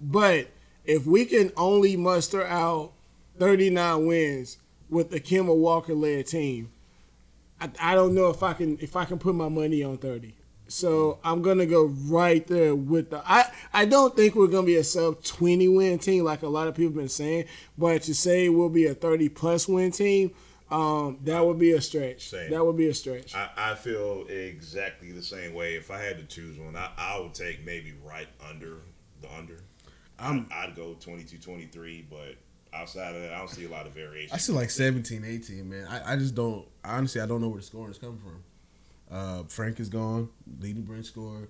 but 0.00 0.48
if 0.84 1.06
we 1.06 1.24
can 1.24 1.52
only 1.56 1.96
muster 1.96 2.44
out 2.44 2.94
thirty 3.38 3.70
nine 3.70 4.06
wins 4.06 4.58
with 4.90 5.10
the 5.10 5.20
Kemba 5.20 5.56
Walker 5.56 5.94
led 5.94 6.26
team, 6.26 6.72
I, 7.60 7.70
I 7.80 7.94
don't 7.94 8.12
know 8.12 8.28
if 8.28 8.42
I 8.42 8.54
can 8.54 8.76
if 8.80 8.96
I 8.96 9.04
can 9.04 9.20
put 9.20 9.36
my 9.36 9.48
money 9.48 9.84
on 9.84 9.98
thirty. 9.98 10.34
So 10.66 11.20
I'm 11.22 11.40
gonna 11.40 11.66
go 11.66 11.84
right 11.84 12.44
there 12.48 12.74
with 12.74 13.10
the. 13.10 13.22
I 13.24 13.52
I 13.72 13.84
don't 13.84 14.16
think 14.16 14.34
we're 14.34 14.48
gonna 14.48 14.66
be 14.66 14.78
a 14.78 14.84
sub 14.84 15.22
twenty 15.22 15.68
win 15.68 16.00
team 16.00 16.24
like 16.24 16.42
a 16.42 16.48
lot 16.48 16.66
of 16.66 16.74
people 16.74 16.90
have 16.90 16.96
been 16.96 17.08
saying, 17.08 17.44
but 17.78 18.02
to 18.02 18.16
say 18.16 18.48
we'll 18.48 18.68
be 18.68 18.86
a 18.86 18.94
thirty 18.94 19.28
plus 19.28 19.68
win 19.68 19.92
team, 19.92 20.32
um, 20.74 21.18
that 21.22 21.44
would 21.44 21.58
be 21.58 21.72
a 21.72 21.80
stretch. 21.80 22.28
Same. 22.30 22.50
That 22.50 22.64
would 22.64 22.76
be 22.76 22.88
a 22.88 22.94
stretch. 22.94 23.34
I, 23.34 23.48
I 23.56 23.74
feel 23.74 24.26
exactly 24.28 25.12
the 25.12 25.22
same 25.22 25.54
way. 25.54 25.74
If 25.74 25.90
I 25.90 26.00
had 26.02 26.18
to 26.18 26.24
choose 26.24 26.58
one, 26.58 26.76
I, 26.76 26.90
I 26.96 27.18
would 27.20 27.34
take 27.34 27.64
maybe 27.64 27.92
right 28.04 28.28
under 28.48 28.78
the 29.20 29.32
under. 29.36 29.60
I'm- 30.18 30.46
I'd, 30.52 30.70
I'd 30.70 30.76
go 30.76 30.94
22 30.94 31.38
23, 31.38 32.06
but 32.10 32.36
outside 32.72 33.14
of 33.14 33.22
that, 33.22 33.32
I 33.32 33.38
don't 33.38 33.50
see 33.50 33.64
a 33.64 33.68
lot 33.68 33.86
of 33.86 33.92
variation. 33.92 34.34
I 34.34 34.38
see 34.38 34.52
like 34.52 34.70
17, 34.70 35.24
18, 35.24 35.68
man. 35.68 35.86
I, 35.88 36.14
I 36.14 36.16
just 36.16 36.34
don't, 36.34 36.66
honestly, 36.84 37.20
I 37.20 37.26
don't 37.26 37.40
know 37.40 37.48
where 37.48 37.58
the 37.60 37.64
scoring 37.66 37.90
is 37.90 37.98
coming 37.98 38.18
from. 38.18 38.42
Uh, 39.10 39.42
Frank 39.44 39.78
is 39.80 39.88
gone, 39.88 40.28
leading 40.60 40.82
bench 40.82 41.06
scorer. 41.06 41.48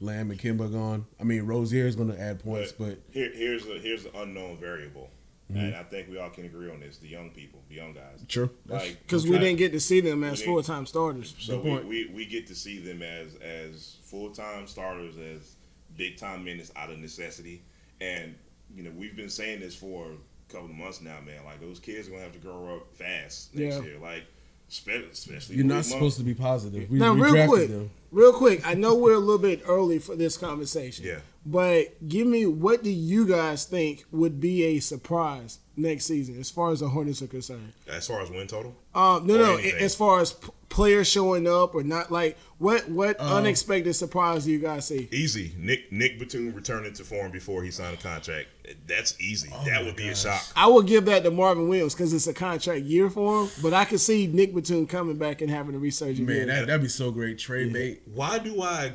Lamb 0.00 0.30
and 0.32 0.40
Kemba 0.40 0.70
gone. 0.72 1.06
I 1.20 1.24
mean, 1.24 1.42
Rozier 1.42 1.86
is 1.86 1.94
going 1.94 2.08
to 2.08 2.20
add 2.20 2.42
points, 2.42 2.72
but 2.72 2.98
Here, 3.12 3.30
here's 3.32 3.64
the 3.64 3.74
here's 3.74 4.02
the 4.02 4.16
unknown 4.18 4.56
variable, 4.56 5.08
Mm-hmm. 5.52 5.66
and 5.66 5.76
I 5.76 5.82
think 5.84 6.08
we 6.08 6.18
all 6.18 6.30
can 6.30 6.44
agree 6.44 6.70
on 6.70 6.80
this: 6.80 6.98
the 6.98 7.08
young 7.08 7.30
people, 7.30 7.60
the 7.68 7.74
young 7.76 7.92
guys. 7.92 8.24
true. 8.28 8.50
That's- 8.66 8.88
Like 8.90 9.00
Because 9.06 9.24
we 9.26 9.38
didn't 9.38 9.58
get 9.58 9.72
to 9.72 9.80
see 9.80 10.00
them 10.00 10.24
as 10.24 10.42
full 10.42 10.62
time 10.62 10.86
starters. 10.86 11.34
So 11.38 11.56
Good 11.58 11.64
we, 11.64 11.70
point. 11.70 11.86
we, 11.88 12.10
we 12.14 12.26
get 12.26 12.46
to 12.48 12.54
see 12.54 12.78
them 12.78 13.02
as 13.02 13.34
as 13.36 13.96
full 14.04 14.30
time 14.30 14.66
starters, 14.66 15.16
as 15.16 15.56
big 15.96 16.16
time 16.16 16.44
minutes 16.44 16.72
out 16.76 16.90
of 16.90 16.98
necessity. 16.98 17.62
And 18.00 18.34
you 18.74 18.82
know, 18.82 18.90
we've 18.96 19.14
been 19.16 19.28
saying 19.30 19.60
this 19.60 19.74
for 19.74 20.06
a 20.06 20.52
couple 20.52 20.66
of 20.70 20.74
months 20.74 21.00
now, 21.00 21.18
man. 21.24 21.44
Like 21.44 21.60
those 21.60 21.78
kids 21.78 22.08
are 22.08 22.12
gonna 22.12 22.22
have 22.22 22.32
to 22.32 22.38
grow 22.38 22.76
up 22.76 22.94
fast 22.94 23.54
next 23.54 23.76
Yeah. 23.76 23.82
year. 23.82 23.98
Like 24.00 24.24
especially 24.70 25.56
You're 25.56 25.66
not 25.66 25.84
supposed 25.84 26.18
Monk. 26.18 26.28
to 26.28 26.34
be 26.34 26.34
positive. 26.34 26.90
We, 26.90 26.98
Now, 26.98 27.12
we 27.14 27.20
real 27.30 27.46
quick, 27.46 27.68
them. 27.68 27.90
real 28.10 28.32
quick. 28.32 28.66
I 28.66 28.72
know 28.74 28.94
we're 28.94 29.12
a 29.14 29.18
little 29.18 29.36
bit 29.38 29.62
early 29.66 29.98
for 29.98 30.16
this 30.16 30.38
conversation. 30.38 31.04
Yeah. 31.04 31.18
But 31.44 32.06
give 32.08 32.26
me 32.26 32.46
what 32.46 32.84
do 32.84 32.90
you 32.90 33.26
guys 33.26 33.64
think 33.64 34.04
would 34.12 34.40
be 34.40 34.62
a 34.64 34.78
surprise 34.80 35.58
next 35.76 36.04
season 36.04 36.38
as 36.38 36.50
far 36.50 36.70
as 36.70 36.80
the 36.80 36.88
Hornets 36.88 37.20
are 37.20 37.26
concerned? 37.26 37.72
As 37.88 38.06
far 38.06 38.20
as 38.22 38.30
win 38.30 38.46
total, 38.46 38.76
Um, 38.94 39.26
no, 39.26 39.34
Or 39.34 39.38
no. 39.38 39.52
anything. 39.56 39.80
As 39.80 39.94
far 39.96 40.20
as 40.20 40.36
players 40.68 41.08
showing 41.08 41.48
up 41.48 41.74
or 41.74 41.82
not, 41.82 42.12
like 42.12 42.38
what 42.58 42.88
what 42.88 43.18
Uh, 43.20 43.38
unexpected 43.38 43.92
surprise 43.94 44.44
do 44.44 44.52
you 44.52 44.60
guys 44.60 44.86
see? 44.86 45.08
easy. 45.10 45.52
Nick 45.58 45.90
Nick 45.90 46.20
Batum 46.20 46.54
returning 46.54 46.92
to 46.94 47.02
form 47.04 47.32
before 47.32 47.64
he 47.64 47.72
signed 47.72 47.98
a 47.98 48.00
contract. 48.02 48.48
That's 48.86 49.20
easy. 49.20 49.48
Oh 49.52 49.64
that 49.64 49.80
my 49.80 49.86
would 49.86 49.96
be 49.96 50.04
gosh. 50.04 50.12
a 50.24 50.28
shock. 50.28 50.46
I 50.54 50.68
would 50.68 50.86
give 50.86 51.06
that 51.06 51.24
to 51.24 51.32
Marvin 51.32 51.68
Williams 51.68 51.94
because 51.94 52.12
it's 52.12 52.28
a 52.28 52.32
contract 52.34 52.82
year 52.84 53.10
for 53.10 53.42
him. 53.42 53.50
But 53.60 53.74
I 53.74 53.84
could 53.84 54.00
see 54.00 54.28
Nick 54.28 54.54
Batum 54.54 54.86
coming 54.86 55.16
back 55.16 55.40
and 55.42 55.50
having 55.50 55.74
a 55.74 55.78
resurgence. 55.78 56.20
Man, 56.28 56.46
that, 56.46 56.68
that'd 56.68 56.82
be 56.82 56.88
so 56.88 57.10
great. 57.10 57.38
Trade 57.40 57.72
bait. 57.72 58.02
Why 58.14 58.38
do 58.38 58.62
I 58.62 58.86
s- 58.86 58.92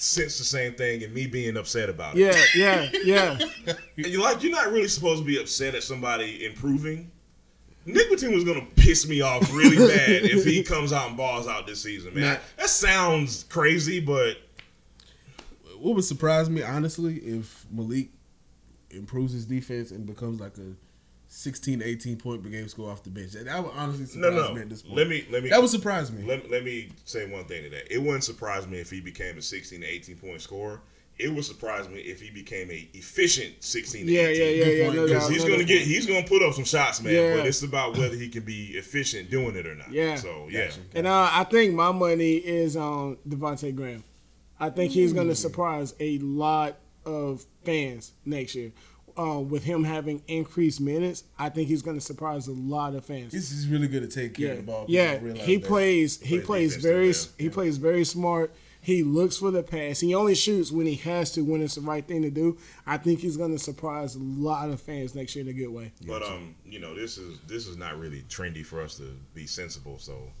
sense 0.00 0.38
the 0.38 0.44
same 0.44 0.74
thing 0.74 1.02
and 1.04 1.12
me 1.12 1.26
being 1.26 1.56
upset 1.56 1.88
about 1.88 2.16
it? 2.16 2.34
yeah, 2.54 2.90
yeah, 3.04 3.38
yeah. 3.66 3.74
And 3.96 4.06
you 4.06 4.22
like 4.22 4.42
you're 4.42 4.52
not 4.52 4.72
really 4.72 4.88
supposed 4.88 5.20
to 5.22 5.26
be 5.26 5.38
upset 5.40 5.74
at 5.74 5.82
somebody 5.82 6.44
improving. 6.46 7.10
Nick 7.86 8.10
Batum 8.10 8.32
was 8.32 8.44
gonna 8.44 8.66
piss 8.76 9.06
me 9.08 9.20
off 9.20 9.52
really 9.52 9.76
bad 9.88 10.24
if 10.24 10.44
he 10.44 10.62
comes 10.62 10.92
out 10.92 11.08
and 11.08 11.16
balls 11.16 11.46
out 11.48 11.66
this 11.66 11.82
season, 11.82 12.14
man. 12.14 12.22
Nah. 12.34 12.40
That 12.58 12.68
sounds 12.70 13.44
crazy, 13.44 14.00
but 14.00 14.36
What 15.78 15.94
would 15.96 16.04
surprise 16.04 16.48
me, 16.50 16.62
honestly, 16.62 17.16
if 17.16 17.66
Malik 17.70 18.10
improves 18.90 19.32
his 19.32 19.46
defense 19.46 19.90
and 19.92 20.04
becomes 20.06 20.40
like 20.40 20.56
a 20.58 20.74
16, 21.32 21.80
18 21.80 22.16
point 22.16 22.42
per 22.42 22.48
game 22.48 22.66
score 22.68 22.90
off 22.90 23.04
the 23.04 23.10
bench. 23.10 23.32
That 23.32 23.62
would 23.64 23.72
honestly 23.76 24.20
no, 24.20 24.30
surprise 24.30 24.48
no. 24.48 24.54
me 24.56 24.60
at 24.62 24.68
this 24.68 24.82
point. 24.82 24.96
Let 24.96 25.08
me 25.08 25.24
let 25.30 25.42
me 25.44 25.50
that 25.50 25.60
would 25.60 25.70
surprise 25.70 26.10
me. 26.10 26.24
let, 26.24 26.50
let 26.50 26.64
me 26.64 26.90
say 27.04 27.30
one 27.30 27.44
thing 27.44 27.62
to 27.62 27.70
that. 27.70 27.92
It 27.94 27.98
wouldn't 28.02 28.24
surprise 28.24 28.66
me 28.66 28.78
if 28.78 28.90
he 28.90 29.00
became 29.00 29.38
a 29.38 29.42
16 29.42 29.80
to 29.80 29.86
18 29.86 30.16
point 30.16 30.40
scorer. 30.42 30.80
It 31.20 31.32
would 31.32 31.44
surprise 31.44 31.88
me 31.88 32.00
if 32.00 32.20
he 32.20 32.30
became 32.30 32.68
a 32.72 32.88
efficient 32.94 33.62
16 33.62 34.06
to 34.06 34.12
Yeah, 34.12 34.22
18. 34.22 34.40
yeah, 34.40 34.44
yeah, 34.48 34.64
Good 34.64 34.78
yeah. 34.78 34.84
point, 34.86 34.96
No 34.96 35.02
because 35.06 35.10
Because 35.10 35.22
doubt, 35.22 35.32
he's 35.32 35.44
no 35.44 35.50
gonna 35.50 35.64
get 35.64 35.82
he's 35.82 36.06
gonna 36.06 36.26
put 36.26 36.42
up 36.42 36.54
some 36.54 36.64
shots, 36.64 37.00
man. 37.00 37.14
Yeah. 37.14 37.36
But 37.36 37.46
it's 37.46 37.62
about 37.62 37.96
whether 37.96 38.16
he 38.16 38.28
can 38.28 38.42
be 38.42 38.70
efficient 38.70 39.30
doing 39.30 39.54
it 39.54 39.66
or 39.68 39.76
not. 39.76 39.92
Yeah. 39.92 40.16
So 40.16 40.48
yeah. 40.50 40.64
Gotcha. 40.66 40.80
And 40.94 41.06
uh, 41.06 41.28
I 41.32 41.44
think 41.44 41.74
my 41.74 41.92
money 41.92 42.38
is 42.38 42.76
on 42.76 43.18
Devonte' 43.28 43.76
Graham. 43.76 44.02
I 44.58 44.68
think 44.70 44.90
he's 44.92 45.12
going 45.12 45.28
to 45.28 45.36
surprise 45.36 45.94
a 46.00 46.18
lot 46.18 46.76
of 47.06 47.46
fans 47.64 48.12
next 48.26 48.54
year. 48.56 48.72
Uh, 49.20 49.38
with 49.38 49.64
him 49.64 49.84
having 49.84 50.22
increased 50.28 50.80
minutes, 50.80 51.24
I 51.38 51.50
think 51.50 51.68
he's 51.68 51.82
going 51.82 51.98
to 51.98 52.00
surprise 52.00 52.48
a 52.48 52.52
lot 52.52 52.94
of 52.94 53.04
fans. 53.04 53.34
He's, 53.34 53.50
he's 53.50 53.68
really 53.68 53.86
good 53.86 54.02
at 54.02 54.10
taking 54.10 54.32
care 54.32 54.46
yeah, 54.46 54.52
of 54.52 54.56
the 54.58 54.62
ball. 54.62 54.84
Yeah. 54.88 55.18
He 55.34 55.58
plays. 55.58 56.18
He 56.20 56.38
Plays 56.38 56.72
plays 56.72 56.76
very. 56.76 57.12
too, 57.12 57.18
yeah. 57.38 57.42
He 57.44 57.50
plays 57.50 57.76
very 57.76 58.04
smart. 58.04 58.54
He 58.80 59.02
looks 59.02 59.36
for 59.36 59.50
the 59.50 59.62
pass. 59.62 60.00
He 60.00 60.14
only 60.14 60.34
shoots 60.34 60.72
when 60.72 60.86
he 60.86 60.94
has 60.96 61.32
to, 61.32 61.42
when 61.42 61.60
it's 61.60 61.74
the 61.74 61.82
right 61.82 62.06
thing 62.06 62.22
to 62.22 62.30
do. 62.30 62.56
I 62.86 62.96
think 62.96 63.20
he's 63.20 63.36
going 63.36 63.52
to 63.52 63.58
surprise 63.58 64.14
a 64.14 64.20
lot 64.20 64.70
of 64.70 64.80
fans 64.80 65.14
next 65.14 65.36
year 65.36 65.44
in 65.44 65.50
a 65.50 65.52
good 65.52 65.68
way. 65.68 65.92
But 66.06 66.22
um, 66.22 66.54
you 66.64 66.78
know, 66.78 66.94
this 66.94 67.18
is 67.18 67.38
this 67.46 67.66
is 67.66 67.76
not 67.76 67.98
really 67.98 68.22
trendy 68.22 68.64
for 68.64 68.80
us 68.80 68.96
to 68.96 69.14
be 69.34 69.46
sensible. 69.46 69.98
So, 69.98 70.32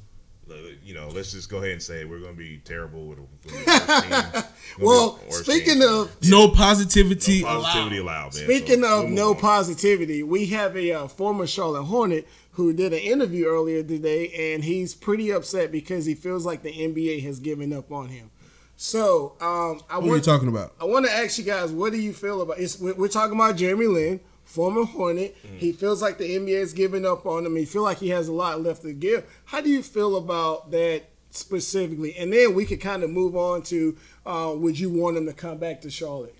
you 0.84 0.94
know, 0.94 1.08
let's 1.08 1.32
just 1.32 1.48
go 1.50 1.58
ahead 1.58 1.72
and 1.72 1.82
say 1.82 2.04
we're 2.04 2.20
going 2.20 2.32
to 2.34 2.38
be 2.38 2.58
terrible 2.64 3.06
with 3.06 3.18
a, 3.18 3.22
with 3.22 3.66
a 3.66 4.42
team. 4.42 4.44
Well, 4.86 5.18
speaking 5.30 5.80
team. 5.80 5.88
of 5.88 6.16
No 6.28 6.48
positivity, 6.50 7.42
no 7.42 7.60
positivity 7.62 7.96
allowed. 7.98 8.04
allowed. 8.32 8.34
man. 8.34 8.44
Speaking 8.44 8.82
So, 8.82 9.02
of 9.04 9.10
no 9.10 9.30
on. 9.30 9.36
positivity, 9.36 10.22
we 10.22 10.46
have 10.46 10.76
a 10.76 10.92
uh, 10.92 11.08
former 11.08 11.46
Charlotte 11.46 11.84
Hornet 11.84 12.26
who 12.52 12.72
did 12.72 12.92
an 12.92 12.98
interview 12.98 13.46
earlier 13.46 13.82
today, 13.82 14.52
and 14.54 14.64
he's 14.64 14.94
pretty 14.94 15.30
upset 15.30 15.70
because 15.72 16.04
he 16.06 16.14
feels 16.14 16.44
like 16.44 16.62
the 16.62 16.72
NBA 16.72 17.22
has 17.22 17.38
given 17.40 17.72
up 17.72 17.90
on 17.92 18.08
him. 18.08 18.30
So 18.76 19.34
um, 19.40 19.80
I 19.90 19.98
What 19.98 20.10
are 20.12 20.16
you 20.16 20.22
talking 20.22 20.48
about? 20.48 20.72
I 20.80 20.84
want 20.86 21.04
to 21.06 21.12
ask 21.12 21.38
you 21.38 21.44
guys, 21.44 21.70
what 21.70 21.92
do 21.92 21.98
you 22.00 22.12
feel 22.12 22.40
about? 22.40 22.58
It's, 22.58 22.78
we're 22.80 22.94
we're 22.94 23.08
talking 23.08 23.34
about 23.36 23.56
Jeremy 23.56 23.86
Lin, 23.86 24.20
former 24.50 24.84
Hornet. 24.84 25.36
Mm. 25.46 25.58
He 25.58 25.72
feels 25.72 26.02
like 26.02 26.18
the 26.18 26.36
NBA 26.36 26.48
is 26.48 26.72
giving 26.72 27.06
up 27.06 27.24
on 27.24 27.46
him. 27.46 27.54
He 27.56 27.64
feel 27.64 27.82
like 27.82 27.98
he 27.98 28.08
has 28.08 28.28
a 28.28 28.32
lot 28.32 28.60
left 28.60 28.82
to 28.82 28.92
give. 28.92 29.24
How 29.44 29.60
do 29.60 29.70
you 29.70 29.82
feel 29.82 30.16
about 30.16 30.72
that 30.72 31.04
specifically? 31.30 32.16
And 32.16 32.32
then 32.32 32.54
we 32.54 32.66
could 32.66 32.80
kind 32.80 33.04
of 33.04 33.10
move 33.10 33.36
on 33.36 33.62
to, 33.64 33.96
uh, 34.26 34.52
would 34.56 34.78
you 34.78 34.90
want 34.90 35.16
him 35.16 35.26
to 35.26 35.32
come 35.32 35.58
back 35.58 35.80
to 35.82 35.90
Charlotte? 35.90 36.34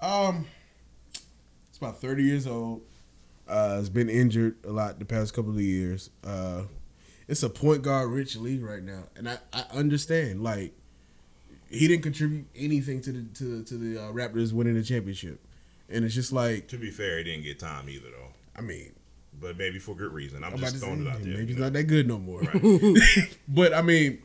Um, 0.00 0.46
it's 1.68 1.78
about 1.78 2.00
thirty 2.00 2.24
years 2.24 2.46
old. 2.46 2.82
Uh, 3.46 3.76
has 3.76 3.90
been 3.90 4.08
injured 4.08 4.56
a 4.64 4.70
lot 4.70 4.98
the 4.98 5.04
past 5.04 5.34
couple 5.34 5.52
of 5.52 5.60
years. 5.60 6.10
Uh, 6.24 6.62
it's 7.28 7.42
a 7.42 7.48
point 7.50 7.82
guard 7.82 8.10
rich 8.10 8.36
league 8.36 8.62
right 8.62 8.82
now, 8.82 9.04
and 9.16 9.28
I, 9.28 9.38
I 9.52 9.64
understand. 9.72 10.42
Like, 10.42 10.72
he 11.70 11.86
didn't 11.86 12.02
contribute 12.02 12.46
anything 12.56 13.00
to 13.02 13.12
the 13.12 13.22
to, 13.34 13.62
to 13.64 13.74
the 13.76 14.02
uh, 14.02 14.12
Raptors 14.12 14.52
winning 14.52 14.74
the 14.74 14.82
championship, 14.82 15.40
and 15.88 16.04
it's 16.04 16.14
just 16.14 16.32
like, 16.32 16.68
To 16.68 16.78
be 16.78 16.90
fair, 16.90 17.18
he 17.18 17.24
didn't 17.24 17.44
get 17.44 17.58
time 17.58 17.88
either, 17.88 18.08
though. 18.10 18.28
I 18.56 18.60
mean, 18.62 18.92
But 19.40 19.56
maybe 19.58 19.78
for 19.78 19.94
good 19.94 20.12
reason. 20.12 20.44
I'm 20.44 20.54
I'm 20.54 20.58
just 20.58 20.76
throwing 20.76 21.06
it 21.06 21.08
out 21.08 21.22
there. 21.22 21.34
maybe 21.34 21.46
he's 21.48 21.56
know. 21.56 21.64
not 21.64 21.72
that 21.74 21.84
good 21.84 22.06
no 22.08 22.18
more. 22.18 22.40
Right. 22.40 22.98
But 23.48 23.74
I 23.74 23.82
mean, 23.82 24.22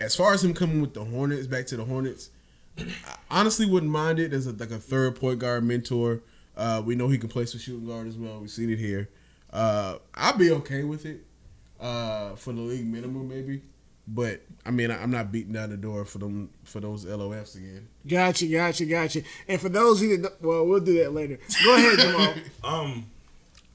as 0.00 0.14
far 0.16 0.32
as 0.34 0.42
him 0.44 0.54
coming 0.54 0.80
with 0.80 0.94
the 0.94 1.04
Hornets, 1.04 1.46
back 1.46 1.66
to 1.66 1.76
the 1.76 1.84
Hornets, 1.84 2.30
I 2.78 2.84
honestly 3.30 3.66
wouldn't 3.66 3.90
mind 3.92 4.18
it 4.18 4.32
as 4.32 4.46
a, 4.46 4.52
like 4.52 4.70
a 4.70 4.78
third 4.78 5.16
point 5.16 5.38
guard 5.38 5.64
mentor. 5.64 6.20
Uh, 6.56 6.82
we 6.84 6.94
know 6.94 7.08
he 7.08 7.18
can 7.18 7.28
play 7.28 7.44
some 7.46 7.60
shooting 7.60 7.86
guard 7.86 8.06
as 8.06 8.16
well. 8.16 8.40
We've 8.40 8.50
seen 8.50 8.70
it 8.70 8.78
here. 8.78 9.08
Uh, 9.52 9.96
I'd 10.14 10.38
be 10.38 10.50
okay 10.52 10.84
with 10.84 11.04
it. 11.06 11.20
uh, 11.80 12.34
for 12.36 12.52
the 12.52 12.60
league 12.60 12.86
minimum, 12.86 13.28
maybe. 13.28 13.62
But 14.08 14.42
I 14.64 14.70
mean, 14.70 14.90
I- 14.90 15.02
I'm 15.02 15.10
not 15.10 15.32
beating 15.32 15.52
down 15.52 15.70
the 15.70 15.76
door 15.76 16.04
for 16.04 16.18
them 16.18 16.50
for 16.64 16.80
those 16.80 17.04
LOFs 17.04 17.56
again. 17.56 17.88
Gotcha, 18.06 18.46
gotcha, 18.46 18.84
gotcha. 18.84 19.22
And 19.48 19.60
for 19.60 19.68
those 19.68 20.00
who 20.00 20.08
didn't, 20.08 20.32
well, 20.40 20.64
we'll 20.66 20.80
do 20.80 20.98
that 21.02 21.12
later. 21.12 21.38
Go 21.64 21.74
ahead, 21.74 21.98
Jamal. 21.98 22.34
Um, 22.62 23.06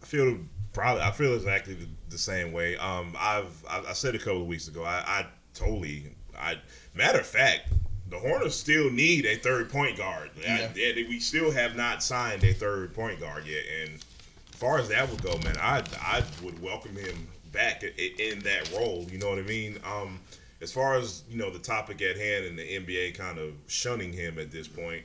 I 0.02 0.06
feel 0.06 0.38
probably 0.74 1.02
I 1.04 1.12
feel 1.12 1.34
exactly 1.36 1.74
the, 1.74 1.88
the 2.10 2.18
same 2.18 2.54
way. 2.54 2.78
Um, 2.78 3.14
I've 3.20 3.64
I, 3.70 3.82
I 3.90 3.94
said 3.94 4.16
a 4.16 4.20
couple 4.20 4.42
of 4.42 4.48
weeks 4.48 4.68
ago. 4.70 4.84
I, 4.84 5.04
I 5.06 5.26
totally. 5.54 6.16
I 6.40 6.56
matter 6.96 7.20
of 7.20 7.28
fact, 7.28 7.74
the 8.10 8.18
Hornets 8.18 8.56
still 8.56 8.90
need 8.90 9.26
a 9.26 9.36
third 9.36 9.70
point 9.70 9.98
guard. 9.98 10.30
I- 10.38 10.42
Yeah. 10.44 10.70
yeah, 10.76 10.94
we 11.10 11.20
still 11.20 11.52
have 11.52 11.76
not 11.76 12.02
signed 12.02 12.44
a 12.46 12.54
third 12.54 12.94
point 12.94 13.20
guard 13.20 13.46
yet. 13.46 13.64
And 13.82 13.96
as 13.96 14.56
far 14.60 14.80
as 14.80 14.88
that 14.90 15.10
would 15.10 15.22
go, 15.22 15.38
man, 15.44 15.58
I 15.60 15.84
I 16.02 16.24
would 16.42 16.62
welcome 16.62 16.96
him 16.96 17.28
back 17.52 17.84
in 17.84 18.40
that 18.40 18.72
role. 18.76 19.06
You 19.12 19.18
know 19.20 19.30
what 19.30 19.40
I 19.40 19.44
mean? 19.44 19.80
Um, 19.86 20.20
as 20.62 20.72
far 20.72 20.96
as 20.96 21.24
you 21.30 21.38
know, 21.38 21.50
the 21.50 21.60
topic 21.60 22.02
at 22.02 22.18
hand 22.18 22.46
and 22.46 22.58
the 22.58 22.64
NBA 22.64 23.16
kind 23.16 23.40
of 23.40 23.54
shunning 23.68 24.14
him 24.14 24.38
at 24.40 24.52
this 24.52 24.68
point 24.68 25.04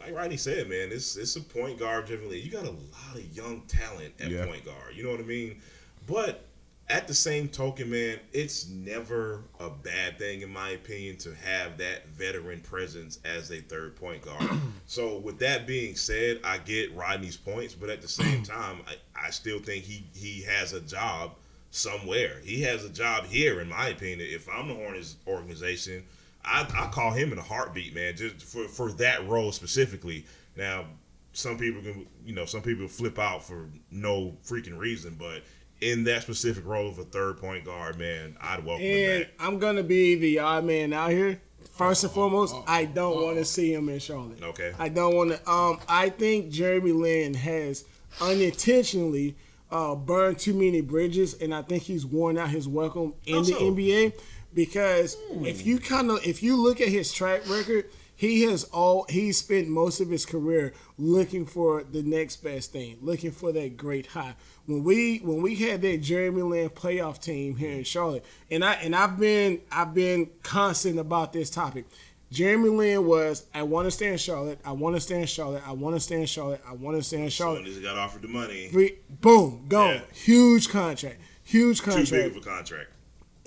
like 0.00 0.14
Rodney 0.14 0.36
said, 0.38 0.68
man, 0.68 0.88
it's 0.90 1.16
it's 1.16 1.36
a 1.36 1.40
point 1.40 1.78
guard 1.78 2.06
driven 2.06 2.28
league. 2.30 2.44
You 2.44 2.50
got 2.50 2.64
a 2.64 2.70
lot 2.70 3.14
of 3.14 3.36
young 3.36 3.60
talent 3.68 4.14
at 4.18 4.30
Yeah. 4.30 4.46
point 4.46 4.64
guard. 4.64 4.94
You 4.94 5.04
know 5.04 5.10
what 5.10 5.20
I 5.20 5.24
mean? 5.24 5.60
But 6.06 6.46
at 6.88 7.06
the 7.06 7.14
same 7.14 7.48
token, 7.48 7.90
man, 7.90 8.18
it's 8.32 8.66
never 8.68 9.42
a 9.60 9.70
bad 9.70 10.18
thing, 10.18 10.40
in 10.40 10.50
my 10.50 10.70
opinion, 10.70 11.16
to 11.18 11.32
have 11.36 11.76
that 11.78 12.08
veteran 12.08 12.60
presence 12.60 13.20
as 13.24 13.52
a 13.52 13.60
third 13.60 13.94
point 13.94 14.22
guard. 14.22 14.50
so, 14.86 15.18
with 15.18 15.38
that 15.38 15.66
being 15.66 15.94
said, 15.94 16.40
I 16.42 16.58
get 16.58 16.92
Rodney's 16.96 17.36
points, 17.36 17.74
but 17.74 17.90
at 17.90 18.00
the 18.02 18.08
same 18.08 18.42
time, 18.56 18.80
I, 18.88 19.26
I 19.26 19.30
still 19.30 19.58
think 19.60 19.84
he 19.84 20.04
he 20.14 20.42
has 20.42 20.72
a 20.72 20.80
job 20.80 21.32
somewhere. 21.70 22.40
He 22.42 22.62
has 22.62 22.84
a 22.84 22.90
job 22.90 23.26
here, 23.26 23.60
in 23.60 23.68
my 23.68 23.88
opinion. 23.88 24.28
If 24.30 24.48
I'm 24.48 24.68
the 24.68 24.74
Hornets 24.74 25.16
organization, 25.26 26.04
I, 26.44 26.66
I 26.76 26.88
call 26.88 27.12
him 27.12 27.32
in 27.32 27.38
a 27.38 27.42
heartbeat, 27.42 27.94
man, 27.94 28.16
just 28.16 28.42
for, 28.42 28.64
for 28.68 28.92
that 28.92 29.26
role 29.28 29.52
specifically. 29.52 30.24
Now, 30.56 30.86
some 31.32 31.58
people 31.58 31.80
can, 31.82 32.06
you 32.24 32.34
know, 32.34 32.44
some 32.44 32.62
people 32.62 32.88
flip 32.88 33.18
out 33.18 33.44
for 33.44 33.68
no 33.90 34.36
freaking 34.44 34.78
reason, 34.78 35.16
but 35.18 35.42
in 35.80 36.04
that 36.04 36.22
specific 36.22 36.66
role 36.66 36.88
of 36.88 36.98
a 36.98 37.04
third 37.04 37.38
point 37.38 37.64
guard, 37.64 37.98
man, 37.98 38.36
I'd 38.40 38.64
welcome 38.64 38.84
him 38.84 39.10
And 39.10 39.24
back. 39.24 39.32
I'm 39.38 39.58
gonna 39.58 39.82
be 39.82 40.16
the 40.16 40.40
odd 40.40 40.64
man 40.64 40.92
out 40.92 41.10
here. 41.10 41.40
First 41.72 42.04
and 42.04 42.10
uh-huh. 42.10 42.14
foremost, 42.14 42.54
uh-huh. 42.54 42.64
I 42.66 42.84
don't 42.84 43.14
uh-huh. 43.14 43.24
want 43.24 43.36
to 43.38 43.44
see 43.44 43.72
him 43.72 43.88
in 43.88 43.98
Charlotte. 43.98 44.42
Okay. 44.42 44.72
I 44.78 44.88
don't 44.88 45.14
want 45.14 45.30
to. 45.30 45.50
Um, 45.50 45.78
I 45.88 46.10
think 46.10 46.50
Jeremy 46.50 46.92
Lin 46.92 47.34
has 47.34 47.84
unintentionally 48.20 49.36
uh, 49.70 49.94
burned 49.94 50.38
too 50.38 50.54
many 50.54 50.80
bridges, 50.80 51.34
and 51.34 51.54
I 51.54 51.62
think 51.62 51.84
he's 51.84 52.04
worn 52.04 52.38
out 52.38 52.50
his 52.50 52.66
welcome 52.66 53.14
in 53.26 53.36
How 53.36 53.42
the? 53.42 53.52
NBA. 53.52 54.12
Because 54.52 55.16
if 55.42 55.64
you 55.64 55.78
kind 55.78 56.10
of 56.10 56.26
if 56.26 56.42
you 56.42 56.56
look 56.56 56.80
at 56.80 56.88
his 56.88 57.12
track 57.12 57.48
record, 57.48 57.84
he 58.20 58.42
has 58.42 58.64
all 58.64 59.06
he 59.08 59.32
spent 59.32 59.68
most 59.68 60.00
of 60.00 60.10
his 60.10 60.26
career 60.26 60.74
looking 60.98 61.46
for 61.46 61.84
the 61.84 62.02
next 62.02 62.36
best 62.42 62.72
thing, 62.72 62.98
looking 63.00 63.30
for 63.30 63.52
that 63.52 63.76
great 63.76 64.08
high. 64.08 64.34
When 64.66 64.84
we 64.84 65.18
when 65.18 65.40
we 65.40 65.54
had 65.54 65.82
that 65.82 66.02
Jeremy 66.02 66.42
Lin 66.42 66.68
playoff 66.68 67.18
team 67.22 67.56
here 67.56 67.70
in 67.70 67.84
Charlotte, 67.84 68.24
and 68.50 68.64
I 68.64 68.74
and 68.74 68.94
I've 68.94 69.18
been 69.18 69.60
I've 69.72 69.94
been 69.94 70.28
constant 70.42 70.98
about 70.98 71.32
this 71.32 71.48
topic. 71.48 71.86
Jeremy 72.30 72.68
Lin 72.68 73.06
was 73.06 73.46
I 73.52 73.62
want 73.62 73.86
to 73.86 73.90
stay 73.90 74.06
in 74.12 74.16
Charlotte. 74.16 74.60
I 74.64 74.72
want 74.72 74.94
to 74.96 75.00
stay 75.00 75.20
in 75.20 75.26
Charlotte. 75.26 75.62
I 75.66 75.72
want 75.72 75.96
to 75.96 76.00
stay 76.00 76.20
in 76.20 76.26
Charlotte. 76.26 76.60
I 76.68 76.74
want 76.74 76.96
to 76.96 77.02
stay 77.02 77.22
in 77.22 77.28
Charlotte. 77.28 77.66
He 77.66 77.80
got 77.80 77.98
offered 77.98 78.22
the 78.22 78.28
money, 78.28 78.68
Free, 78.68 78.98
boom, 79.20 79.64
gone. 79.68 79.94
Yeah. 79.96 80.02
Huge 80.12 80.68
contract. 80.68 81.20
Huge 81.42 81.82
contract. 81.82 82.08
too 82.08 82.14
big 82.16 82.30
of 82.30 82.36
a 82.36 82.40
contract. 82.40 82.90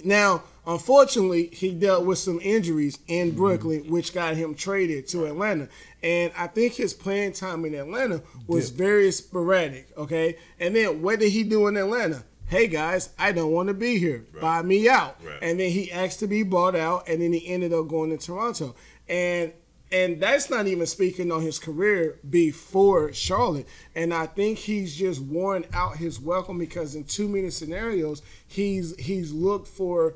Now, 0.03 0.43
unfortunately, 0.67 1.47
he 1.47 1.71
dealt 1.71 2.05
with 2.05 2.17
some 2.17 2.39
injuries 2.41 2.99
in 3.07 3.31
Brooklyn, 3.31 3.89
which 3.89 4.13
got 4.13 4.35
him 4.35 4.53
traded 4.53 5.07
to 5.09 5.25
Atlanta. 5.27 5.69
And 6.01 6.33
I 6.37 6.47
think 6.47 6.73
his 6.73 6.93
playing 6.93 7.33
time 7.33 7.63
in 7.63 7.73
Atlanta 7.73 8.21
was 8.47 8.69
very 8.69 9.11
sporadic. 9.11 9.97
Okay, 9.97 10.37
and 10.59 10.75
then 10.75 11.01
what 11.01 11.19
did 11.19 11.29
he 11.29 11.43
do 11.43 11.67
in 11.67 11.77
Atlanta? 11.77 12.25
Hey 12.47 12.67
guys, 12.67 13.09
I 13.17 13.31
don't 13.31 13.51
want 13.51 13.69
to 13.69 13.73
be 13.73 13.97
here. 13.97 14.25
Buy 14.39 14.61
me 14.61 14.87
out. 14.87 15.17
Right. 15.23 15.39
And 15.41 15.59
then 15.59 15.71
he 15.71 15.91
asked 15.91 16.19
to 16.19 16.27
be 16.27 16.43
bought 16.43 16.75
out, 16.75 17.07
and 17.07 17.21
then 17.21 17.33
he 17.33 17.47
ended 17.47 17.73
up 17.73 17.87
going 17.87 18.15
to 18.15 18.23
Toronto. 18.23 18.75
And 19.07 19.53
and 19.91 20.19
that's 20.19 20.49
not 20.49 20.65
even 20.65 20.87
speaking 20.87 21.31
on 21.31 21.41
his 21.41 21.59
career 21.59 22.19
before 22.27 23.13
Charlotte. 23.13 23.67
And 23.93 24.11
I 24.11 24.25
think 24.25 24.57
he's 24.57 24.95
just 24.95 25.21
worn 25.21 25.65
out 25.71 25.97
his 25.97 26.19
welcome 26.19 26.57
because 26.57 26.95
in 26.95 27.03
too 27.03 27.27
many 27.27 27.51
scenarios 27.51 28.23
he's 28.47 28.95
he's 28.99 29.31
looked 29.31 29.67
for 29.67 30.15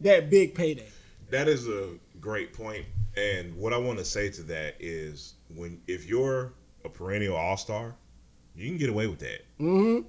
that 0.00 0.30
big 0.30 0.54
payday. 0.54 0.86
That 1.30 1.48
is 1.48 1.68
a 1.68 1.90
great 2.20 2.52
point. 2.52 2.86
And 3.16 3.56
what 3.56 3.72
I 3.72 3.78
want 3.78 3.98
to 3.98 4.04
say 4.04 4.30
to 4.30 4.42
that 4.44 4.76
is 4.78 5.34
when 5.54 5.80
if 5.88 6.06
you're 6.06 6.52
a 6.84 6.88
perennial 6.88 7.36
all 7.36 7.56
star, 7.56 7.96
you 8.54 8.68
can 8.68 8.78
get 8.78 8.88
away 8.88 9.08
with 9.08 9.18
that. 9.18 9.44
Mm-hmm. 9.60 10.06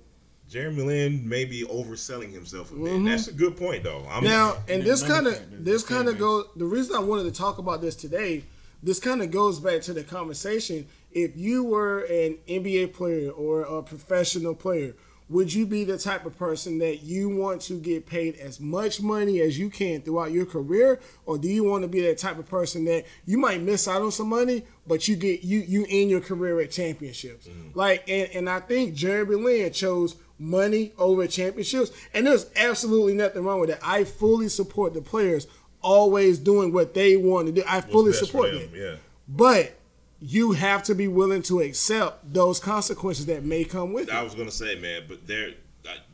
Jeremy 0.49 0.81
Lin 0.81 1.29
may 1.29 1.45
be 1.45 1.63
overselling 1.63 2.33
himself 2.33 2.71
a 2.71 2.75
bit. 2.75 3.05
That's 3.05 3.27
a 3.27 3.33
good 3.33 3.55
point, 3.55 3.83
though. 3.83 4.05
I'm, 4.09 4.23
Mm-hmm. 4.23 4.25
Now, 4.25 4.57
and 4.67 4.83
this 4.83 5.03
kind 5.03 5.27
of 5.27 5.63
this 5.63 5.83
kind 5.83 6.07
of 6.09 6.17
goes. 6.17 6.45
The 6.55 6.65
reason 6.65 6.95
I 6.95 6.99
wanted 6.99 7.23
to 7.25 7.31
talk 7.31 7.59
about 7.59 7.81
this 7.81 7.95
today, 7.95 8.43
this 8.81 8.99
kind 8.99 9.21
of 9.21 9.29
goes 9.31 9.59
back 9.59 9.81
to 9.83 9.93
the 9.93 10.03
conversation. 10.03 10.87
If 11.11 11.37
you 11.37 11.63
were 11.63 12.01
an 12.01 12.37
NBA 12.47 12.93
player 12.93 13.29
or 13.29 13.61
a 13.61 13.83
professional 13.83 14.55
player, 14.55 14.95
would 15.29 15.53
you 15.53 15.67
be 15.67 15.83
the 15.83 15.97
type 15.97 16.25
of 16.25 16.35
person 16.37 16.79
that 16.79 17.03
you 17.03 17.29
want 17.29 17.61
to 17.61 17.79
get 17.79 18.07
paid 18.07 18.35
as 18.37 18.59
much 18.59 18.99
money 19.01 19.41
as 19.41 19.57
you 19.59 19.69
can 19.69 20.01
throughout 20.01 20.31
your 20.31 20.45
career, 20.45 20.99
or 21.27 21.37
do 21.37 21.47
you 21.47 21.63
want 21.63 21.83
to 21.83 21.87
be 21.87 22.01
that 22.01 22.17
type 22.17 22.39
of 22.39 22.47
person 22.47 22.85
that 22.85 23.05
you 23.25 23.37
might 23.37 23.61
miss 23.61 23.87
out 23.87 24.01
on 24.01 24.11
some 24.11 24.29
money, 24.29 24.63
but 24.87 25.07
you 25.07 25.15
get 25.15 25.43
you 25.43 25.59
you 25.59 25.85
end 25.89 26.09
your 26.09 26.21
career 26.21 26.59
at 26.59 26.71
championships? 26.71 27.47
Like, 27.75 28.09
and, 28.09 28.29
and 28.33 28.49
I 28.49 28.59
think 28.59 28.95
Jeremy 28.95 29.35
Lin 29.35 29.71
chose 29.71 30.15
money 30.39 30.93
over 30.97 31.27
championships, 31.27 31.91
and 32.13 32.25
there's 32.25 32.49
absolutely 32.55 33.13
nothing 33.13 33.43
wrong 33.43 33.59
with 33.59 33.69
that. 33.69 33.79
I 33.83 34.05
fully 34.05 34.49
support 34.49 34.93
the 34.93 35.01
players 35.01 35.45
always 35.81 36.39
doing 36.39 36.73
what 36.73 36.93
they 36.93 37.17
want 37.17 37.47
to 37.47 37.51
do. 37.51 37.63
I 37.67 37.77
what's 37.77 37.91
fully 37.91 38.13
support 38.13 38.51
them. 38.51 38.71
Yeah. 38.73 38.95
But 39.27 39.75
you 40.19 40.53
have 40.53 40.83
to 40.83 40.95
be 40.95 41.07
willing 41.07 41.41
to 41.43 41.61
accept 41.61 42.33
those 42.33 42.59
consequences 42.59 43.25
that 43.27 43.43
may 43.43 43.63
come 43.63 43.93
with 43.93 44.09
I 44.09 44.17
it. 44.17 44.19
I 44.19 44.23
was 44.23 44.35
gonna 44.35 44.51
say, 44.51 44.79
man, 44.79 45.03
but 45.07 45.25
there, 45.27 45.51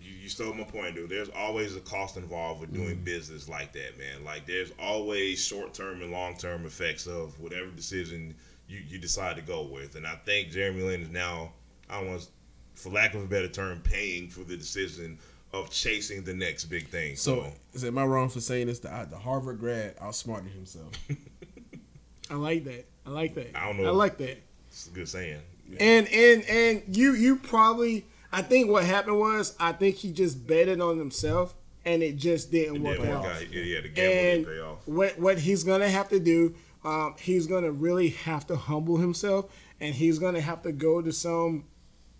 you, 0.01 0.30
stole 0.30 0.53
my 0.53 0.63
point, 0.63 0.95
dude. 0.95 1.09
There's 1.09 1.30
always 1.30 1.76
a 1.76 1.80
cost 1.80 2.17
involved 2.17 2.61
with 2.61 2.73
doing 2.73 2.95
mm-hmm. 2.95 3.03
business 3.03 3.49
like 3.49 3.73
that, 3.73 3.97
man. 3.97 4.23
Like 4.23 4.45
there's 4.45 4.71
always 4.80 5.43
short 5.43 5.73
term 5.73 6.01
and 6.01 6.11
long 6.11 6.36
term 6.38 6.65
effects 6.65 7.07
of 7.07 7.39
whatever 7.39 7.67
decision 7.67 8.36
you, 8.67 8.82
you 8.88 8.97
decide 8.97 9.36
to 9.38 9.41
go 9.41 9.63
with. 9.63 9.95
And 9.95 10.05
I 10.05 10.15
think 10.26 10.51
Jeremy 10.51 10.84
Lin 10.84 11.01
is 11.01 11.09
now, 11.09 11.53
I 11.89 11.99
don't 11.99 12.09
want, 12.09 12.28
for 12.76 12.89
lack 12.89 13.13
of 13.15 13.23
a 13.23 13.28
better 13.28 13.47
term, 13.47 13.80
paying 13.84 14.30
for 14.30 14.41
the 14.43 14.55
decision 14.57 15.17
of 15.53 15.69
chasing 15.69 16.23
the 16.23 16.34
next 16.34 16.65
big 16.65 16.88
thing. 16.89 17.15
So, 17.15 17.51
is 17.73 17.84
am 17.86 17.97
I 17.97 18.05
wrong 18.05 18.30
for 18.30 18.41
saying 18.41 18.67
this? 18.67 18.80
The, 18.80 19.07
the 19.09 19.17
Harvard 19.17 19.59
grad 19.59 19.95
outsmarted 20.01 20.51
himself. 20.51 20.91
I 22.30 22.36
like 22.36 22.63
that. 22.65 22.86
I 23.05 23.09
like 23.11 23.36
that. 23.36 23.55
I 23.55 23.67
don't 23.67 23.78
know. 23.78 23.88
I 23.88 23.91
like 23.91 24.17
that. 24.17 24.38
it's 24.67 24.88
a 24.88 24.91
good 24.91 25.07
saying. 25.07 25.39
And 25.80 26.07
and 26.09 26.43
and 26.45 26.84
you 26.95 27.13
you 27.13 27.38
probably 27.38 28.05
I 28.32 28.41
think 28.41 28.69
what 28.69 28.84
happened 28.84 29.19
was 29.19 29.55
I 29.59 29.71
think 29.71 29.95
he 29.95 30.11
just 30.11 30.45
betted 30.45 30.82
on 30.82 30.97
himself 30.99 31.55
and 31.86 32.03
it 32.03 32.17
just 32.17 32.51
didn't 32.51 32.84
work 32.84 32.99
Yeah, 32.99 33.15
out. 33.17 33.51
yeah, 33.51 33.61
yeah, 33.61 33.82
the 33.82 33.89
gamble 33.89 34.11
and 34.13 34.45
didn't 34.45 34.45
pay 34.45 34.59
off. 34.61 34.78
what 34.88 35.19
what 35.19 35.39
he's 35.39 35.63
gonna 35.63 35.89
have 35.89 36.09
to 36.09 36.19
do, 36.19 36.55
um, 36.84 37.15
he's 37.19 37.47
gonna 37.47 37.71
really 37.71 38.09
have 38.09 38.45
to 38.47 38.55
humble 38.55 38.97
himself, 38.97 39.51
and 39.80 39.95
he's 39.95 40.19
gonna 40.19 40.41
have 40.41 40.61
to 40.63 40.71
go 40.71 41.01
to 41.01 41.11
some 41.11 41.65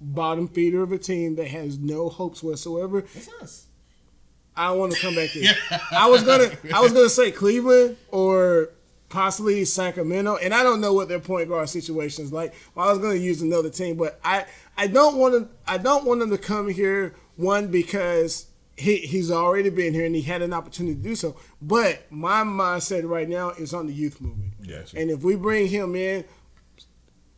bottom 0.02 0.48
feeder 0.48 0.84
of 0.84 0.92
a 0.92 0.98
team 0.98 1.36
that 1.36 1.48
has 1.48 1.78
no 1.78 2.10
hopes 2.10 2.44
whatsoever. 2.44 3.02
That's 3.02 3.30
us. 3.42 3.66
I 4.56 4.68
don't 4.68 4.80
want 4.80 4.94
to 4.94 5.02
come 5.02 5.16
back 5.16 5.30
here. 5.30 5.54
I 5.92 6.08
was 6.10 6.24
gonna 6.24 6.50
I 6.74 6.80
was 6.82 6.94
gonna 6.94 7.10
say 7.10 7.32
Cleveland 7.32 7.98
or 8.10 8.70
possibly 9.10 9.66
Sacramento, 9.66 10.38
and 10.38 10.54
I 10.54 10.64
don't 10.64 10.82
know 10.82 10.94
what 10.94 11.10
their 11.10 11.20
point 11.20 11.50
guard 11.50 11.70
situation 11.70 12.24
is 12.24 12.32
like. 12.32 12.54
Well, 12.74 12.88
I 12.88 12.92
was 12.92 13.00
gonna 13.00 13.16
use 13.16 13.42
another 13.42 13.70
team, 13.70 13.98
but 13.98 14.20
I 14.24 14.46
I 14.78 14.88
don't 14.88 15.18
want 15.18 15.34
to 15.34 15.50
I 15.72 15.78
don't 15.78 16.06
want 16.06 16.22
him 16.22 16.30
to 16.30 16.38
come 16.38 16.70
here 16.70 17.16
one 17.36 17.68
because 17.68 18.48
he 18.78 18.98
he's 18.98 19.30
already 19.30 19.70
been 19.70 19.94
here 19.94 20.06
and 20.06 20.16
he 20.16 20.22
had 20.22 20.42
an 20.42 20.54
opportunity 20.54 20.96
to 20.96 21.02
do 21.02 21.16
so. 21.16 21.36
But 21.62 22.10
my 22.10 22.44
mindset 22.44 23.08
right 23.10 23.28
now 23.28 23.50
is 23.52 23.74
on 23.74 23.88
the 23.88 23.94
youth 23.94 24.22
movement, 24.22 24.54
Gotcha. 24.66 24.98
and 24.98 25.10
if 25.10 25.22
we 25.24 25.36
bring 25.36 25.68
him 25.68 25.96
in. 25.96 26.24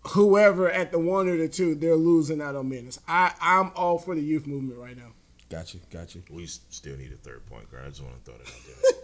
Whoever 0.10 0.70
at 0.72 0.92
the 0.92 1.00
one 1.00 1.28
or 1.28 1.38
the 1.38 1.48
two, 1.48 1.76
they're 1.76 1.96
losing 1.96 2.42
out 2.42 2.56
on 2.56 2.70
minutes. 2.70 3.00
I, 3.08 3.34
I'm 3.42 3.72
all 3.76 3.98
for 3.98 4.16
the 4.16 4.22
youth 4.22 4.48
movement 4.48 4.80
right 4.80 4.96
now. 4.98 5.12
Got 5.50 5.74
you. 5.74 5.80
Got 5.90 6.14
you. 6.16 6.24
We 6.30 6.46
still 6.46 6.98
need 6.98 7.12
a 7.14 7.18
third 7.18 7.46
point 7.46 7.72
guard. 7.72 7.86
I 7.86 7.90
just 7.90 8.04
want 8.04 8.24
to 8.24 8.32
throw 8.32 8.38
that 8.38 8.48
out 8.48 8.54
there. 8.66 9.04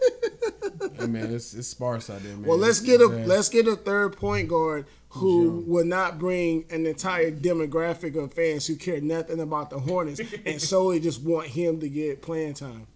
Hey 0.98 1.06
man, 1.06 1.32
it's, 1.32 1.54
it's 1.54 1.68
sparse 1.68 2.10
out 2.10 2.22
there, 2.22 2.32
man. 2.32 2.44
Well, 2.44 2.58
let's 2.58 2.80
get 2.80 3.00
a 3.00 3.08
bad. 3.08 3.26
let's 3.26 3.48
get 3.48 3.66
a 3.68 3.76
third 3.76 4.16
point 4.16 4.48
guard 4.48 4.86
who 5.08 5.64
will 5.66 5.84
not 5.84 6.18
bring 6.18 6.64
an 6.70 6.86
entire 6.86 7.30
demographic 7.30 8.16
of 8.22 8.32
fans 8.32 8.66
who 8.66 8.76
care 8.76 9.00
nothing 9.00 9.40
about 9.40 9.70
the 9.70 9.78
Hornets 9.78 10.20
and 10.44 10.60
solely 10.60 11.00
just 11.00 11.22
want 11.22 11.48
him 11.48 11.80
to 11.80 11.88
get 11.88 12.22
playing 12.22 12.54
time. 12.54 12.86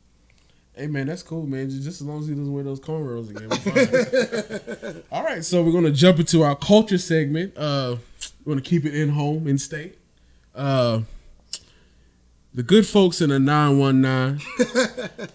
Hey 0.79 0.87
man, 0.87 1.09
that's 1.09 1.25
cool, 1.25 1.45
man. 1.45 1.69
Just 1.69 1.83
just 1.83 2.01
as 2.01 2.07
long 2.07 2.21
as 2.21 2.29
he 2.29 2.35
doesn't 2.35 2.53
wear 2.53 2.63
those 2.63 2.79
cornrows 2.79 3.31
again. 3.31 5.03
All 5.13 5.25
right, 5.25 5.45
so 5.45 5.63
we're 5.63 5.73
gonna 5.73 5.91
jump 5.91 6.21
into 6.21 6.43
our 6.43 6.55
culture 6.55 6.99
segment. 6.99 7.57
Uh, 7.57 7.97
we're 8.45 8.53
gonna 8.53 8.63
keep 8.63 8.85
it 8.85 8.95
in 8.95 9.09
home, 9.09 9.49
in 9.49 9.59
state. 9.59 9.99
Uh, 10.55 11.01
the 12.55 12.63
good 12.63 12.87
folks 12.87 13.21
in 13.21 13.31
the 13.31 13.41
nine 13.41 13.79
one 13.79 14.01
nine, 14.01 14.41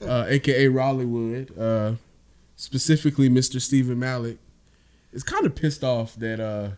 uh, 0.01 0.25
aka 0.27 0.67
Rollywood, 0.67 1.59
uh, 1.59 1.95
specifically 2.55 3.29
Mr. 3.29 3.59
Stephen 3.59 3.99
Malik, 3.99 4.37
is 5.11 5.23
kind 5.23 5.45
of 5.45 5.55
pissed 5.55 5.83
off 5.83 6.15
that 6.15 6.39
uh, 6.39 6.69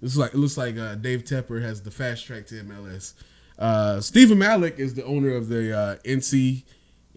it's 0.00 0.16
like 0.16 0.32
it 0.32 0.38
looks 0.38 0.56
like 0.56 0.78
uh, 0.78 0.94
Dave 0.94 1.24
Tepper 1.24 1.60
has 1.60 1.82
the 1.82 1.90
fast 1.90 2.24
track 2.24 2.46
to 2.46 2.54
MLS. 2.64 3.14
Uh, 3.58 4.00
Stephen 4.00 4.38
Malik 4.38 4.78
is 4.78 4.94
the 4.94 5.04
owner 5.04 5.34
of 5.34 5.48
the 5.48 5.76
uh, 5.76 5.96
NC, 6.04 6.62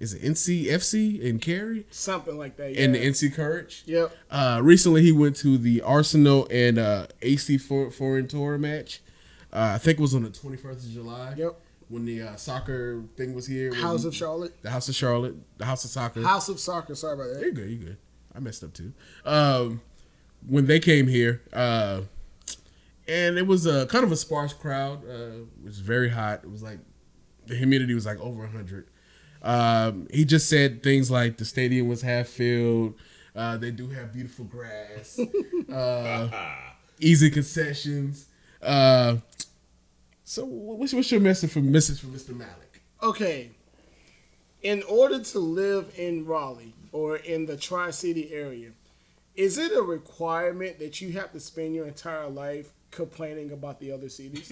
is 0.01 0.15
it 0.15 0.23
NCFC 0.23 1.21
in 1.21 1.37
Cary 1.37 1.85
Something 1.91 2.37
like 2.37 2.57
that. 2.57 2.73
Yeah. 2.73 2.83
and 2.83 2.95
the 2.95 2.99
NC 2.99 3.33
Courage. 3.35 3.83
Yep. 3.85 4.11
Uh, 4.31 4.59
recently, 4.63 5.03
he 5.03 5.11
went 5.11 5.35
to 5.37 5.57
the 5.59 5.81
Arsenal 5.81 6.47
and 6.49 6.79
uh, 6.79 7.05
AC 7.21 7.59
for, 7.59 7.91
Foreign 7.91 8.27
Tour 8.27 8.57
match. 8.57 9.01
Uh, 9.53 9.73
I 9.75 9.77
think 9.77 9.99
it 9.99 10.01
was 10.01 10.15
on 10.15 10.23
the 10.23 10.29
21st 10.29 10.85
of 10.85 10.91
July. 10.91 11.33
Yep. 11.37 11.61
When 11.89 12.05
the 12.05 12.21
uh, 12.21 12.35
soccer 12.35 13.03
thing 13.15 13.35
was 13.35 13.45
here. 13.45 13.73
House 13.75 14.05
of 14.05 14.15
Charlotte. 14.15 14.59
The 14.63 14.71
House 14.71 14.89
of 14.89 14.95
Charlotte. 14.95 15.35
The 15.57 15.65
House 15.65 15.83
of 15.85 15.91
Soccer. 15.91 16.23
House 16.23 16.49
of 16.49 16.59
Soccer. 16.59 16.95
Sorry 16.95 17.13
about 17.13 17.33
that. 17.33 17.41
You're 17.41 17.51
good. 17.51 17.69
You're 17.69 17.83
good. 17.89 17.97
I 18.33 18.39
messed 18.39 18.63
up 18.63 18.73
too. 18.73 18.93
Um, 19.25 19.81
when 20.47 20.65
they 20.65 20.79
came 20.79 21.07
here, 21.07 21.41
uh, 21.53 22.01
and 23.07 23.37
it 23.37 23.45
was 23.45 23.65
a 23.65 23.85
kind 23.87 24.03
of 24.03 24.11
a 24.11 24.15
sparse 24.15 24.53
crowd. 24.53 25.03
Uh, 25.03 25.43
it 25.43 25.65
was 25.65 25.79
very 25.79 26.09
hot. 26.09 26.43
It 26.43 26.49
was 26.49 26.63
like 26.63 26.79
the 27.45 27.55
humidity 27.55 27.93
was 27.93 28.05
like 28.05 28.19
over 28.19 28.47
hundred. 28.47 28.87
Um, 29.41 30.07
he 30.11 30.25
just 30.25 30.49
said 30.49 30.83
things 30.83 31.09
like 31.09 31.37
the 31.37 31.45
stadium 31.45 31.87
was 31.87 32.01
half 32.01 32.27
filled. 32.27 32.95
Uh, 33.35 33.57
they 33.57 33.71
do 33.71 33.87
have 33.89 34.13
beautiful 34.13 34.45
grass, 34.45 35.19
uh, 35.71 36.29
easy 36.99 37.29
concessions. 37.29 38.27
Uh, 38.61 39.17
so, 40.23 40.45
what's, 40.45 40.93
what's 40.93 41.11
your 41.11 41.21
message 41.21 41.51
from 41.51 41.71
message 41.71 41.99
from 42.01 42.11
Mr. 42.11 42.35
Malik? 42.35 42.81
okay, 43.01 43.51
in 44.61 44.83
order 44.83 45.19
to 45.23 45.39
live 45.39 45.91
in 45.97 46.25
Raleigh 46.25 46.73
or 46.91 47.17
in 47.17 47.45
the 47.45 47.57
Tri 47.57 47.91
City 47.91 48.31
area, 48.33 48.71
is 49.35 49.57
it 49.57 49.71
a 49.75 49.81
requirement 49.81 50.79
that 50.79 51.01
you 51.01 51.13
have 51.13 51.31
to 51.31 51.39
spend 51.39 51.73
your 51.73 51.87
entire 51.87 52.27
life 52.27 52.71
complaining 52.91 53.51
about 53.51 53.79
the 53.79 53.91
other 53.91 54.09
cities? 54.09 54.51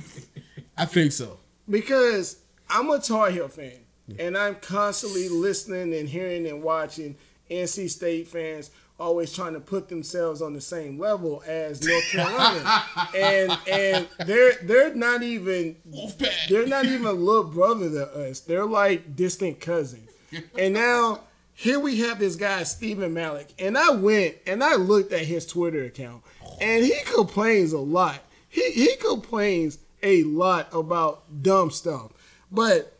I 0.76 0.84
think 0.84 1.12
so. 1.12 1.38
because 1.68 2.38
I'm 2.68 2.90
a 2.90 2.98
Tar 2.98 3.30
Heel 3.30 3.48
fan, 3.48 3.80
and 4.18 4.36
I'm 4.36 4.56
constantly 4.56 5.28
listening 5.28 5.94
and 5.94 6.08
hearing 6.08 6.46
and 6.46 6.62
watching 6.62 7.16
NC 7.50 7.90
State 7.90 8.28
fans 8.28 8.70
always 8.98 9.32
trying 9.32 9.54
to 9.54 9.60
put 9.60 9.88
themselves 9.88 10.40
on 10.40 10.52
the 10.52 10.60
same 10.60 10.98
level 10.98 11.42
as 11.46 11.82
North 11.86 12.04
Carolina, 12.10 12.84
and 13.16 13.58
and 13.68 14.08
they're 14.26 14.54
they're 14.62 14.94
not 14.94 15.22
even 15.22 15.76
Wolfpack. 15.90 16.48
they're 16.48 16.66
not 16.66 16.84
even 16.84 17.06
a 17.06 17.12
little 17.12 17.44
brother 17.44 17.90
to 17.90 18.30
us. 18.30 18.40
They're 18.40 18.66
like 18.66 19.16
distant 19.16 19.60
cousins. 19.60 20.10
And 20.58 20.74
now 20.74 21.20
here 21.52 21.78
we 21.78 22.00
have 22.00 22.18
this 22.18 22.34
guy 22.34 22.64
Stephen 22.64 23.14
Malik, 23.14 23.52
and 23.58 23.78
I 23.78 23.90
went 23.90 24.34
and 24.48 24.64
I 24.64 24.74
looked 24.74 25.12
at 25.12 25.26
his 25.26 25.46
Twitter 25.46 25.84
account, 25.84 26.24
and 26.60 26.84
he 26.84 26.96
complains 27.04 27.72
a 27.72 27.78
lot. 27.78 28.20
He 28.48 28.72
he 28.72 28.96
complains 28.96 29.78
a 30.02 30.24
lot 30.24 30.68
about 30.72 31.42
dumb 31.42 31.70
stuff, 31.70 32.12
but. 32.50 32.90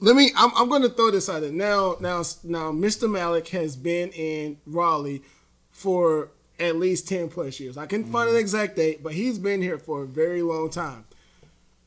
Let 0.00 0.16
me. 0.16 0.30
I'm, 0.36 0.50
I'm 0.56 0.68
going 0.68 0.82
to 0.82 0.88
throw 0.88 1.10
this 1.10 1.28
out 1.28 1.40
there 1.42 1.52
now. 1.52 1.96
Now, 2.00 2.22
now, 2.44 2.72
Mr. 2.72 3.10
Malik 3.10 3.48
has 3.48 3.76
been 3.76 4.10
in 4.10 4.56
Raleigh 4.66 5.22
for 5.70 6.30
at 6.58 6.76
least 6.76 7.08
ten 7.08 7.28
plus 7.28 7.60
years. 7.60 7.76
I 7.76 7.86
can 7.86 8.02
not 8.02 8.10
find 8.12 8.30
an 8.30 8.36
exact 8.36 8.76
date, 8.76 9.02
but 9.02 9.12
he's 9.14 9.38
been 9.38 9.60
here 9.62 9.78
for 9.78 10.02
a 10.02 10.06
very 10.06 10.42
long 10.42 10.70
time. 10.70 11.04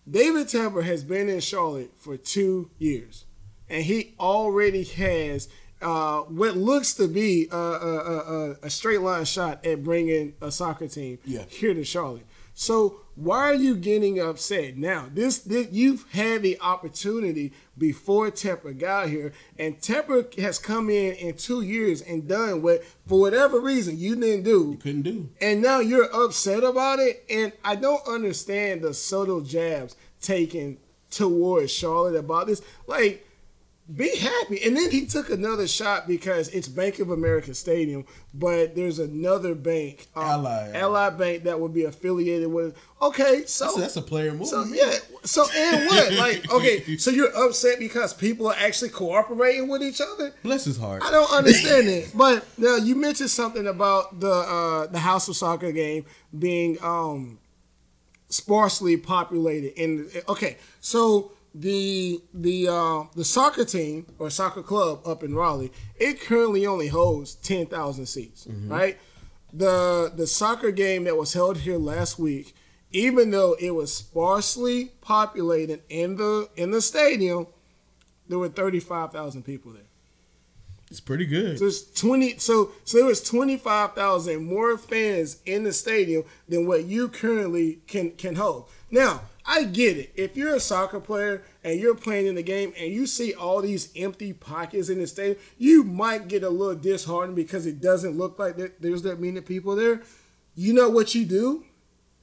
David 0.09 0.47
Tepper 0.47 0.83
has 0.83 1.03
been 1.03 1.29
in 1.29 1.39
Charlotte 1.39 1.91
for 1.97 2.17
two 2.17 2.69
years, 2.77 3.25
and 3.69 3.83
he 3.83 4.13
already 4.19 4.83
has 4.83 5.47
uh, 5.81 6.19
what 6.21 6.55
looks 6.57 6.93
to 6.95 7.07
be 7.07 7.47
a, 7.51 7.55
a, 7.57 7.97
a, 8.17 8.51
a 8.63 8.69
straight 8.69 9.01
line 9.01 9.25
shot 9.25 9.65
at 9.65 9.83
bringing 9.83 10.33
a 10.41 10.51
soccer 10.51 10.87
team 10.87 11.19
Yeah. 11.25 11.43
here 11.49 11.73
to 11.73 11.83
Charlotte. 11.83 12.25
So 12.53 13.01
why 13.15 13.37
are 13.39 13.53
you 13.55 13.75
getting 13.75 14.19
upset 14.19 14.77
now? 14.77 15.07
This, 15.13 15.39
this 15.39 15.67
you've 15.71 16.09
had 16.11 16.41
the 16.43 16.59
opportunity 16.61 17.53
before 17.77 18.29
Tepper 18.31 18.77
got 18.77 19.09
here, 19.09 19.33
and 19.57 19.79
Tepper 19.79 20.37
has 20.39 20.57
come 20.59 20.89
in 20.89 21.13
in 21.15 21.35
two 21.35 21.61
years 21.61 22.01
and 22.01 22.27
done 22.27 22.61
what, 22.61 22.83
for 23.07 23.19
whatever 23.19 23.59
reason, 23.59 23.97
you 23.97 24.15
didn't 24.15 24.43
do 24.43 24.71
You 24.71 24.77
Couldn't 24.77 25.01
do. 25.03 25.29
and 25.41 25.61
now 25.61 25.79
you're 25.79 26.11
upset 26.15 26.63
about 26.63 26.99
it 26.99 27.23
and 27.29 27.53
i 27.63 27.75
don't 27.75 28.05
understand 28.07 28.81
the 28.81 28.93
subtle 28.93 29.41
jabs 29.41 29.95
taken 30.21 30.77
towards 31.11 31.71
charlotte 31.71 32.15
about 32.15 32.47
this 32.47 32.61
like 32.87 33.27
be 33.93 34.15
happy 34.17 34.63
and 34.63 34.77
then 34.77 34.89
he 34.91 35.05
took 35.05 35.29
another 35.29 35.67
shot 35.67 36.07
because 36.07 36.47
it's 36.49 36.69
bank 36.69 36.99
of 36.99 37.09
america 37.09 37.53
stadium 37.53 38.05
but 38.33 38.75
there's 38.77 38.97
another 38.97 39.53
bank 39.53 40.07
um, 40.15 40.23
Ally. 40.23 40.71
ally 40.73 41.09
bank 41.09 41.43
that 41.43 41.59
would 41.59 41.73
be 41.73 41.83
affiliated 41.83 42.47
with 42.49 42.77
okay 43.01 43.43
so 43.45 43.65
That's 43.65 43.77
a, 43.77 43.81
that's 43.81 43.95
a 43.97 44.01
player 44.01 44.31
move. 44.33 44.47
so 44.47 44.63
yeah, 44.63 44.93
so 45.23 45.45
and 45.53 45.85
what? 45.87 46.13
Like, 46.23 46.49
okay, 46.51 46.95
so 46.95 47.11
you're 47.11 47.35
upset 47.35 47.77
because 47.77 48.13
people 48.13 48.47
are 48.47 48.55
actually 48.57 48.89
cooperating 48.91 49.67
with 49.67 49.83
each 49.83 49.99
other? 49.99 50.33
Bless 50.43 50.63
his 50.63 50.77
heart. 50.77 51.03
I 51.03 51.11
don't 51.11 51.31
understand 51.33 51.89
it. 51.89 52.11
But 52.15 52.45
now 52.57 52.77
you 52.77 52.95
mentioned 52.95 53.31
something 53.31 53.67
about 53.67 54.21
the 54.21 54.31
uh, 54.31 54.87
the 54.87 54.99
House 54.99 55.27
of 55.27 55.35
Soccer 55.35 55.73
game 55.73 56.05
being 56.37 56.77
um, 56.81 57.39
sparsely 58.29 58.95
populated. 58.97 59.77
And 59.77 60.09
okay, 60.29 60.57
so 60.79 61.32
the 61.53 62.21
the 62.33 62.67
uh, 62.67 63.03
the 63.15 63.23
soccer 63.23 63.65
team 63.65 64.07
or 64.17 64.29
soccer 64.29 64.63
club 64.63 65.01
up 65.05 65.23
in 65.23 65.35
Raleigh, 65.35 65.71
it 65.97 66.19
currently 66.21 66.65
only 66.65 66.87
holds 66.87 67.35
ten 67.35 67.67
thousand 67.67 68.07
seats, 68.07 68.47
right? 68.67 68.97
The 69.53 70.11
the 70.15 70.25
soccer 70.25 70.71
game 70.71 71.03
that 71.03 71.15
was 71.15 71.33
held 71.33 71.57
here 71.59 71.77
last 71.77 72.17
week, 72.17 72.55
even 72.91 73.29
though 73.31 73.55
it 73.59 73.71
was 73.71 73.93
sparsely 73.93 74.93
populated 75.01 75.83
in 75.89 76.15
the 76.15 76.49
in 76.55 76.71
the 76.71 76.81
stadium, 76.81 77.47
there 78.27 78.39
were 78.39 78.49
thirty 78.49 78.79
five 78.79 79.11
thousand 79.11 79.43
people 79.43 79.73
there. 79.73 79.83
It's 80.89 80.99
pretty 80.99 81.25
good. 81.25 81.59
So 81.59 81.65
it's 81.65 81.83
twenty. 81.83 82.37
So 82.37 82.71
so 82.83 82.97
there 82.97 83.05
was 83.05 83.21
twenty 83.21 83.57
five 83.57 83.93
thousand 83.93 84.45
more 84.45 84.77
fans 84.77 85.37
in 85.45 85.63
the 85.63 85.73
stadium 85.73 86.23
than 86.47 86.65
what 86.67 86.85
you 86.85 87.09
currently 87.09 87.81
can 87.87 88.11
can 88.11 88.35
hold. 88.35 88.69
Now 88.89 89.21
I 89.45 89.65
get 89.65 89.97
it. 89.97 90.13
If 90.15 90.37
you're 90.37 90.55
a 90.55 90.59
soccer 90.59 90.99
player 90.99 91.43
and 91.63 91.79
you're 91.79 91.95
playing 91.95 92.27
in 92.27 92.35
the 92.35 92.43
game 92.43 92.73
and 92.77 92.91
you 92.91 93.05
see 93.05 93.33
all 93.33 93.61
these 93.61 93.89
empty 93.95 94.31
pockets 94.33 94.89
in 94.89 94.99
the 94.99 95.07
stadium, 95.07 95.37
you 95.57 95.83
might 95.83 96.27
get 96.27 96.43
a 96.43 96.49
little 96.49 96.75
disheartened 96.75 97.35
because 97.35 97.65
it 97.65 97.81
doesn't 97.81 98.17
look 98.17 98.39
like 98.39 98.55
there's 98.79 99.01
that 99.03 99.19
many 99.19 99.41
people 99.41 99.75
there. 99.75 100.01
You 100.55 100.73
know 100.73 100.89
what 100.89 101.13
you 101.13 101.25
do? 101.25 101.65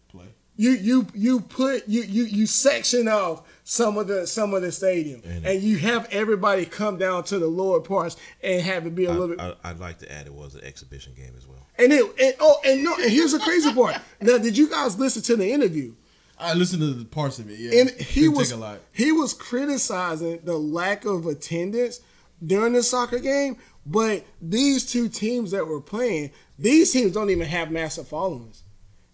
Play. 0.08 0.28
You 0.56 0.70
you 0.70 1.06
you 1.14 1.40
put 1.40 1.86
you 1.88 2.02
you 2.02 2.24
you 2.24 2.46
section 2.46 3.06
off 3.08 3.42
some 3.64 3.98
of 3.98 4.08
the 4.08 4.26
some 4.26 4.54
of 4.54 4.62
the 4.62 4.72
stadium 4.72 5.22
and, 5.44 5.62
you 5.62 5.78
have 5.78 6.08
everybody 6.10 6.64
come 6.66 6.98
down 6.98 7.24
to 7.24 7.38
the 7.38 7.46
lower 7.46 7.80
parts 7.80 8.16
and 8.42 8.60
have 8.62 8.86
it 8.86 8.94
be 8.94 9.04
a 9.04 9.12
little 9.12 9.28
bit 9.28 9.40
I, 9.40 9.50
I, 9.50 9.70
I'd 9.70 9.78
like 9.78 9.98
to 10.00 10.12
add 10.12 10.26
it 10.26 10.34
was 10.34 10.54
an 10.56 10.64
exhibition 10.64 11.12
game 11.14 11.32
as 11.36 11.46
well. 11.46 11.66
and 11.78 11.92
it 11.92 12.04
and 12.20 12.34
oh 12.40 12.60
and 12.64 12.82
no 12.84 12.94
and 12.96 13.10
here's 13.10 13.32
the 13.32 13.38
crazy 13.38 13.72
part. 13.72 13.96
Now 14.20 14.38
did 14.38 14.56
you 14.58 14.68
guys 14.68 14.98
listen 14.98 15.22
to 15.22 15.36
the 15.36 15.50
interview? 15.50 15.94
I 16.40 16.54
listened 16.54 16.82
to 16.82 16.92
the 16.92 17.04
parts 17.04 17.38
of 17.38 17.50
it. 17.50 17.58
Yeah, 17.58 17.80
And 17.80 17.90
he 17.90 18.22
Didn't 18.22 18.36
was 18.36 18.48
take 18.48 18.58
a 18.58 18.60
lot. 18.60 18.80
he 18.92 19.12
was 19.12 19.32
criticizing 19.32 20.40
the 20.44 20.56
lack 20.56 21.04
of 21.04 21.26
attendance 21.26 22.00
during 22.44 22.72
the 22.72 22.82
soccer 22.82 23.18
game, 23.18 23.56
but 23.84 24.24
these 24.40 24.90
two 24.90 25.08
teams 25.08 25.50
that 25.50 25.66
were 25.66 25.80
playing, 25.80 26.30
these 26.58 26.92
teams 26.92 27.12
don't 27.12 27.30
even 27.30 27.46
have 27.46 27.70
massive 27.70 28.08
followings. 28.08 28.62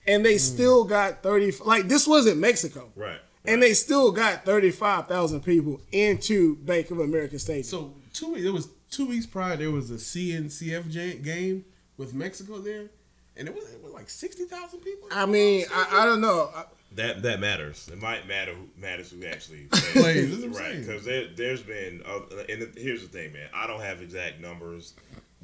And 0.07 0.25
they 0.25 0.35
hmm. 0.35 0.39
still 0.39 0.85
got 0.85 1.23
30 1.23 1.53
like 1.65 1.89
this 1.89 2.07
wasn't 2.07 2.39
Mexico. 2.39 2.91
Right. 2.95 3.19
And 3.45 3.63
they 3.63 3.75
still 3.75 4.11
got 4.11 4.45
35,000 4.45 5.41
people 5.45 5.81
into 5.93 6.57
Bank 6.57 6.91
of 6.91 6.99
America 6.99 7.39
Stadium. 7.39 7.65
So 7.65 7.95
two 8.13 8.33
weeks. 8.33 8.45
It 8.45 8.53
was 8.53 8.69
two 8.91 9.07
weeks 9.07 9.27
prior. 9.27 9.57
There 9.57 9.71
was 9.71 9.91
a 9.91 9.95
CNCF 9.95 11.23
game 11.23 11.65
with 11.97 12.15
Mexico 12.15 12.59
there, 12.59 12.91
and 13.37 13.49
it 13.49 13.55
was, 13.55 13.65
it 13.73 13.83
was 13.83 13.93
like 13.93 14.09
sixty 14.09 14.45
thousand 14.45 14.81
people. 14.81 15.09
I 15.13 15.27
mean, 15.27 15.67
I, 15.73 16.03
I 16.03 16.07
don't 16.07 16.21
know. 16.21 16.51
I- 16.55 16.65
That 16.97 17.23
that 17.23 17.41
matters. 17.41 17.89
It 17.93 18.01
might 18.01 18.27
matter 18.27 18.53
who 18.53 18.69
matters 18.81 19.11
who 19.11 19.25
actually 19.27 19.65
Plays, 19.71 20.45
right? 20.47 20.79
Because 20.79 21.05
there, 21.05 21.29
there's 21.35 21.63
been 21.63 22.03
uh, 22.07 22.21
and 22.49 22.63
the, 22.63 22.81
here's 22.81 23.03
the 23.03 23.09
thing, 23.09 23.33
man. 23.33 23.49
I 23.55 23.67
don't 23.67 23.81
have 23.81 24.03
exact 24.03 24.41
numbers, 24.41 24.95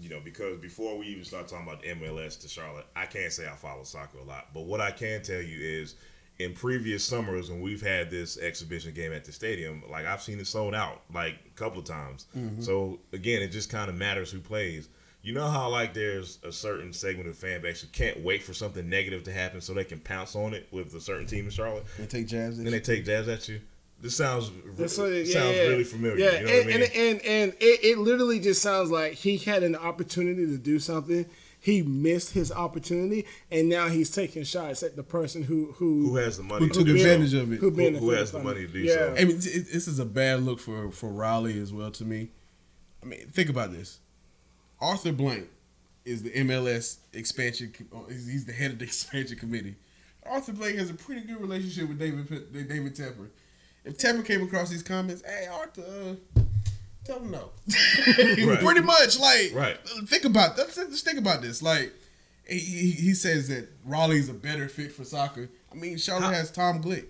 you 0.00 0.08
know, 0.08 0.20
because 0.22 0.58
before 0.58 0.98
we 0.98 1.06
even 1.06 1.24
start 1.24 1.48
talking 1.48 1.66
about 1.66 1.82
MLS 1.84 2.40
to 2.40 2.48
Charlotte, 2.48 2.86
I 2.96 3.06
can't 3.06 3.32
say 3.32 3.46
I 3.46 3.54
follow 3.54 3.84
soccer 3.84 4.18
a 4.18 4.24
lot. 4.24 4.48
But 4.54 4.62
what 4.62 4.80
I 4.80 4.90
can 4.90 5.22
tell 5.22 5.40
you 5.42 5.58
is, 5.60 5.94
in 6.38 6.54
previous 6.54 7.04
summers 7.04 7.50
when 7.50 7.60
we've 7.60 7.82
had 7.82 8.10
this 8.10 8.38
exhibition 8.38 8.92
game 8.94 9.12
at 9.12 9.24
the 9.24 9.32
stadium, 9.32 9.82
like 9.90 10.06
I've 10.06 10.22
seen 10.22 10.40
it 10.40 10.46
sold 10.46 10.74
out 10.74 11.02
like 11.14 11.34
a 11.46 11.54
couple 11.54 11.78
of 11.80 11.84
times. 11.84 12.26
So 12.60 12.98
again, 13.12 13.42
it 13.42 13.48
just 13.48 13.68
kind 13.70 13.88
of 13.90 13.94
matters 13.96 14.30
who 14.30 14.40
plays. 14.40 14.88
You 15.22 15.32
know 15.34 15.48
how 15.48 15.68
like 15.68 15.94
there's 15.94 16.38
a 16.42 16.50
certain 16.50 16.92
segment 16.92 17.28
of 17.28 17.36
fan 17.36 17.62
base 17.62 17.80
who 17.80 17.86
can't 17.88 18.20
wait 18.24 18.42
for 18.42 18.52
something 18.54 18.88
negative 18.88 19.22
to 19.24 19.32
happen 19.32 19.60
so 19.60 19.72
they 19.72 19.84
can 19.84 20.00
pounce 20.00 20.34
on 20.34 20.52
it 20.52 20.66
with 20.72 20.92
a 20.94 21.00
certain 21.00 21.26
team 21.26 21.44
in 21.44 21.50
Charlotte. 21.52 21.84
They 21.98 22.06
take 22.06 22.26
jabs. 22.26 22.58
at 22.58 22.64
Then 22.64 22.72
they 22.72 22.78
you. 22.78 22.80
take 22.80 23.04
jabs 23.04 23.28
at 23.28 23.48
you. 23.48 23.60
This 24.00 24.16
sounds 24.16 24.50
That's 24.76 24.98
what 24.98 25.12
yeah, 25.12 25.32
sounds 25.32 25.56
yeah. 25.56 25.62
really 25.62 25.84
familiar. 25.84 26.16
Yeah, 26.18 26.40
you 26.40 26.46
know 26.46 26.52
and, 26.52 26.66
what 26.66 26.74
I 26.74 26.78
mean? 26.78 26.82
and 26.82 26.92
and 26.96 27.20
and 27.24 27.52
it, 27.60 27.84
it 27.84 27.98
literally 27.98 28.40
just 28.40 28.60
sounds 28.60 28.90
like 28.90 29.12
he 29.12 29.36
had 29.36 29.62
an 29.62 29.76
opportunity 29.76 30.44
to 30.46 30.58
do 30.58 30.80
something. 30.80 31.24
He 31.60 31.82
missed 31.82 32.32
his 32.32 32.50
opportunity, 32.50 33.24
and 33.48 33.68
now 33.68 33.86
he's 33.86 34.10
taking 34.10 34.42
shots 34.42 34.82
at 34.82 34.96
the 34.96 35.04
person 35.04 35.44
who 35.44 35.70
who 35.76 36.08
who 36.08 36.16
has 36.16 36.36
the 36.38 36.42
money? 36.42 36.64
Who 36.64 36.68
to 36.70 36.74
took 36.80 36.86
do 36.86 36.98
so? 36.98 37.04
advantage 37.04 37.34
of 37.34 37.52
it? 37.52 37.60
who, 37.60 37.70
Who, 37.70 37.90
who 37.98 38.10
has 38.10 38.32
the 38.32 38.40
money 38.40 38.62
to 38.62 38.66
do 38.66 38.80
yeah. 38.80 38.94
so? 38.94 39.14
I 39.16 39.24
mean, 39.24 39.36
it, 39.36 39.46
it- 39.46 39.72
this 39.72 39.86
is 39.86 40.00
a 40.00 40.04
bad 40.04 40.42
look 40.42 40.58
for 40.58 40.90
for 40.90 41.10
Raleigh 41.12 41.60
as 41.60 41.72
well 41.72 41.92
to 41.92 42.04
me. 42.04 42.30
I 43.04 43.06
mean, 43.06 43.28
think 43.28 43.48
about 43.50 43.70
this. 43.70 44.00
Arthur 44.82 45.12
Blank 45.12 45.48
is 46.04 46.22
the 46.22 46.30
MLS 46.30 46.98
expansion. 47.12 47.72
uh, 47.94 47.98
He's 48.08 48.44
the 48.44 48.52
head 48.52 48.72
of 48.72 48.78
the 48.78 48.84
expansion 48.90 49.38
committee. 49.38 49.76
Arthur 50.26 50.52
Blank 50.52 50.76
has 50.78 50.90
a 50.90 50.94
pretty 50.94 51.22
good 51.22 51.40
relationship 51.40 51.88
with 51.88 51.98
David 51.98 52.28
David 52.52 52.94
Tepper. 52.94 53.28
If 53.84 53.98
Tepper 53.98 54.24
came 54.24 54.42
across 54.42 54.70
these 54.70 54.82
comments, 54.82 55.22
hey 55.26 55.46
Arthur, 55.50 55.82
uh, 56.36 56.40
tell 57.04 57.18
him 57.20 57.30
no. 57.30 57.50
Pretty 58.14 58.80
much, 58.80 59.18
like, 59.18 59.50
Right. 59.54 59.76
Think 60.06 60.24
about 60.24 60.56
let's, 60.58 60.76
let's 60.76 61.00
think 61.02 61.18
about 61.18 61.42
this. 61.42 61.62
Like, 61.62 61.92
he, 62.48 62.58
he 62.58 62.90
he 62.92 63.14
says 63.14 63.48
that 63.48 63.68
Raleigh's 63.84 64.28
a 64.28 64.34
better 64.34 64.68
fit 64.68 64.92
for 64.92 65.04
soccer. 65.04 65.48
I 65.72 65.74
mean, 65.74 65.96
Charlotte 65.98 66.26
How- 66.26 66.32
has 66.34 66.50
Tom 66.50 66.82
Glick. 66.82 67.06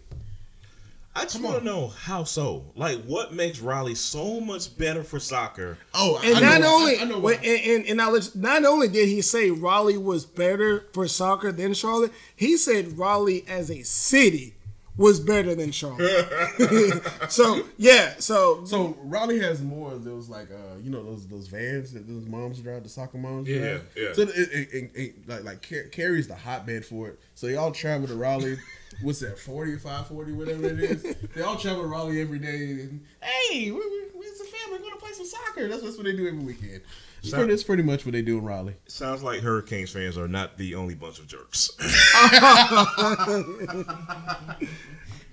I 1.14 1.24
just 1.24 1.42
want 1.42 1.58
to 1.58 1.64
know 1.64 1.88
how 1.88 2.24
so. 2.24 2.64
Like, 2.74 3.02
what 3.04 3.34
makes 3.34 3.60
Raleigh 3.60 3.94
so 3.94 4.40
much 4.40 4.76
better 4.78 5.02
for 5.04 5.20
soccer? 5.20 5.76
Oh, 5.92 6.18
And 6.24 6.36
I 6.38 6.40
not 6.40 6.60
know, 6.62 6.74
only, 6.74 6.96
I, 6.98 7.02
I 7.02 7.04
know 7.04 7.18
wait, 7.18 7.38
and, 7.44 7.70
and, 7.80 7.86
and 7.86 8.00
I 8.00 8.08
let- 8.08 8.34
not 8.34 8.64
only 8.64 8.88
did 8.88 9.08
he 9.08 9.20
say 9.20 9.50
Raleigh 9.50 9.98
was 9.98 10.24
better 10.24 10.86
for 10.94 11.06
soccer 11.06 11.52
than 11.52 11.74
Charlotte, 11.74 12.12
he 12.34 12.56
said 12.56 12.96
Raleigh 12.96 13.44
as 13.46 13.70
a 13.70 13.82
city 13.82 14.54
was 14.96 15.20
better 15.20 15.54
than 15.54 15.70
Charlotte. 15.72 17.02
so 17.30 17.62
yeah, 17.78 18.14
so 18.18 18.62
So 18.66 18.96
Raleigh 19.02 19.40
has 19.40 19.62
more 19.62 19.92
of 19.92 20.04
those 20.04 20.28
like 20.28 20.50
uh 20.50 20.76
you 20.82 20.90
know 20.90 21.02
those 21.02 21.26
those 21.28 21.48
vans 21.48 21.92
that 21.94 22.06
those 22.06 22.26
moms 22.26 22.58
drive 22.60 22.82
the 22.82 22.90
soccer 22.90 23.16
moms 23.16 23.48
Yeah, 23.48 23.58
drive. 23.58 23.88
yeah. 23.96 24.12
So 24.12 24.22
it, 24.22 24.28
it, 24.36 24.68
it, 24.74 24.90
it- 24.94 25.28
like 25.28 25.44
like 25.44 25.66
Car- 25.68 25.88
Cary's 25.90 26.28
the 26.28 26.34
hotbed 26.34 26.84
for 26.84 27.08
it. 27.08 27.18
So 27.34 27.46
y'all 27.46 27.72
travel 27.72 28.06
to 28.08 28.14
Raleigh. 28.14 28.58
What's 29.02 29.20
that? 29.20 29.38
40, 29.38 29.76
540, 29.76 30.32
whatever 30.32 30.66
it 30.66 30.80
is. 30.80 31.02
They 31.34 31.42
all 31.42 31.56
travel 31.56 31.82
to 31.82 31.88
Raleigh 31.88 32.20
every 32.20 32.38
day. 32.38 32.82
And, 32.82 33.04
hey, 33.20 33.70
we, 33.70 33.78
we, 33.78 34.02
we 34.14 34.26
as 34.26 34.40
a 34.40 34.44
family 34.44 34.78
going 34.78 34.92
to 34.92 34.98
play 34.98 35.12
some 35.12 35.26
soccer. 35.26 35.68
That's, 35.68 35.82
that's 35.82 35.96
what 35.96 36.04
they 36.04 36.14
do 36.16 36.26
every 36.28 36.40
weekend. 36.40 36.82
So- 37.22 37.36
pretty, 37.36 37.52
that's 37.52 37.64
pretty 37.64 37.82
much 37.82 38.04
what 38.04 38.12
they 38.12 38.22
do 38.22 38.38
in 38.38 38.44
Raleigh. 38.44 38.76
Sounds 38.86 39.22
like 39.22 39.40
Hurricanes 39.40 39.90
fans 39.90 40.18
are 40.18 40.28
not 40.28 40.58
the 40.58 40.74
only 40.74 40.94
bunch 40.94 41.18
of 41.18 41.26
jerks. 41.26 41.70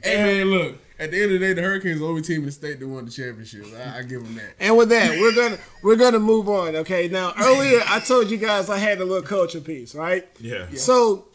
Hey 0.01 0.23
man, 0.23 0.45
look. 0.49 0.77
At 0.97 1.11
the 1.11 1.21
end 1.21 1.33
of 1.33 1.39
the 1.39 1.45
day, 1.45 1.53
the 1.53 1.61
Hurricanes 1.61 1.97
are 1.97 1.99
the 1.99 2.07
only 2.07 2.21
team 2.21 2.39
in 2.39 2.45
the 2.45 2.51
state 2.51 2.79
that 2.79 2.87
won 2.87 3.05
the 3.05 3.11
championship. 3.11 3.65
I, 3.77 3.99
I 3.99 4.03
give 4.03 4.23
them 4.23 4.35
that. 4.35 4.53
and 4.59 4.77
with 4.77 4.89
that, 4.89 5.11
we're 5.19 5.35
gonna 5.35 5.57
we're 5.81 5.95
gonna 5.95 6.19
move 6.19 6.49
on. 6.49 6.75
Okay, 6.77 7.07
now 7.07 7.33
earlier 7.39 7.81
I 7.85 7.99
told 7.99 8.29
you 8.29 8.37
guys 8.37 8.69
I 8.69 8.77
had 8.77 8.99
a 8.99 9.05
little 9.05 9.23
culture 9.27 9.61
piece, 9.61 9.95
right? 9.95 10.27
yeah. 10.39 10.67
So 10.75 11.25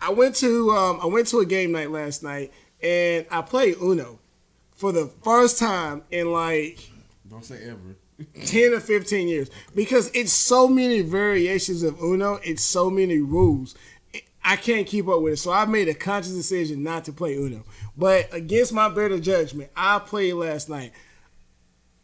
I 0.00 0.10
went 0.10 0.34
to 0.36 0.70
um, 0.70 1.00
I 1.02 1.06
went 1.06 1.26
to 1.28 1.40
a 1.40 1.46
game 1.46 1.72
night 1.72 1.90
last 1.90 2.22
night 2.22 2.52
and 2.82 3.26
I 3.30 3.42
played 3.42 3.76
Uno 3.80 4.18
for 4.74 4.92
the 4.92 5.06
first 5.24 5.58
time 5.58 6.02
in 6.10 6.32
like 6.32 6.90
Don't 7.28 7.44
say 7.44 7.58
ever. 7.64 7.96
10 8.46 8.72
or 8.72 8.80
15 8.80 9.28
years 9.28 9.50
because 9.74 10.10
it's 10.14 10.32
so 10.32 10.68
many 10.68 11.02
variations 11.02 11.82
of 11.82 12.00
Uno, 12.00 12.40
it's 12.42 12.62
so 12.62 12.88
many 12.88 13.18
rules. 13.18 13.74
I 14.42 14.56
can't 14.56 14.86
keep 14.86 15.08
up 15.08 15.20
with 15.22 15.34
it. 15.34 15.36
So 15.38 15.50
I 15.50 15.66
made 15.66 15.88
a 15.88 15.94
conscious 15.94 16.32
decision 16.32 16.82
not 16.84 17.04
to 17.06 17.12
play 17.12 17.34
Uno. 17.34 17.64
But 17.96 18.32
against 18.32 18.72
my 18.72 18.88
better 18.88 19.18
judgment, 19.18 19.70
I 19.76 19.98
played 19.98 20.34
last 20.34 20.68
night. 20.68 20.92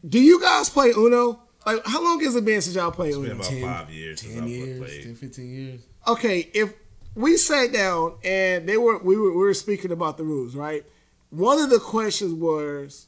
Do 0.06 0.18
you 0.18 0.40
guys 0.40 0.68
play 0.68 0.90
Uno? 0.90 1.40
Like, 1.64 1.86
how 1.86 2.02
long 2.02 2.20
has 2.24 2.34
it 2.34 2.44
been 2.44 2.60
since 2.60 2.74
y'all 2.74 2.90
played 2.90 3.10
It's 3.14 3.18
been 3.18 3.30
about 3.32 3.44
10 3.46 3.62
five 3.62 3.90
years 3.90 4.20
10 4.20 4.48
years, 4.48 4.78
played. 4.80 5.02
10, 5.04 5.14
15 5.14 5.50
years. 5.54 5.80
okay, 6.08 6.50
if 6.52 6.74
we 7.14 7.36
sat 7.36 7.72
down 7.72 8.14
and 8.24 8.68
they 8.68 8.76
were 8.76 8.98
we 8.98 9.16
were 9.16 9.30
we 9.30 9.38
were 9.38 9.54
speaking 9.54 9.92
about 9.92 10.16
the 10.16 10.24
rules, 10.24 10.54
right? 10.54 10.84
One 11.30 11.58
of 11.58 11.70
the 11.70 11.78
questions 11.78 12.32
was, 12.34 13.06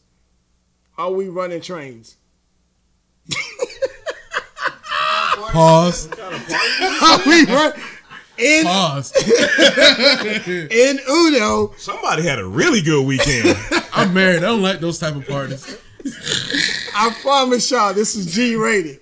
"Are 0.97 1.11
we 1.11 1.29
running 1.29 1.61
trains?" 1.61 2.17
Pause. 5.53 6.09
Are 7.03 7.21
we 7.27 7.45
run 7.45 7.73
in 8.39 8.65
Pause. 8.65 9.13
in 10.49 10.99
Uno? 11.09 11.73
Somebody 11.77 12.23
had 12.23 12.39
a 12.39 12.47
really 12.47 12.83
good 12.83 13.07
weekend. 13.07 13.57
I'm 13.93 14.13
married. 14.13 14.39
I 14.39 14.49
don't 14.49 14.63
like 14.63 14.81
those 14.81 14.99
type 14.99 15.15
of 15.15 15.27
parties. 15.27 15.79
I 16.95 17.15
promise 17.23 17.71
y'all, 17.71 17.95
this 17.95 18.17
is 18.17 18.35
G 18.35 18.57
rated. 18.57 19.01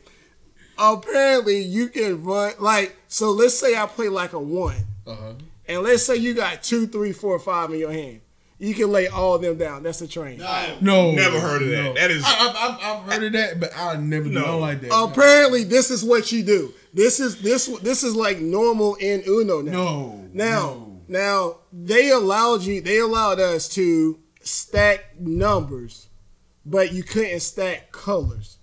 Apparently, 0.78 1.62
you 1.62 1.88
can 1.88 2.22
run 2.22 2.52
like 2.58 2.96
so. 3.08 3.30
Let's 3.30 3.54
say 3.54 3.76
I 3.76 3.86
play 3.86 4.08
like 4.08 4.32
a 4.32 4.38
one, 4.38 4.76
Uh-huh. 5.06 5.32
and 5.66 5.82
let's 5.82 6.02
say 6.04 6.16
you 6.16 6.34
got 6.34 6.62
two, 6.62 6.86
three, 6.86 7.12
four, 7.12 7.38
five 7.38 7.70
in 7.72 7.78
your 7.78 7.92
hand. 7.92 8.20
You 8.58 8.74
can 8.74 8.92
lay 8.92 9.08
all 9.08 9.34
of 9.34 9.42
them 9.42 9.56
down. 9.58 9.82
That's 9.82 10.00
a 10.02 10.06
train. 10.06 10.38
No, 10.80 11.10
Never 11.10 11.40
heard 11.40 11.62
of 11.62 11.68
that. 11.70 11.82
no. 11.82 11.94
That 11.94 12.10
is- 12.12 12.22
I, 12.24 12.30
I've, 12.30 12.56
I've, 12.56 12.80
I've 13.08 13.12
heard 13.12 13.22
of 13.24 13.32
that, 13.32 13.58
but 13.60 13.70
I 13.76 13.96
never 13.96 14.28
No. 14.28 14.40
know 14.42 14.58
like 14.60 14.80
that. 14.82 14.92
Apparently, 14.94 15.64
this 15.64 15.90
is 15.90 16.04
what 16.04 16.30
you 16.30 16.44
do. 16.44 16.72
This 16.94 17.18
is 17.18 17.40
this 17.42 17.66
this 17.80 18.04
is 18.04 18.14
like 18.14 18.38
normal 18.38 18.94
in 18.96 19.22
Uno 19.26 19.62
now. 19.62 19.72
no, 19.72 20.28
Now, 20.32 20.60
no. 20.60 21.00
now 21.08 21.56
they 21.72 22.10
allowed 22.10 22.62
you. 22.62 22.80
They 22.80 22.98
allowed 22.98 23.40
us 23.40 23.68
to 23.70 24.20
stack 24.42 25.18
numbers, 25.18 26.08
but 26.64 26.92
you 26.92 27.02
couldn't 27.02 27.40
stack 27.40 27.90
colors. 27.90 28.58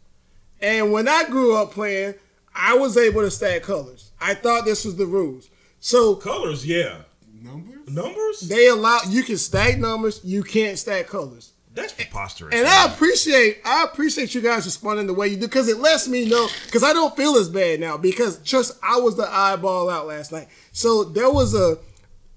And 0.62 0.94
when 0.94 1.08
I 1.10 1.26
grew 1.26 1.56
up 1.56 1.72
playing, 1.72 2.14
I 2.56 2.76
was 2.78 2.96
able 2.98 3.22
to 3.22 3.32
stack 3.32 3.64
colors. 3.64 4.12
I 4.22 4.34
thought 4.34 4.64
this 4.66 4.86
was 4.86 4.96
the 4.96 5.06
rules. 5.08 5.50
So 5.80 6.16
Colors, 6.16 6.66
yeah. 6.66 7.00
numbers. 7.42 7.90
Numbers? 7.90 8.40
they 8.42 8.68
allow 8.68 9.00
you 9.08 9.24
can 9.24 9.38
stack 9.38 9.78
numbers, 9.78 10.22
you 10.24 10.44
can't 10.44 10.78
stack 10.78 11.08
colors. 11.08 11.54
That's 11.74 11.94
preposterous. 11.94 12.54
And 12.54 12.68
I 12.68 12.92
appreciate 12.92 13.62
I 13.64 13.84
appreciate 13.84 14.34
you 14.34 14.42
guys 14.42 14.66
responding 14.66 15.08
the 15.08 15.14
way 15.14 15.28
you 15.28 15.38
do 15.38 15.48
because 15.48 15.68
it 15.68 15.78
lets 15.78 16.08
me 16.08 16.28
know 16.28 16.48
because 16.66 16.84
I 16.84 16.94
don't 16.94 17.16
feel 17.16 17.36
as 17.36 17.48
bad 17.48 17.80
now 17.80 17.96
because 17.96 18.40
just 18.40 18.78
I 18.84 19.00
was 19.00 19.16
the 19.16 19.30
eyeball 19.30 19.90
out 19.90 20.08
last 20.08 20.32
night. 20.32 20.48
So 20.72 21.04
there 21.04 21.32
was 21.32 21.54
a 21.54 21.78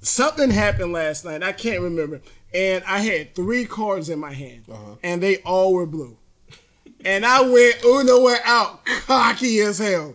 something 0.00 0.50
happened 0.50 0.92
last 0.92 1.24
night. 1.24 1.42
I 1.42 1.52
can't 1.52 1.80
remember, 1.80 2.20
and 2.52 2.84
I 2.84 2.98
had 2.98 3.34
three 3.34 3.64
cards 3.64 4.10
in 4.10 4.18
my 4.18 4.32
hand, 4.32 4.64
uh-huh. 4.70 4.96
and 5.02 5.22
they 5.22 5.38
all 5.38 5.72
were 5.72 5.86
blue. 5.86 6.16
And 7.04 7.24
I 7.24 7.40
went 7.40 7.82
Uno 7.84 8.22
went 8.22 8.42
out 8.44 8.84
cocky 9.06 9.60
as 9.60 9.78
hell. 9.78 10.12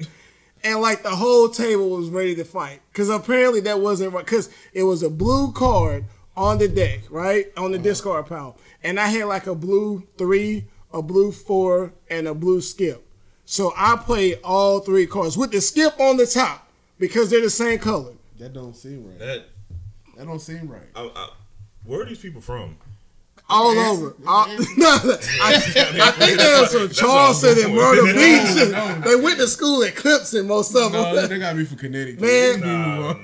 And 0.63 0.81
like 0.81 1.03
the 1.03 1.15
whole 1.15 1.49
table 1.49 1.89
was 1.89 2.09
ready 2.09 2.35
to 2.35 2.43
fight. 2.43 2.81
Cause 2.93 3.09
apparently 3.09 3.61
that 3.61 3.79
wasn't 3.79 4.13
right. 4.13 4.25
Cause 4.25 4.49
it 4.73 4.83
was 4.83 5.03
a 5.03 5.09
blue 5.09 5.51
card 5.51 6.05
on 6.35 6.57
the 6.57 6.67
deck, 6.67 7.01
right? 7.09 7.47
On 7.57 7.71
the 7.71 7.79
discard 7.79 8.27
pile. 8.27 8.57
And 8.83 8.99
I 8.99 9.07
had 9.07 9.25
like 9.25 9.47
a 9.47 9.55
blue 9.55 10.07
three, 10.17 10.65
a 10.93 11.01
blue 11.01 11.31
four, 11.31 11.93
and 12.09 12.27
a 12.27 12.33
blue 12.33 12.61
skip. 12.61 13.05
So 13.45 13.73
I 13.77 13.95
played 13.95 14.39
all 14.43 14.79
three 14.79 15.07
cards 15.07 15.37
with 15.37 15.51
the 15.51 15.61
skip 15.61 15.99
on 15.99 16.17
the 16.17 16.25
top 16.25 16.69
because 16.99 17.29
they're 17.29 17.41
the 17.41 17.49
same 17.49 17.79
color. 17.79 18.13
That 18.39 18.53
don't 18.53 18.75
seem 18.75 19.07
right. 19.07 19.19
that, 19.19 19.45
That 20.15 20.27
don't 20.27 20.39
seem 20.39 20.67
right. 20.67 20.89
I, 20.95 21.09
I, 21.15 21.29
where 21.85 22.01
are 22.01 22.05
these 22.05 22.19
people 22.19 22.41
from? 22.41 22.77
All 23.49 23.73
Yes. 23.73 23.97
over. 23.97 24.15
All- 24.27 24.47
no, 24.77 24.89
I, 25.41 25.53
I 25.55 26.11
think 26.11 26.37
they 26.37 26.59
was 26.59 26.71
from 26.71 26.87
That's 26.87 27.01
all 27.01 27.09
I'm 27.11 27.33
Charleston 27.33 27.63
and 27.65 27.75
Myrtle 27.75 28.07
for. 28.07 28.13
Beach. 28.13 28.71
No, 28.71 28.95
no. 28.99 29.01
They 29.01 29.15
went 29.15 29.39
to 29.39 29.47
school 29.47 29.83
at 29.83 29.95
Clemson, 29.95 30.47
most 30.47 30.75
of 30.75 30.91
them. 30.91 31.01
No, 31.01 31.27
they 31.27 31.39
got 31.39 31.55
me 31.55 31.63
be 31.63 31.67
from 31.69 31.77
Connecticut. 31.77 32.19
Man. 32.21 32.59
Nah, 32.59 33.13
nah. 33.13 33.19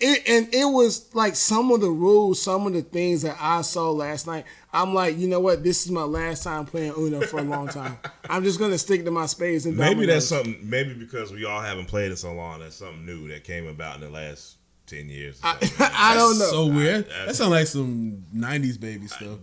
it, 0.00 0.28
and 0.28 0.54
it 0.54 0.66
was 0.66 1.14
like 1.14 1.34
some 1.34 1.72
of 1.72 1.80
the 1.80 1.88
rules, 1.90 2.42
some 2.42 2.66
of 2.66 2.74
the 2.74 2.82
things 2.82 3.22
that 3.22 3.36
I 3.40 3.62
saw 3.62 3.90
last 3.90 4.26
night. 4.26 4.44
I'm 4.70 4.92
like, 4.92 5.16
you 5.16 5.28
know 5.28 5.40
what? 5.40 5.64
This 5.64 5.86
is 5.86 5.90
my 5.90 6.02
last 6.02 6.44
time 6.44 6.66
playing 6.66 6.92
Uno 6.98 7.22
for 7.22 7.38
a 7.40 7.42
long 7.42 7.68
time. 7.68 7.96
I'm 8.28 8.44
just 8.44 8.58
gonna 8.58 8.76
stick 8.76 9.06
to 9.06 9.10
my 9.10 9.24
spades 9.24 9.64
and 9.64 9.78
Maybe 9.78 9.94
dominoes. 9.94 10.14
that's 10.14 10.26
something. 10.44 10.58
Maybe 10.68 10.92
because 10.92 11.32
we 11.32 11.46
all 11.46 11.62
haven't 11.62 11.86
played 11.86 12.12
it 12.12 12.18
so 12.18 12.34
long, 12.34 12.60
that's 12.60 12.76
something 12.76 13.06
new 13.06 13.28
that 13.28 13.44
came 13.44 13.66
about 13.66 13.94
in 13.94 14.02
the 14.02 14.10
last 14.10 14.57
ten 14.88 15.08
years. 15.08 15.38
or 15.42 15.46
I, 15.46 15.58
something. 15.60 15.86
I 15.94 16.14
don't 16.14 16.38
know. 16.38 16.44
So 16.50 16.66
weird. 16.66 17.06
I- 17.22 17.26
that 17.26 17.36
sounds 17.36 17.50
like 17.50 17.66
some 17.66 18.24
'90s 18.34 18.80
baby 18.80 19.06
stuff. 19.06 19.38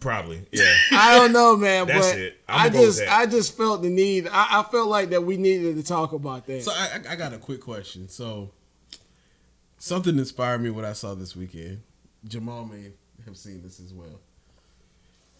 Probably, 0.00 0.46
yeah. 0.52 0.72
I 0.92 1.16
don't 1.16 1.32
know, 1.32 1.56
man. 1.56 1.86
That's 1.88 2.12
but 2.12 2.18
it. 2.18 2.36
I'm 2.48 2.60
I 2.60 2.68
gonna 2.68 2.72
go 2.72 2.86
with 2.86 2.96
just. 2.98 3.08
I 3.10 3.26
just 3.26 3.56
felt 3.56 3.82
the 3.82 3.88
need. 3.90 4.28
I, 4.28 4.60
I 4.60 4.62
felt 4.64 4.88
like 4.88 5.10
that 5.10 5.24
we 5.24 5.36
needed 5.36 5.74
to 5.76 5.82
talk 5.82 6.12
about 6.12 6.46
that. 6.46 6.62
So 6.62 6.70
I, 6.72 7.00
I- 7.08 7.12
I 7.12 7.16
got 7.16 7.32
a 7.32 7.38
quick 7.38 7.60
question. 7.60 8.08
So 8.08 8.52
something 9.78 10.16
inspired 10.18 10.60
me 10.62 10.70
what 10.70 10.84
I 10.84 10.92
saw 10.92 11.14
this 11.14 11.34
weekend. 11.34 11.82
Jamal 12.26 12.64
may 12.64 12.92
have 13.24 13.36
seen 13.36 13.62
this 13.62 13.80
as 13.80 13.92
well. 13.92 14.20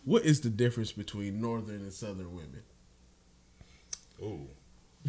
What 0.04 0.24
is 0.24 0.40
the 0.40 0.48
difference 0.50 0.90
between 0.92 1.40
northern 1.40 1.76
and 1.76 1.92
southern 1.92 2.34
women? 2.34 2.62
Ooh. 4.22 4.48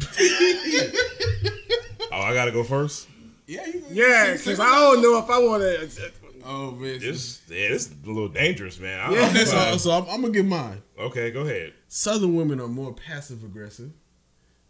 oh, 2.12 2.20
I 2.22 2.34
gotta 2.34 2.52
go 2.52 2.62
first. 2.64 3.08
Yeah, 3.50 3.66
you 3.66 3.82
Yeah, 3.90 4.32
because 4.36 4.60
I 4.60 4.70
don't 4.70 5.02
know 5.02 5.18
if 5.18 5.28
I 5.28 5.38
want 5.38 5.62
to. 5.62 6.12
Oh 6.44 6.70
man, 6.70 7.00
It's 7.02 7.42
yeah, 7.48 7.56
it's 7.74 7.90
a 7.90 8.06
little 8.08 8.28
dangerous, 8.28 8.78
man. 8.78 9.00
I 9.00 9.12
Yeah. 9.12 9.24
don't 9.26 9.34
know. 9.34 9.44
so, 9.44 9.76
so 9.76 9.90
I'm, 9.90 10.04
I'm 10.08 10.20
gonna 10.20 10.32
give 10.32 10.46
mine. 10.46 10.82
okay, 10.98 11.32
go 11.32 11.40
ahead. 11.40 11.72
Southern 11.88 12.36
women 12.36 12.60
are 12.60 12.68
more 12.68 12.94
passive 12.94 13.42
aggressive. 13.42 13.90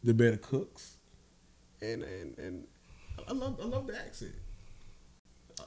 They're 0.02 0.14
better 0.14 0.38
cooks, 0.38 0.96
and 1.82 2.02
and 2.02 2.38
and 2.38 2.64
I 3.28 3.32
love 3.32 3.60
I 3.62 3.66
love 3.66 3.86
the 3.86 3.98
accent. 3.98 4.32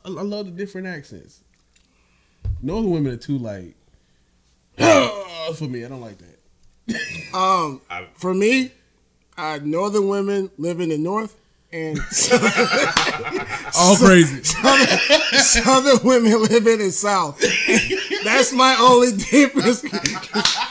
I, 0.03 0.07
I 0.09 0.23
love 0.23 0.47
the 0.47 0.51
different 0.51 0.87
accents. 0.87 1.41
Northern 2.63 2.89
women 2.91 3.13
are 3.13 3.17
too 3.17 3.37
like 3.37 3.75
for 5.55 5.67
me. 5.69 5.85
I 5.85 5.87
don't 5.87 6.01
like 6.01 6.17
that. 6.17 6.39
Um, 7.33 7.81
I, 7.89 8.07
for 8.15 8.33
me, 8.33 8.71
uh, 9.37 9.59
northern 9.63 10.07
women 10.07 10.51
live 10.57 10.79
in 10.79 10.89
the 10.89 10.97
north, 10.97 11.35
and 11.73 11.97
All 13.75 13.97
crazy. 13.97 14.43
southern 14.43 16.05
women 16.07 16.43
live 16.43 16.67
in 16.67 16.79
the 16.79 16.91
south. 16.91 17.39
That's 18.23 18.53
my 18.53 18.77
only 18.79 19.17
difference. 19.17 19.83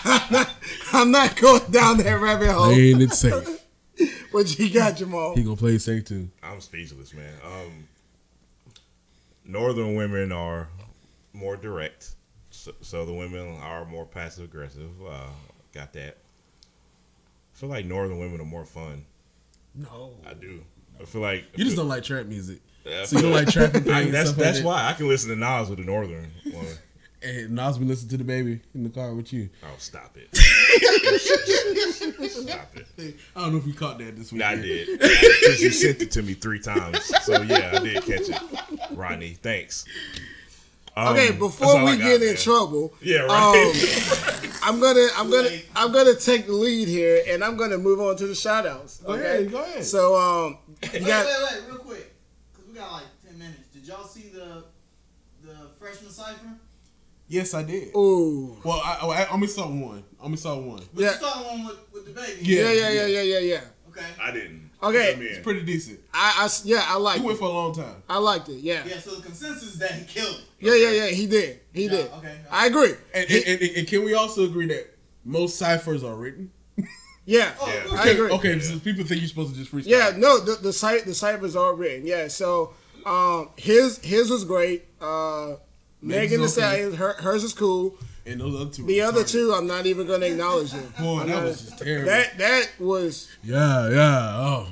I'm 0.05 0.31
not, 0.33 0.51
I'm 0.93 1.11
not 1.11 1.37
going 1.37 1.71
down 1.71 1.99
that 1.99 2.21
rabbit 2.21 2.51
hole. 2.53 2.67
Playing 2.67 3.01
it 3.03 3.13
safe. 3.13 3.67
What 4.31 4.59
you 4.59 4.73
got, 4.73 4.97
Jamal? 4.97 5.35
He 5.35 5.43
gonna 5.43 5.57
play 5.57 5.77
safe 5.79 6.05
too. 6.05 6.31
I'm 6.43 6.61
speechless, 6.61 7.13
man. 7.13 7.35
Um, 7.45 7.89
northern 9.45 9.97
women 9.97 10.31
are 10.31 10.69
more 11.33 11.57
direct. 11.57 12.15
So, 12.51 12.73
southern 12.81 13.17
women 13.17 13.57
are 13.61 13.85
more 13.85 14.07
passive 14.07 14.45
aggressive. 14.45 14.91
Uh, 15.05 15.27
got 15.75 15.93
that. 15.95 16.17
I 17.55 17.59
feel 17.59 17.69
like 17.69 17.87
northern 17.87 18.19
women 18.19 18.41
are 18.41 18.47
more 18.47 18.65
fun. 18.65 19.05
No, 19.75 20.13
I 20.27 20.35
do. 20.35 20.63
I 21.03 21.05
feel 21.05 21.21
like 21.21 21.45
you 21.57 21.65
just 21.65 21.77
don't 21.77 21.89
like 21.89 22.05
trap 22.05 22.27
music. 22.27 22.61
Yeah, 22.85 23.05
So 23.05 23.17
you 23.17 23.23
don't 23.23 23.33
like 23.33 23.49
trap 23.51 23.75
and 23.75 23.89
I- 23.91 24.01
things, 24.03 24.13
that's 24.13 24.29
stuff 24.31 24.39
like 24.39 24.45
that's 24.47 24.59
that? 24.61 24.67
why 24.67 24.89
I 24.89 24.93
can 24.95 25.09
listen 25.09 25.31
to 25.31 25.37
Nas 25.37 25.69
with 25.69 25.79
the 25.81 25.85
northern 25.85 26.31
one. 26.53 26.67
And 27.25 27.53
Nas 27.53 27.79
been 27.79 27.87
listening 27.87 28.11
to 28.11 28.17
the 28.17 28.25
baby 28.25 28.59
in 28.75 28.83
the 28.83 28.91
car 28.91 29.15
with 29.15 29.33
you. 29.33 29.49
Oh, 29.63 29.69
stop 29.79 30.17
it! 30.17 30.35
stop 32.31 32.77
it! 32.99 33.17
I 33.37 33.41
don't 33.43 33.53
know 33.53 33.59
if 33.59 33.67
you 33.67 33.75
caught 33.75 33.99
that 33.99 34.17
this 34.17 34.33
week. 34.33 34.41
No, 34.41 34.47
I 34.47 34.57
did 34.57 34.99
because 34.99 35.63
you 35.63 35.71
sent 35.71 36.03
it 36.03 36.11
to 36.13 36.23
me 36.23 36.35
three 36.35 36.59
times. 36.59 37.05
So 37.25 37.41
yeah, 37.43 37.73
I 37.75 37.79
did 37.79 38.03
catch 38.03 38.29
it. 38.29 38.41
Rodney, 38.91 39.35
thanks. 39.35 39.85
Um, 40.97 41.15
Okay, 41.15 41.31
before 41.33 41.77
we 41.85 41.97
got, 41.97 41.99
get 42.01 42.21
in 42.23 42.27
man. 42.29 42.37
trouble, 42.37 42.93
Yeah, 43.01 43.21
right. 43.21 44.43
um, 44.45 44.51
I'm 44.63 44.79
gonna 44.81 45.07
I'm 45.17 45.31
gonna 45.31 45.49
I'm 45.75 45.91
gonna 45.93 46.15
take 46.15 46.47
the 46.47 46.53
lead 46.53 46.87
here, 46.89 47.23
and 47.29 47.43
I'm 47.43 47.57
gonna 47.57 47.79
move 47.79 48.01
on 48.01 48.17
to 48.17 48.27
the 48.27 48.35
shout 48.35 48.67
outs. 48.67 48.99
Go 48.99 49.13
ahead, 49.15 49.51
go 49.51 49.63
ahead. 49.63 49.85
So 49.85 50.17
um, 50.17 50.59
you 50.62 50.62
Wait, 50.83 51.05
got 51.07 51.27
wait, 51.27 51.35
wait, 51.53 51.63
real 51.69 51.79
quick, 51.79 52.13
because 52.53 52.69
we 52.69 52.75
got 52.75 52.93
like 52.93 53.05
ten 53.27 53.39
minutes. 53.39 53.69
Did 53.73 53.87
y'all 53.87 54.05
see 54.05 54.29
the 54.29 54.65
the 55.45 55.55
freshman 55.79 56.11
cipher? 56.11 56.47
Yes, 57.29 57.55
I 57.55 57.63
did. 57.63 57.91
Oh. 57.95 58.59
Well, 58.63 58.81
I, 58.85 58.99
I, 59.03 59.23
I 59.23 59.29
only 59.31 59.47
saw 59.47 59.67
one. 59.67 60.05
I 60.21 60.25
only 60.25 60.37
saw 60.37 60.59
one. 60.59 60.83
But 60.93 61.03
Yeah. 61.03 61.13
you 61.13 61.17
saw 61.19 61.39
the 61.43 61.49
one 61.49 61.65
with, 61.67 61.79
with 61.93 62.05
the 62.07 62.13
baby. 62.13 62.41
Yeah. 62.45 62.63
yeah, 62.65 62.71
yeah, 62.73 62.91
yeah, 62.91 63.07
yeah, 63.07 63.23
yeah, 63.23 63.39
yeah. 63.39 63.61
Okay. 63.89 64.07
I 64.21 64.33
didn't. 64.33 64.71
Okay. 64.83 64.99
Let 65.11 65.19
me 65.19 65.27
in. 65.29 65.33
It's 65.35 65.43
pretty 65.43 65.63
decent. 65.63 66.01
I, 66.13 66.35
I 66.45 66.49
yeah, 66.65 66.85
I 66.87 66.97
liked. 66.99 67.21
He 67.21 67.25
liked 67.25 67.25
went 67.25 67.37
it. 67.37 67.39
for 67.39 67.45
a 67.47 67.53
long 67.53 67.75
time. 67.75 68.03
I 68.09 68.19
liked 68.19 68.49
it. 68.51 68.57
Yeah, 68.61 68.85
Yeah. 68.85 68.99
So 68.99 69.15
the 69.15 69.23
consensus 69.23 69.63
is 69.75 69.79
that 69.79 69.93
he 69.93 70.05
killed 70.05 70.35
it. 70.37 70.45
yeah, 70.61 70.75
yeah, 70.75 70.91
yeah. 70.91 71.07
He 71.07 71.27
did. 71.27 71.61
He 71.73 71.85
Yeah, 71.85 71.91
did. 71.91 72.11
okay. 72.13 72.39
I 72.51 72.67
agree. 72.67 72.93
And, 73.15 73.29
He- 73.29 73.45
and, 73.47 73.63
and, 73.63 73.77
and 73.79 73.89
can 73.89 74.05
we 74.05 74.13
also 74.15 74.45
agree 74.45 74.67
that 74.67 74.95
most 75.25 75.57
ciphers 75.57 76.05
are 76.05 76.15
written? 76.17 76.51
Yeah, 77.25 77.53
Oh, 77.61 77.67
Yeah. 77.67 78.01
I 78.01 78.09
agree. 78.09 78.31
Okay, 78.33 78.59
so 78.61 78.79
people 78.79 79.05
think 79.05 79.21
you're 79.21 79.29
supposed 79.29 79.53
to 79.55 79.59
just 79.59 79.73
freestyle. 79.73 79.87
Yeah, 79.87 80.13
no, 80.17 80.41
the 80.41 80.57
the 80.57 80.73
site 80.73 81.05
the 81.05 81.15
ciphers 81.15 81.55
are 81.57 81.75
written. 81.75 82.07
Yeah, 82.07 82.29
so 82.29 82.75
um, 83.07 83.51
his 83.57 83.99
his 83.99 84.31
was 84.31 84.45
great. 84.45 84.85
Uh, 85.01 85.57
Megan 86.01 86.31
Thee 86.31 86.37
Megan's 86.39 86.41
okay. 86.59 86.67
Stallion, 86.69 86.95
her, 86.95 87.13
hers 87.15 87.45
is 87.45 87.53
cool. 87.53 87.97
And 88.25 88.41
those 88.41 88.55
other 88.61 88.71
two. 88.71 88.85
The 88.87 89.01
were 89.01 89.07
other 89.07 89.25
two, 89.25 89.53
I'm 89.53 89.67
not 89.67 89.87
even 89.87 90.07
gonna 90.07 90.27
acknowledge 90.27 90.71
them. 90.73 90.93
Boy, 90.99 91.21
I'm 91.21 91.29
that 91.29 91.35
not- 91.35 91.45
was 91.45 91.63
just 91.63 91.79
terrible. 91.79 92.07
That 92.07 92.39
that 92.39 92.69
was 92.79 93.29
yeah, 93.43 93.89
yeah. 93.91 94.37
Oh, 94.37 94.69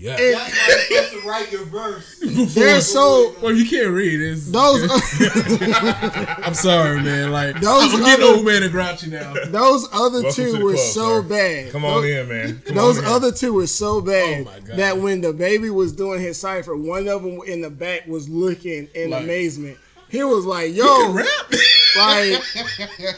yeah. 0.00 0.16
It- 0.18 0.32
That's 0.34 0.56
why 0.56 0.86
you're 0.90 1.02
supposed 1.04 1.22
to 1.22 1.28
write 1.28 1.52
your 1.52 1.64
verse. 1.66 2.18
they're 2.54 2.80
so 2.80 3.34
well, 3.42 3.52
you 3.54 3.68
can't 3.68 3.90
read. 3.92 4.20
It's, 4.20 4.50
those 4.50 4.82
I'm 5.70 6.54
sorry, 6.54 7.00
man. 7.02 7.30
Like 7.32 7.60
Those 7.60 7.94
I'm 7.94 8.00
getting 8.00 8.24
other- 8.24 8.34
old 8.36 8.46
man 8.46 8.62
and 8.62 8.72
grouchy 8.72 9.10
now. 9.10 9.34
those 9.46 9.86
other 9.92 10.22
Welcome 10.22 10.32
two 10.32 10.64
were 10.64 10.72
club, 10.74 10.78
so 10.86 11.22
sir. 11.22 11.28
bad. 11.28 11.72
Come 11.72 11.84
on 11.84 12.02
those, 12.02 12.10
in, 12.10 12.28
man. 12.28 12.62
Come 12.64 12.76
Those 12.76 12.98
on 12.98 13.04
in. 13.04 13.10
other 13.10 13.32
two 13.32 13.52
were 13.54 13.66
so 13.66 13.96
oh, 13.96 14.00
bad 14.00 14.46
Oh 14.48 14.60
God. 14.66 14.76
that 14.78 14.98
when 14.98 15.20
the 15.20 15.32
baby 15.32 15.70
was 15.70 15.92
doing 15.92 16.20
his 16.20 16.38
cipher, 16.38 16.76
one 16.76 17.08
of 17.08 17.22
them 17.22 17.40
in 17.46 17.60
the 17.60 17.70
back 17.70 18.06
was 18.06 18.28
looking 18.28 18.88
in 18.94 19.10
Like- 19.10 19.24
amazement. 19.24 19.78
He 20.08 20.24
was 20.24 20.44
like, 20.44 20.70
You 20.70 20.84
"Yo, 20.84 20.96
can 21.06 21.14
rap. 21.14 21.26
like 21.96 22.42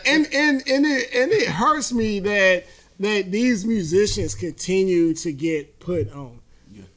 and 0.07 0.27
and 0.33 0.63
and 0.69 0.85
it 0.87 1.09
and 1.15 1.33
it 1.33 1.49
hurts 1.49 1.91
me 1.91 2.21
that 2.21 2.67
that 3.01 3.31
these 3.33 3.65
musicians 3.65 4.35
continue 4.35 5.15
to 5.15 5.33
get 5.33 5.81
put 5.81 6.13
on. 6.13 6.41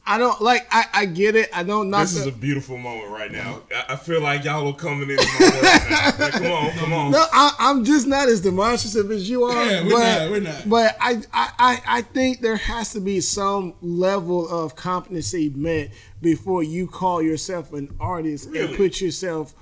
I 0.07 0.19
don't 0.19 0.39
like. 0.39 0.67
I, 0.69 0.85
I 0.93 1.05
get 1.05 1.35
it. 1.35 1.49
I 1.51 1.63
don't 1.63 1.89
knock. 1.89 2.01
This 2.03 2.17
is 2.17 2.27
a 2.27 2.31
beautiful 2.31 2.77
moment 2.77 3.09
right 3.09 3.31
now. 3.31 3.63
I, 3.73 3.93
I 3.93 3.95
feel 3.95 4.21
like 4.21 4.43
y'all 4.43 4.67
are 4.67 4.73
coming 4.73 5.09
in. 5.09 5.17
Like, 5.55 6.31
come 6.31 6.45
on, 6.45 6.71
come 6.71 6.93
on. 6.93 7.11
no, 7.11 7.25
I, 7.31 7.55
I'm 7.59 7.83
just 7.83 8.07
not 8.07 8.27
as 8.29 8.41
demonstrative 8.41 9.11
as 9.11 9.29
you 9.29 9.43
are. 9.43 9.65
Yeah, 9.65 9.83
we're 9.83 9.89
but, 9.89 10.19
not, 10.19 10.31
we're 10.31 10.39
not. 10.39 10.69
But 10.69 10.97
I, 10.99 11.21
I, 11.33 11.81
I, 11.87 12.01
think 12.01 12.41
there 12.41 12.55
has 12.55 12.93
to 12.93 12.99
be 12.99 13.19
some 13.21 13.73
level 13.81 14.47
of 14.47 14.75
competency 14.75 15.49
met 15.55 15.91
before 16.21 16.63
you 16.63 16.87
call 16.87 17.21
yourself 17.21 17.73
an 17.73 17.95
artist 17.99 18.47
and 18.53 18.75
put 18.75 19.01
yourself 19.01 19.53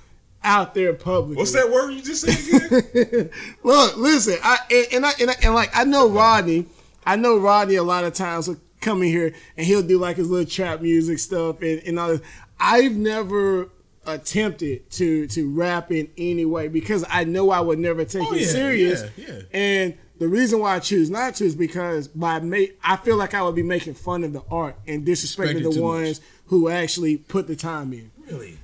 out 0.44 0.74
there 0.74 0.94
publicly. 0.94 1.38
What's 1.38 1.54
that 1.54 1.72
word 1.72 1.92
you 1.92 2.02
just 2.02 2.22
said 2.22 3.06
again? 3.06 3.30
Look, 3.64 3.98
listen, 3.98 4.38
I 4.44 4.58
and, 4.70 4.88
and 4.94 5.06
I 5.06 5.12
and, 5.20 5.30
I, 5.32 5.36
and 5.44 5.56
like 5.56 5.76
I 5.76 5.84
know 5.84 6.10
Rodney. 6.10 6.66
I 7.06 7.16
know 7.18 7.38
Rodney 7.38 7.76
a 7.76 7.84
lot 7.84 8.06
of 8.06 8.14
times 8.14 8.50
come 8.84 9.02
in 9.02 9.10
here 9.10 9.34
and 9.58 9.66
he'll 9.66 9.82
do 9.84 9.98
like 9.98 10.18
his 10.18 10.30
little 10.30 10.46
trap 10.50 10.82
music 10.82 11.20
stuff 11.20 11.62
and, 11.62 11.82
and 11.86 12.00
all 12.00 12.10
this. 12.10 12.22
I've 12.60 12.96
never 12.96 13.70
attempted 14.06 14.90
to 14.92 15.28
to 15.28 15.50
rap 15.54 15.92
in 15.92 16.10
any 16.18 16.46
way 16.46 16.68
because 16.68 17.06
I 17.10 17.24
know 17.24 17.50
I 17.52 17.62
would 17.62 17.80
never 17.80 18.04
take 18.06 18.24
Oh, 18.24 18.34
it 18.34 18.42
yeah, 18.42 18.48
serious. 18.48 19.04
yeah, 19.18 19.26
yeah. 19.28 19.42
And 19.54 19.98
the 20.20 20.28
reason 20.28 20.60
why 20.60 20.76
I 20.76 20.80
choose 20.80 21.10
not 21.10 21.36
to 21.36 21.46
is 21.46 21.56
because 21.56 22.08
by 22.10 22.40
ma- 22.40 22.58
I 22.84 22.98
feel 22.98 23.18
like 23.18 23.34
I 23.34 23.42
would 23.42 23.56
be 23.56 23.64
making 23.64 23.94
fun 23.96 24.24
of 24.24 24.34
the 24.34 24.44
art 24.52 24.76
and 24.88 25.06
disrespecting 25.06 25.64
the 25.74 25.82
ones 25.82 26.22
who 26.48 26.70
actually 26.70 27.18
put 27.18 27.48
the 27.48 27.56
time 27.56 27.94
in. 27.94 28.12
really? 28.30 28.58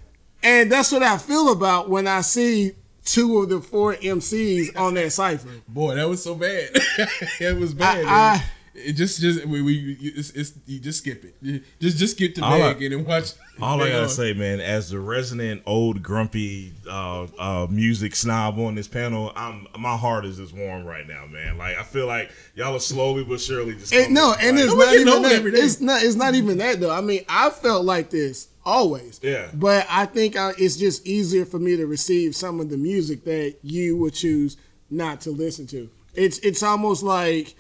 And 0.44 0.72
that's 0.72 0.92
what 0.92 1.04
I 1.04 1.18
feel 1.18 1.52
about 1.52 1.90
when 1.90 2.08
I 2.08 2.22
see 2.22 2.72
two 3.04 3.40
of 3.42 3.50
the 3.50 3.60
four 3.60 3.96
MCs 3.96 4.78
on 4.78 4.94
that 4.94 5.12
cipher. 5.12 5.50
Boy, 5.68 5.96
that 5.96 6.08
was 6.08 6.24
so 6.24 6.36
bad. 6.36 6.70
it 7.40 7.58
was 7.58 7.74
bad. 7.74 8.06
I- 8.06 8.44
it 8.80 8.94
just, 8.94 9.20
just 9.22 9.46
we, 9.46 9.62
we 9.62 9.98
it's, 10.02 10.32
it's 10.32 10.54
you 10.66 10.80
just 10.80 11.00
skip 11.00 11.24
it. 11.26 11.64
Just, 11.80 11.98
just 11.98 12.16
skip 12.16 12.36
to 12.36 12.44
All 12.44 12.54
I- 12.54 12.74
Meg 12.74 12.82
and 12.84 12.94
then 12.94 13.06
watch. 13.06 13.34
All 13.62 13.82
I 13.82 13.90
gotta 13.90 14.04
on. 14.04 14.10
say, 14.10 14.32
man, 14.34 14.62
as 14.62 14.90
the 14.90 15.00
resident 15.00 15.64
old 15.66 16.02
grumpy 16.02 16.72
uh, 16.90 17.28
uh, 17.38 17.68
music 17.70 18.16
snob 18.16 18.58
on 18.58 18.76
this 18.76 18.88
panel, 18.88 19.34
I'm 19.36 19.68
my 19.78 19.98
heart 19.98 20.24
is 20.26 20.38
just 20.38 20.54
warm 20.56 20.86
right 20.86 21.06
now, 21.06 21.26
man. 21.26 21.58
Like 21.58 21.78
I 21.78 21.84
feel 21.84 22.08
like 22.08 22.32
y'all 22.56 22.74
are 22.76 22.80
slowly 22.80 23.24
but 23.26 23.42
surely 23.42 23.76
just 23.76 23.94
And 23.94 24.14
no, 24.14 24.34
and 24.40 24.56
like, 24.56 24.66
it's 24.66 24.76
not 24.76 24.94
even 24.96 25.22
that. 25.24 25.32
every 25.34 25.52
day. 25.52 25.58
It's 25.58 25.82
not. 25.82 26.02
It's 26.04 26.16
not 26.16 26.36
even 26.36 26.58
that 26.60 26.80
though. 26.80 26.92
I 26.92 27.02
mean, 27.02 27.26
I 27.28 27.50
felt 27.50 27.84
like 27.84 28.10
this 28.10 28.48
always. 28.66 29.20
Yeah. 29.22 29.50
But 29.54 29.86
I 29.90 30.06
think 30.06 30.38
I, 30.38 30.54
it's 30.58 30.78
just 30.78 31.06
easier 31.06 31.44
for 31.46 31.60
me 31.60 31.76
to 31.76 31.86
receive 31.86 32.36
some 32.38 32.60
of 32.62 32.70
the 32.70 32.78
music 32.78 33.26
that 33.26 33.56
you 33.62 33.98
would 33.98 34.14
choose 34.14 34.56
not 34.90 35.20
to 35.22 35.32
listen 35.32 35.68
to. 35.68 35.90
It's 36.14 36.40
it's 36.40 36.64
almost 36.64 37.04
like 37.04 37.56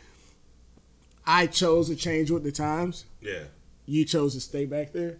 I 1.31 1.45
chose 1.45 1.89
to 1.89 1.95
change 1.95 2.31
with 2.31 2.43
the 2.43 2.51
times. 2.51 3.05
yeah, 3.21 3.43
You 3.85 4.03
chose 4.03 4.33
to 4.33 4.41
stay 4.41 4.65
back 4.65 4.91
there. 4.93 5.17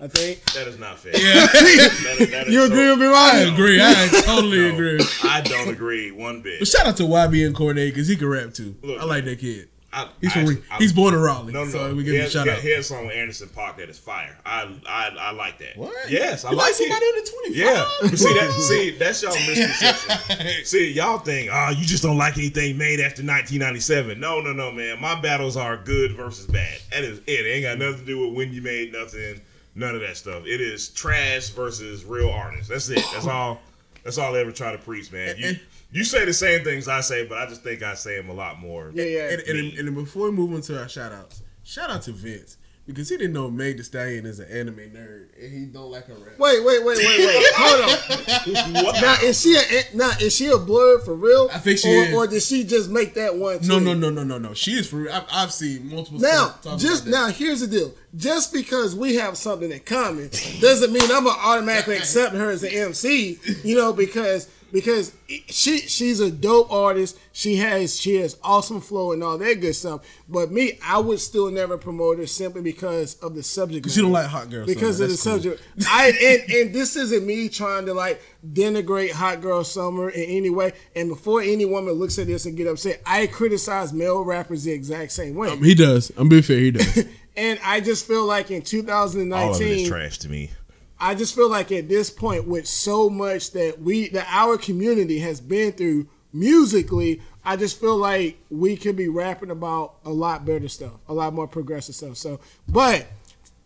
I 0.00 0.08
think. 0.08 0.44
that 0.52 0.66
is 0.66 0.76
not 0.78 0.98
fair. 0.98 1.12
That 1.12 1.54
is- 1.54 2.30
that 2.32 2.48
is 2.48 2.52
You 2.52 2.66
so- 2.66 2.72
agree 2.72 2.90
with 2.90 2.98
me, 2.98 3.06
I 3.06 3.38
agree. 3.54 3.80
I 3.80 4.08
totally 4.26 4.58
No, 4.68 4.74
agree. 4.74 5.00
I 5.22 5.40
don't 5.42 5.68
agree 5.68 6.10
one 6.10 6.42
bit. 6.42 6.58
But 6.58 6.68
shout 6.68 6.86
out 6.86 6.96
to 6.98 7.04
YBN 7.04 7.52
Cordae 7.52 7.88
because 7.90 8.08
he 8.08 8.16
can 8.16 8.28
rap 8.28 8.52
too. 8.54 8.74
Look, 8.82 9.00
I 9.00 9.04
like 9.04 9.24
that 9.24 9.38
kid. 9.38 9.68
I, 9.96 10.08
He's 10.20 10.32
from 10.32 10.42
actually- 10.42 10.62
I- 10.70 10.76
he's 10.78 10.92
born 10.92 11.14
in 11.14 11.20
Raleigh. 11.20 11.52
No, 11.52 11.64
no, 11.64 11.70
so 11.70 11.88
no. 11.88 11.94
we 11.94 12.04
give 12.04 12.12
he 12.12 12.20
him 12.20 12.26
a 12.26 12.30
shout 12.30 12.48
out. 12.48 12.58
he 12.58 12.70
has 12.72 12.80
a 12.86 12.88
song 12.88 13.06
with 13.06 13.16
Anderson 13.16 13.48
.Paak 13.48 13.78
that 13.78 13.88
is 13.88 13.98
fire. 13.98 14.36
I, 14.44 14.68
I, 14.88 15.08
I 15.18 15.30
like 15.32 15.58
that. 15.58 15.76
What? 15.76 15.94
Yes, 16.10 16.44
I 16.44 16.50
You 16.50 16.56
like, 16.56 16.66
like 16.66 16.74
somebody 16.74 17.04
it. 17.06 17.30
twenty 17.30 17.56
Yeah, 17.58 17.84
five? 17.84 17.86
but 18.10 18.18
see 18.18 18.34
that. 18.34 18.52
See 18.52 18.90
that's 18.98 19.22
y'all 19.22 19.32
misconception. 19.32 20.64
see 20.64 20.92
y'all 20.92 21.18
think, 21.18 21.50
oh, 21.52 21.70
you 21.70 21.84
just 21.84 22.02
don't 22.02 22.18
like 22.18 22.36
anything 22.36 22.76
made 22.78 23.00
after 23.00 23.22
1997. 23.22 24.20
No, 24.20 24.40
no, 24.40 24.52
no, 24.52 24.70
man. 24.70 25.00
My 25.00 25.18
battles 25.20 25.56
are 25.56 25.76
good 25.76 26.12
versus 26.16 26.46
bad. 26.46 26.78
That 26.92 27.04
is 27.04 27.18
it. 27.20 27.46
It 27.46 27.48
ain't 27.48 27.62
got 27.64 27.78
nothing 27.78 28.00
to 28.00 28.06
do 28.06 28.26
with 28.26 28.36
when 28.36 28.52
you 28.52 28.62
made 28.62 28.92
nothing. 28.92 29.40
None 29.74 29.94
of 29.94 30.00
that 30.00 30.16
stuff. 30.16 30.44
It 30.46 30.60
is 30.60 30.88
trash 30.88 31.50
versus 31.50 32.04
real 32.04 32.30
artists. 32.30 32.68
That's 32.68 32.88
it. 32.88 33.04
That's 33.12 33.26
all. 33.26 33.60
That's 34.04 34.18
all 34.18 34.34
I 34.34 34.38
ever 34.38 34.52
try 34.52 34.72
to 34.72 34.78
preach, 34.78 35.10
man. 35.12 35.34
You 35.36 35.56
you 35.96 36.04
say 36.04 36.26
the 36.26 36.34
same 36.34 36.62
things 36.62 36.88
I 36.88 37.00
say, 37.00 37.26
but 37.26 37.38
I 37.38 37.46
just 37.46 37.62
think 37.62 37.82
I 37.82 37.94
say 37.94 38.16
them 38.16 38.28
a 38.28 38.34
lot 38.34 38.60
more. 38.60 38.90
Yeah, 38.94 39.04
yeah. 39.04 39.30
And, 39.30 39.40
and, 39.42 39.78
and, 39.78 39.94
before 39.94 40.30
we 40.30 40.36
move 40.36 40.52
into 40.52 40.78
our 40.78 40.90
shout 40.90 41.10
outs, 41.10 41.42
shout 41.64 41.88
out 41.88 42.02
to 42.02 42.12
Vince. 42.12 42.58
Because 42.86 43.08
he 43.08 43.16
didn't 43.16 43.32
know 43.32 43.50
Meg 43.50 43.78
the 43.78 43.82
Stallion 43.82 44.26
is 44.26 44.38
an 44.38 44.48
anime 44.48 44.76
nerd 44.76 45.30
and 45.42 45.52
he 45.52 45.64
don't 45.64 45.90
like 45.90 46.06
her 46.06 46.14
rap. 46.14 46.38
Wait, 46.38 46.64
wait, 46.64 46.84
wait, 46.84 46.98
wait, 46.98 47.18
wait. 47.18 47.46
Hold 47.56 48.76
on. 48.76 48.84
What? 48.84 49.02
Now 49.02 49.16
is 49.24 49.40
she 49.40 49.56
a 49.56 49.96
now 49.96 50.10
is 50.20 50.36
she 50.36 50.46
a 50.46 50.56
blur 50.56 51.00
for 51.00 51.16
real? 51.16 51.48
I 51.52 51.58
think 51.58 51.80
she 51.80 51.88
or, 51.88 52.04
is. 52.04 52.14
Or 52.14 52.26
did 52.28 52.42
she 52.44 52.62
just 52.62 52.88
make 52.88 53.14
that 53.14 53.34
one? 53.34 53.58
No, 53.62 53.80
tweet? 53.80 53.86
no, 53.86 53.94
no, 53.94 54.10
no, 54.10 54.22
no, 54.22 54.38
no. 54.38 54.54
She 54.54 54.72
is 54.72 54.88
for 54.88 54.98
real. 54.98 55.12
I've, 55.12 55.26
I've 55.32 55.52
seen 55.52 55.90
multiple 55.90 56.20
Now, 56.20 56.54
just 56.76 57.08
now, 57.08 57.26
here's 57.26 57.58
the 57.58 57.66
deal. 57.66 57.92
Just 58.14 58.52
because 58.52 58.94
we 58.94 59.16
have 59.16 59.36
something 59.36 59.72
in 59.72 59.80
common 59.80 60.28
doesn't 60.60 60.92
mean 60.92 61.10
I'm 61.10 61.24
gonna 61.24 61.30
automatically 61.30 61.96
accept 61.96 62.36
her 62.36 62.50
as 62.50 62.62
an 62.62 62.70
MC. 62.70 63.40
You 63.64 63.74
know, 63.74 63.92
because 63.92 64.48
because 64.76 65.14
she 65.48 65.78
she's 65.78 66.20
a 66.20 66.30
dope 66.30 66.70
artist. 66.70 67.18
She 67.32 67.56
has 67.56 67.98
she 67.98 68.16
has 68.16 68.36
awesome 68.42 68.82
flow 68.82 69.12
and 69.12 69.24
all 69.24 69.38
that 69.38 69.58
good 69.62 69.72
stuff. 69.72 70.02
But 70.28 70.52
me, 70.52 70.78
I 70.84 70.98
would 70.98 71.18
still 71.18 71.50
never 71.50 71.78
promote 71.78 72.18
her 72.18 72.26
simply 72.26 72.60
because 72.60 73.14
of 73.20 73.34
the 73.34 73.42
subject. 73.42 73.84
Because 73.84 73.96
you 73.96 74.02
don't 74.02 74.12
like 74.12 74.26
hot 74.26 74.50
girls. 74.50 74.66
because 74.66 75.00
of 75.00 75.08
the 75.08 75.16
subject. 75.16 75.62
I 75.88 76.08
and, 76.08 76.52
and 76.52 76.74
this 76.74 76.94
isn't 76.94 77.26
me 77.26 77.48
trying 77.48 77.86
to 77.86 77.94
like 77.94 78.20
denigrate 78.46 79.12
Hot 79.12 79.40
Girl 79.40 79.64
Summer 79.64 80.10
in 80.10 80.24
any 80.24 80.50
way. 80.50 80.74
And 80.94 81.08
before 81.08 81.40
any 81.40 81.64
woman 81.64 81.94
looks 81.94 82.18
at 82.18 82.26
this 82.26 82.44
and 82.44 82.54
get 82.54 82.66
upset, 82.66 83.00
I 83.06 83.28
criticize 83.28 83.94
male 83.94 84.22
rappers 84.24 84.64
the 84.64 84.72
exact 84.72 85.12
same 85.12 85.36
way. 85.36 85.48
Um, 85.48 85.64
he 85.64 85.74
does. 85.74 86.12
I'm 86.18 86.28
being 86.28 86.42
fair. 86.42 86.58
He 86.58 86.72
does. 86.72 87.06
and 87.36 87.58
I 87.64 87.80
just 87.80 88.06
feel 88.06 88.26
like 88.26 88.50
in 88.50 88.60
2019, 88.60 89.32
All 89.32 89.54
of 89.54 89.60
it 89.62 89.64
is 89.64 89.88
2019, 89.88 89.88
trash 89.88 90.18
to 90.18 90.28
me. 90.28 90.50
I 90.98 91.14
just 91.14 91.34
feel 91.34 91.50
like 91.50 91.70
at 91.72 91.88
this 91.88 92.10
point, 92.10 92.46
with 92.46 92.66
so 92.66 93.10
much 93.10 93.52
that 93.52 93.80
we 93.80 94.08
that 94.10 94.26
our 94.30 94.56
community 94.56 95.18
has 95.18 95.40
been 95.40 95.72
through 95.72 96.08
musically, 96.32 97.20
I 97.44 97.56
just 97.56 97.78
feel 97.78 97.96
like 97.96 98.38
we 98.50 98.76
could 98.76 98.96
be 98.96 99.08
rapping 99.08 99.50
about 99.50 99.96
a 100.04 100.10
lot 100.10 100.44
better 100.44 100.68
stuff, 100.68 100.94
a 101.08 101.14
lot 101.14 101.34
more 101.34 101.46
progressive 101.46 101.94
stuff. 101.94 102.16
So, 102.16 102.40
but 102.68 103.06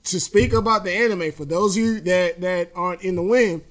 to 0.05 0.21
speak 0.21 0.53
about 0.53 0.85
the 0.85 0.93
anime, 0.93 1.33
for 1.33 1.45
those 1.45 1.77
of 1.77 1.83
you 1.83 2.01
that 2.01 2.41
that 2.41 2.73
aren't 2.75 3.03
in 3.03 3.15
the 3.15 3.23
wind, 3.23 3.63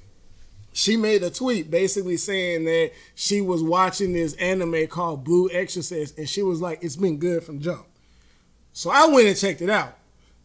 she 0.71 0.95
made 0.95 1.21
a 1.23 1.29
tweet 1.29 1.69
basically 1.69 2.17
saying 2.17 2.63
that 2.65 2.91
she 3.15 3.41
was 3.41 3.61
watching 3.61 4.13
this 4.13 4.33
anime 4.35 4.87
called 4.87 5.25
Blue 5.25 5.49
Exorcist, 5.51 6.17
and 6.17 6.29
she 6.29 6.43
was 6.43 6.61
like, 6.61 6.81
"It's 6.81 6.95
been 6.95 7.17
good 7.17 7.43
from 7.43 7.59
jump." 7.59 7.85
So 8.71 8.89
I 8.89 9.07
went 9.07 9.27
and 9.27 9.35
checked 9.35 9.61
it 9.61 9.69
out. 9.69 9.97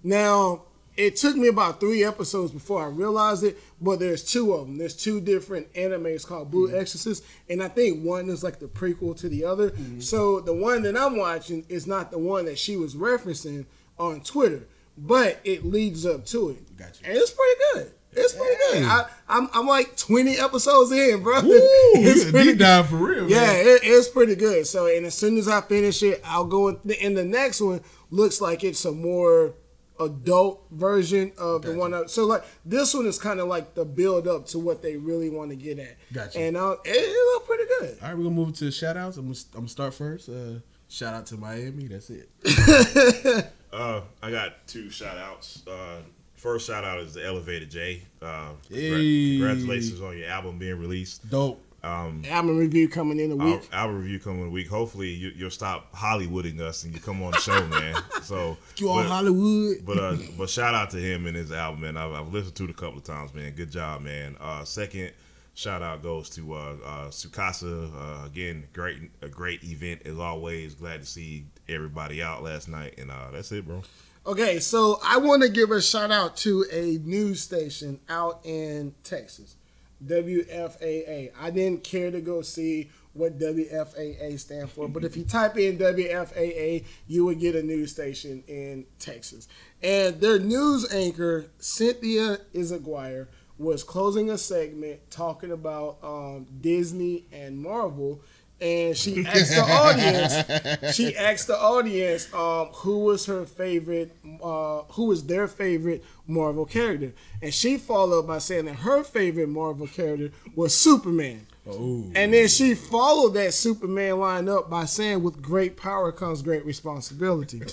Now 0.03 0.63
it 0.97 1.17
took 1.17 1.37
me 1.37 1.49
about 1.49 1.81
three 1.81 2.05
episodes 2.05 2.53
before 2.53 2.83
I 2.83 2.87
realized 2.87 3.43
it, 3.43 3.59
but 3.81 3.99
there's 3.99 4.25
two 4.25 4.53
of 4.53 4.67
them. 4.67 4.79
There's 4.79 4.97
two 4.97 5.21
different 5.21 5.73
animes 5.75 6.27
called 6.27 6.51
Blue 6.51 6.69
mm-hmm. 6.69 6.79
Exorcist, 6.79 7.25
and 7.49 7.63
I 7.63 7.69
think 7.69 8.05
one 8.05 8.29
is 8.29 8.45
like 8.45 8.61
the 8.61 8.67
prequel 8.67 9.17
to 9.19 9.29
the 9.29 9.45
other. 9.45 9.71
Mm-hmm. 9.71 10.01
So 10.01 10.41
the 10.41 10.55
one 10.55 10.83
that 10.83 10.97
I'm 10.97 11.17
watching 11.17 11.65
is 11.69 11.87
not 11.87 12.11
the 12.11 12.19
one 12.19 12.45
that 12.47 12.59
she 12.59 12.77
was 12.77 12.95
referencing 12.95 13.67
on 13.99 14.21
Twitter, 14.21 14.67
but 14.97 15.41
it 15.45 15.65
leads 15.65 16.07
up 16.07 16.27
to 16.27 16.51
it. 16.51 16.77
Gotcha. 16.77 17.05
And 17.05 17.17
it's 17.17 17.33
pretty 17.33 17.61
good. 17.73 17.93
It's 18.17 18.33
pretty 18.33 18.57
good. 18.71 18.85
I, 18.85 19.07
I'm, 19.29 19.49
I'm 19.53 19.67
like 19.67 19.97
20 19.97 20.37
episodes 20.39 20.93
in, 20.93 21.23
bro. 21.23 21.43
Woo, 21.43 21.51
it's 21.51 22.31
pretty 22.31 22.51
deep 22.53 22.59
dive 22.59 22.89
for 22.89 22.97
real. 22.97 23.29
yeah, 23.29 23.53
it, 23.53 23.81
it's 23.83 24.09
pretty 24.09 24.37
good. 24.37 24.67
So, 24.69 24.87
and 24.87 25.05
as 25.07 25.15
soon 25.15 25.37
as 25.37 25.49
I 25.49 25.61
finish 25.63 26.03
it, 26.03 26.21
I'll 26.25 26.45
go 26.45 26.69
in. 26.69 26.79
And 27.03 27.17
the 27.17 27.25
next 27.25 27.61
one 27.61 27.81
looks 28.11 28.41
like 28.41 28.63
it's 28.63 28.85
a 28.85 28.93
more 28.93 29.55
adult 30.01 30.65
version 30.71 31.33
of 31.39 31.63
the 31.63 31.75
one. 31.75 31.95
Up. 31.95 32.09
So, 32.11 32.25
like 32.25 32.45
this 32.65 32.95
one 32.95 33.07
is 33.07 33.19
kind 33.19 33.41
of 33.41 33.49
like 33.49 33.75
the 33.75 33.85
build 33.85 34.27
up 34.29 34.47
to 34.49 34.59
what 34.59 34.83
they 34.83 34.97
really 34.97 35.31
want 35.31 35.51
to 35.51 35.57
get 35.57 35.79
at. 35.79 35.97
Gotcha. 36.13 36.39
And 36.39 36.57
uh, 36.57 36.77
it, 36.85 36.91
it 36.91 37.33
looked 37.35 37.47
pretty 37.47 37.65
good. 37.81 37.99
All 38.03 38.09
right, 38.09 38.17
we're 38.17 38.25
gonna 38.25 38.35
move 38.35 38.55
to 38.59 38.71
shout 38.71 38.97
outs. 38.97 39.17
I'm 39.17 39.27
gonna, 39.27 39.39
I'm 39.55 39.61
gonna 39.61 39.69
start 39.69 39.95
first. 39.95 40.29
Uh, 40.29 40.61
shout 40.89 41.15
out 41.15 41.27
to 41.27 41.37
Miami. 41.37 41.87
That's 41.89 42.11
it. 42.11 42.29
Uh, 43.75 44.03
I 44.23 44.31
got 44.31 44.69
two 44.69 44.89
shout 44.89 45.19
outs. 45.19 45.67
Uh, 45.67 45.97
first 46.35 46.69
shout 46.69 46.85
out 46.85 47.01
is 47.01 47.15
the 47.15 47.27
Elevated 47.27 47.69
J. 47.73 48.03
Uh, 48.23 48.51
Hey. 48.71 49.37
congratulations 49.37 50.01
on 50.01 50.17
your 50.17 50.29
album 50.29 50.59
being 50.59 50.79
released. 50.79 51.29
Dope. 51.29 51.61
Um, 51.85 52.23
Album 52.29 52.57
review 52.59 52.89
coming 52.89 53.21
in 53.21 53.31
a 53.33 53.37
week. 53.37 53.69
album 53.73 53.99
review 54.03 54.19
coming 54.19 54.43
in 54.43 54.47
a 54.49 54.51
week. 54.51 54.69
Hopefully 54.69 55.11
you, 55.11 55.33
you'll 55.37 55.51
stop 55.51 55.93
Hollywooding 55.95 56.61
us 56.61 56.85
and 56.85 56.95
you 56.95 57.01
come 57.01 57.23
on 57.23 57.33
the 57.33 57.39
show, 57.39 57.67
man. 57.67 57.97
So 58.23 58.57
You 58.79 58.89
all 58.89 58.97
but- 59.03 59.07
Hollywood. 59.07 59.85
But 59.85 59.99
uh, 59.99 60.17
but 60.39 60.49
shout 60.51 60.75
out 60.75 60.91
to 60.91 60.97
him 60.99 61.27
and 61.27 61.37
his 61.37 61.53
album, 61.53 61.83
man. 61.83 61.97
I've, 61.97 62.13
I've 62.13 62.33
listened 62.33 62.55
to 62.57 62.65
it 62.65 62.71
a 62.71 62.75
couple 62.75 62.99
of 62.99 63.05
times, 63.05 63.35
man. 63.35 63.53
Good 63.55 63.71
job, 63.71 64.03
man. 64.03 64.37
Uh, 64.41 64.65
second 64.65 65.13
shout 65.57 65.83
out 65.83 66.03
goes 66.03 66.29
to 66.31 66.55
uh, 66.55 66.77
uh, 66.85 67.09
Sukasa. 67.11 67.91
Uh, 67.95 68.27
again, 68.27 68.65
great 68.73 69.11
a 69.23 69.29
great 69.29 69.63
event 69.65 70.03
as 70.05 70.19
always. 70.19 70.75
Glad 70.75 71.01
to 71.03 71.07
see 71.07 71.45
everybody 71.69 72.23
out 72.23 72.43
last 72.43 72.69
night, 72.69 72.95
and 72.99 73.11
uh, 73.11 73.31
that's 73.33 73.53
it, 73.53 73.67
bro. 73.67 73.83
Okay, 74.27 74.59
so 74.59 74.99
I 75.05 75.19
want 75.19 75.43
to 75.43 75.51
give 75.51 75.71
a 75.71 75.83
shout 75.83 76.11
out 76.11 76.35
to 76.39 76.65
a 76.73 76.97
news 77.07 77.43
station 77.43 78.01
out 78.09 78.41
in 78.43 78.95
Texas, 79.05 79.57
WFAA. 80.05 81.31
I 81.39 81.51
didn't 81.51 81.85
care 81.85 82.11
to 82.11 82.21
go 82.21 82.43
see 82.43 82.91
what 83.13 83.39
WFAA 83.39 84.39
stand 84.41 84.71
for, 84.71 84.89
but 84.89 85.05
if 85.05 85.17
you 85.17 85.25
type 85.25 85.57
in 85.57 85.79
WFAA, 85.79 86.85
you 87.07 87.25
would 87.25 87.39
get 87.39 87.55
a 87.55 87.63
news 87.63 87.93
station 87.93 88.43
in 88.49 88.87
Texas. 88.99 89.47
And 89.83 90.21
their 90.21 90.39
news 90.39 90.93
anchor, 90.93 91.47
Cynthia 91.59 92.39
Izaguirre, 92.53 93.29
was 93.57 93.85
closing 93.85 94.31
a 94.31 94.39
segment 94.39 95.11
talking 95.11 95.53
about 95.53 95.99
um, 96.03 96.47
Disney 96.61 97.27
and 97.33 97.59
Marvel. 97.59 98.21
And 98.61 98.97
she 98.97 99.27
asked 99.27 99.51
the 99.51 99.63
audience. 99.63 100.95
She 100.97 101.17
asked 101.17 101.49
the 101.49 101.59
audience 101.59 102.33
um, 102.33 102.69
who 102.69 103.01
was 103.01 103.27
her 103.27 103.45
favorite, 103.45 104.17
uh, 104.43 104.83
who 104.93 105.07
was 105.07 105.25
their 105.25 105.49
favorite 105.49 106.05
Marvel 106.27 106.65
character, 106.65 107.13
and 107.43 107.53
she 107.53 107.77
followed 107.77 108.27
by 108.27 108.39
saying 108.39 108.65
that 108.67 108.77
her 108.77 109.03
favorite 109.05 109.49
Marvel 109.49 109.87
character 109.87 110.31
was 110.55 110.75
Superman. 110.75 111.47
Oh. 111.67 112.11
And 112.15 112.33
then 112.35 112.49
she 112.49 112.75
followed 112.75 113.35
that 113.35 113.55
Superman 113.55 114.21
line 114.21 114.49
up 114.49 114.69
by 114.71 114.85
saying, 114.85 115.23
"With 115.23 115.41
great 115.43 115.77
power 115.77 116.13
comes 116.13 116.43
great 116.43 116.65
responsibility." 116.65 117.59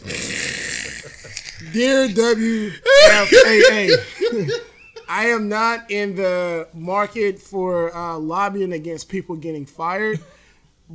Dear 1.74 2.08
WFAA, 2.08 2.72
I 5.08 5.26
am 5.28 5.48
not 5.48 5.92
in 5.92 6.16
the 6.16 6.68
market 6.74 7.38
for 7.40 7.96
uh, 7.96 8.18
lobbying 8.18 8.74
against 8.74 9.10
people 9.10 9.36
getting 9.36 9.66
fired, 9.66 10.20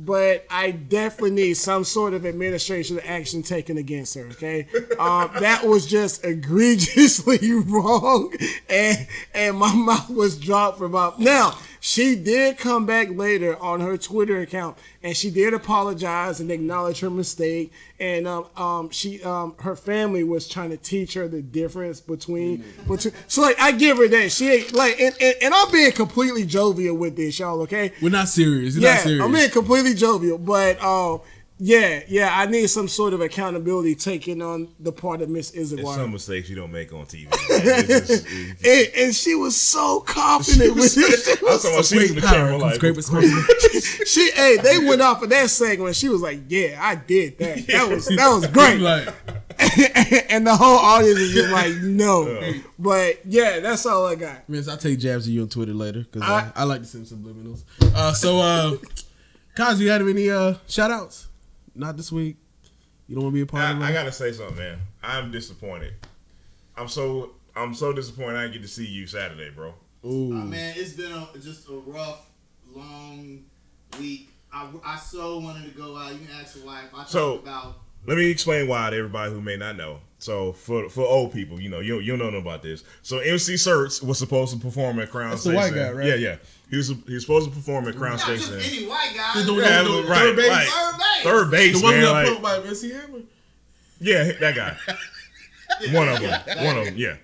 but 0.05 0.45
I 0.49 0.71
definitely 0.71 1.31
need 1.31 1.55
some 1.55 1.83
sort 1.83 2.13
of 2.13 2.25
administration 2.25 2.99
action 2.99 3.41
taken 3.41 3.77
against 3.77 4.15
her. 4.15 4.27
Okay, 4.31 4.67
um, 4.99 5.31
that 5.39 5.65
was 5.65 5.85
just 5.85 6.23
egregiously 6.23 7.51
wrong, 7.65 8.33
and 8.69 9.07
and 9.33 9.57
my 9.57 9.73
mouth 9.73 10.09
was 10.09 10.39
dropped 10.39 10.77
for 10.77 10.85
about 10.85 11.19
now. 11.19 11.57
She 11.87 12.17
did 12.17 12.57
come 12.57 12.85
back 12.85 13.11
later 13.11 13.57
on 13.63 13.79
her 13.79 13.95
Twitter 13.95 14.41
account, 14.41 14.77
and 15.01 15.15
she 15.15 15.31
did 15.31 15.53
apologize 15.53 16.41
and 16.41 16.51
acknowledge 16.51 16.99
her 16.99 17.09
mistake. 17.09 17.71
And 17.97 18.27
um, 18.27 18.47
um, 18.57 18.89
she, 18.89 19.23
um, 19.23 19.55
her 19.59 19.73
family 19.73 20.21
was 20.25 20.49
trying 20.49 20.71
to 20.71 20.77
teach 20.77 21.13
her 21.13 21.29
the 21.29 21.41
difference 21.41 22.01
between, 22.01 22.65
between. 22.89 23.13
So 23.29 23.41
like, 23.41 23.57
I 23.57 23.71
give 23.71 23.99
her 23.99 24.09
that. 24.09 24.33
She 24.33 24.49
ain't 24.49 24.73
like, 24.73 24.99
and, 24.99 25.15
and, 25.21 25.35
and 25.41 25.53
I'm 25.53 25.71
being 25.71 25.93
completely 25.93 26.45
jovial 26.45 26.97
with 26.97 27.15
this, 27.15 27.39
y'all. 27.39 27.61
Okay, 27.61 27.93
We're 28.01 28.09
not 28.09 28.27
serious. 28.27 28.75
You're 28.75 28.83
yeah, 28.83 28.95
not 28.95 29.03
serious. 29.03 29.23
I'm 29.23 29.31
being 29.31 29.49
completely 29.49 29.93
jovial, 29.93 30.37
but 30.39 30.83
um, 30.83 31.21
yeah, 31.59 32.01
yeah, 32.07 32.29
I 32.33 32.45
need 32.45 32.67
some 32.69 32.87
sort 32.87 33.13
of 33.13 33.21
accountability 33.21 33.95
taken 33.95 34.41
on 34.41 34.67
the 34.79 34.91
part 34.91 35.21
of 35.21 35.29
Miss 35.29 35.51
There's 35.51 35.73
Izaguirre. 35.73 35.95
some 35.95 36.11
mistakes 36.11 36.49
you 36.49 36.55
don't 36.55 36.71
make 36.71 36.93
on 36.93 37.05
TV. 37.05 37.23
man. 37.31 37.85
It's 37.89 38.07
just- 38.07 38.27
And, 38.65 38.87
and 39.05 39.15
she 39.15 39.33
was 39.35 39.55
so 39.59 40.01
confident 40.01 40.75
with 40.75 40.95
it. 40.97 41.39
I 41.41 41.43
was 41.43 41.63
talking 41.63 41.73
about 41.75 41.85
she 41.85 41.95
was 41.97 42.09
in 42.11 42.15
the 42.15 42.21
camera 42.21 42.57
like, 42.57 42.79
great 42.79 42.95
she 44.07 44.31
hey, 44.31 44.57
they 44.61 44.79
went 44.79 45.01
off 45.01 45.21
of 45.23 45.29
that 45.29 45.49
segment. 45.49 45.95
She 45.95 46.09
was 46.09 46.21
like, 46.21 46.41
"Yeah, 46.47 46.79
I 46.81 46.95
did 46.95 47.37
that. 47.39 47.65
That 47.67 47.89
was 47.89 48.05
that 48.07 48.27
was 48.29 48.47
great." 48.47 48.79
like, 48.79 49.07
and 50.31 50.45
the 50.45 50.55
whole 50.55 50.77
audience 50.77 51.19
is 51.19 51.33
just 51.33 51.51
like, 51.51 51.73
"No." 51.81 52.53
But 52.79 53.25
yeah, 53.25 53.59
that's 53.59 53.85
all 53.85 54.05
I 54.05 54.15
got. 54.15 54.47
Miss, 54.47 54.67
I'll 54.67 54.77
take 54.77 54.99
jabs 54.99 55.27
at 55.27 55.33
you 55.33 55.41
on 55.41 55.49
Twitter 55.49 55.73
later 55.73 55.99
because 56.01 56.21
I- 56.23 56.51
I, 56.55 56.61
I 56.61 56.63
like 56.63 56.81
to 56.81 56.85
send 56.87 57.05
subliminals. 57.05 57.63
Uh, 57.95 58.13
so, 58.13 58.39
uh, 58.39 58.77
Kaz, 59.55 59.79
you 59.79 59.89
had 59.89 60.01
any 60.01 60.29
uh, 60.29 60.55
shout 60.67 60.91
outs? 60.91 61.27
Not 61.77 61.95
this 61.95 62.11
week. 62.11 62.37
You 63.07 63.15
don't 63.15 63.23
want 63.25 63.33
to 63.33 63.37
be 63.37 63.41
a 63.41 63.45
part 63.45 63.75
of 63.75 63.81
it? 63.81 63.83
I, 63.85 63.89
I 63.89 63.93
gotta 63.93 64.11
say 64.11 64.31
something, 64.33 64.57
man. 64.57 64.79
I'm 65.01 65.31
disappointed. 65.31 65.93
I'm 66.75 66.87
so 66.87 67.31
I'm 67.55 67.73
so 67.73 67.93
disappointed 67.93 68.35
I 68.35 68.41
didn't 68.43 68.53
get 68.53 68.61
to 68.63 68.67
see 68.67 68.85
you 68.85 69.07
Saturday, 69.07 69.49
bro. 69.51 69.73
Ooh. 70.05 70.33
Uh, 70.33 70.43
man, 70.45 70.73
it's 70.77 70.93
been 70.93 71.11
a, 71.11 71.27
just 71.41 71.69
a 71.69 71.73
rough, 71.73 72.27
long 72.75 73.43
week. 73.99 74.29
I, 74.51 74.67
I 74.83 74.97
so 74.97 75.39
wanted 75.39 75.71
to 75.71 75.77
go 75.79 75.95
out. 75.97 76.11
You 76.13 76.19
can 76.19 76.35
ask 76.39 76.55
your 76.57 76.65
wife. 76.65 76.85
I 76.93 76.97
talked 76.97 77.09
So- 77.11 77.39
about 77.39 77.75
Let 78.05 78.17
me 78.17 78.29
explain 78.29 78.67
why 78.67 78.89
to 78.89 78.95
everybody 78.97 79.31
who 79.31 79.41
may 79.41 79.57
not 79.57 79.77
know. 79.77 79.99
So 80.19 80.51
for 80.53 80.89
for 80.89 81.01
old 81.05 81.31
people, 81.31 81.59
you 81.61 81.69
know, 81.69 81.79
you 81.79 81.99
you 81.99 82.17
don't 82.17 82.31
know 82.33 82.39
about 82.39 82.63
this. 82.63 82.83
So 83.03 83.19
MC 83.19 83.53
Serch 83.53 84.01
was 84.03 84.17
supposed 84.17 84.53
to 84.53 84.59
perform 84.59 84.99
at 84.99 85.11
Crown 85.11 85.29
That's 85.29 85.43
the 85.43 85.51
Station. 85.51 85.75
white 85.75 85.75
guy, 85.75 85.91
right? 85.91 86.07
Yeah, 86.07 86.15
yeah. 86.15 86.35
He 86.69 86.77
was 86.77 86.87
he 86.89 87.13
was 87.13 87.21
supposed 87.23 87.47
to 87.49 87.55
perform 87.55 87.87
at 87.87 87.95
Crown 87.95 88.17
Not 88.17 88.25
just 88.27 88.47
Station. 88.47 88.73
any 88.79 88.87
white 88.87 89.13
guy. 89.15 89.39
The- 89.41 89.45
the- 89.45 89.53
Yeah, 89.61 89.83
the- 89.83 90.05
right, 90.09 90.19
third 90.19 90.35
Bass? 90.37 90.49
right. 90.49 90.67
Third 90.69 90.97
Bass. 90.99 91.23
Third 91.23 91.51
Bass, 91.51 91.77
The 91.79 91.83
one 91.83 91.93
man. 91.93 92.03
that 92.03 92.11
like- 92.11 92.27
put 92.29 92.41
by 92.41 92.57
MC 92.67 92.91
Hammer. 92.91 93.19
Yeah, 93.99 94.31
that 94.39 94.55
guy. 94.55 94.77
one 95.91 96.07
of 96.09 96.19
them. 96.19 96.41
One 96.65 96.77
of 96.77 96.85
them. 96.85 96.95
Yeah. 96.97 97.15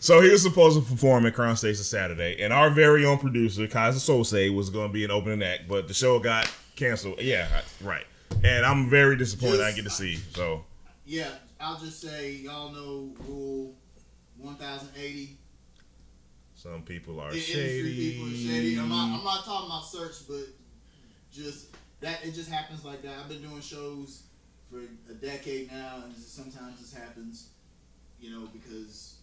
So 0.00 0.20
he 0.20 0.28
was 0.28 0.42
supposed 0.42 0.78
to 0.78 0.84
perform 0.90 1.24
at 1.24 1.34
Crown 1.34 1.56
Station 1.56 1.82
Saturday, 1.82 2.42
and 2.42 2.52
our 2.52 2.68
very 2.68 3.06
own 3.06 3.16
producer 3.18 3.66
Kaiser 3.66 3.98
Sose 3.98 4.54
was 4.54 4.68
going 4.68 4.88
to 4.88 4.92
be 4.92 5.02
an 5.04 5.10
opening 5.10 5.42
act, 5.42 5.66
but 5.66 5.88
the 5.88 5.94
show 5.94 6.18
got 6.18 6.50
canceled. 6.76 7.20
Yeah, 7.22 7.48
right. 7.80 8.04
And 8.42 8.66
I'm 8.66 8.90
very 8.90 9.16
disappointed 9.16 9.60
I 9.62 9.66
didn't 9.70 9.76
get 9.76 9.84
to 9.84 9.90
see. 9.90 10.16
So 10.34 10.64
Yeah, 11.06 11.28
I'll 11.64 11.78
just 11.78 12.00
say 12.00 12.32
y'all 12.32 12.70
know 12.72 13.10
rule 13.26 13.74
1080. 14.36 15.38
some 16.54 16.82
people 16.82 17.20
are 17.20 17.32
The 17.32 17.40
shady. 17.40 18.12
people 18.12 18.26
are 18.28 18.36
shady. 18.36 18.78
I'm 18.78 18.88
not, 18.88 19.18
I'm 19.18 19.24
not 19.24 19.44
talking 19.44 19.66
about 19.70 19.84
Serch, 19.84 20.26
but 20.28 20.46
just 21.32 21.68
that 22.00 22.24
it 22.24 22.32
just 22.34 22.50
happens 22.50 22.84
like 22.84 23.02
that. 23.02 23.12
I've 23.18 23.28
been 23.28 23.42
doing 23.42 23.60
shows 23.62 24.24
for 24.70 24.80
a 25.10 25.14
decade 25.14 25.70
now, 25.72 26.02
and 26.04 26.14
just 26.14 26.34
sometimes 26.36 26.80
this 26.80 26.92
happens, 26.92 27.48
you 28.20 28.30
know, 28.30 28.46
because 28.52 29.16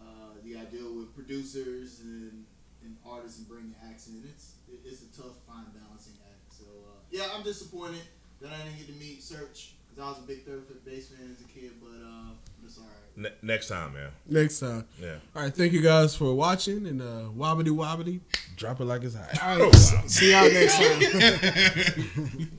uh, 0.00 0.34
to 0.42 0.76
deal 0.76 0.94
with 0.96 1.14
producers 1.14 2.00
and, 2.00 2.44
and 2.82 2.96
artists 3.06 3.38
and 3.38 3.48
bringing 3.48 3.74
acts 3.88 4.08
in. 4.08 4.22
It's 4.28 4.54
it- 4.68 4.80
it's 4.86 5.02
a 5.02 5.22
tough, 5.22 5.36
fine 5.46 5.66
balancing 5.78 6.14
act. 6.26 6.52
So 6.56 6.64
uh, 6.64 6.98
yeah, 7.10 7.28
I'm 7.34 7.42
disappointed 7.42 8.00
that 8.40 8.50
I 8.52 8.64
didn't 8.64 8.78
get 8.78 8.86
to 8.88 8.94
meet 8.94 9.20
Serch 9.20 9.72
because 9.94 10.04
I 10.04 10.08
was 10.10 10.18
a 10.18 10.26
big 10.26 10.44
third 10.46 10.64
foot 10.66 10.84
Bass 10.84 11.08
fan 11.08 11.30
as 11.36 11.40
a 11.44 11.48
kid, 11.48 11.72
but 11.80 11.88
uh, 12.06 12.30
it's 12.64 12.78
all 12.78 12.84
right. 12.84 12.92
Ne- 13.16 13.36
next 13.42 13.68
time, 13.68 13.92
man. 13.94 14.10
Next 14.26 14.60
time. 14.60 14.86
Yeah. 15.00 15.16
All 15.36 15.42
right, 15.42 15.54
thank 15.54 15.72
you 15.72 15.80
guys 15.82 16.14
for 16.16 16.34
watching 16.34 16.86
and 16.86 17.02
uh, 17.02 17.28
wobbity 17.36 17.68
wobbity. 17.68 18.20
Drop 18.56 18.80
it 18.80 18.84
like 18.84 19.02
it's 19.02 19.14
hot. 19.14 19.42
All 19.42 19.62
Oh, 19.62 19.66
wow. 19.66 20.02
see 20.06 20.32
y'all 20.32 20.50
next 20.50 20.78
time. 20.78 22.50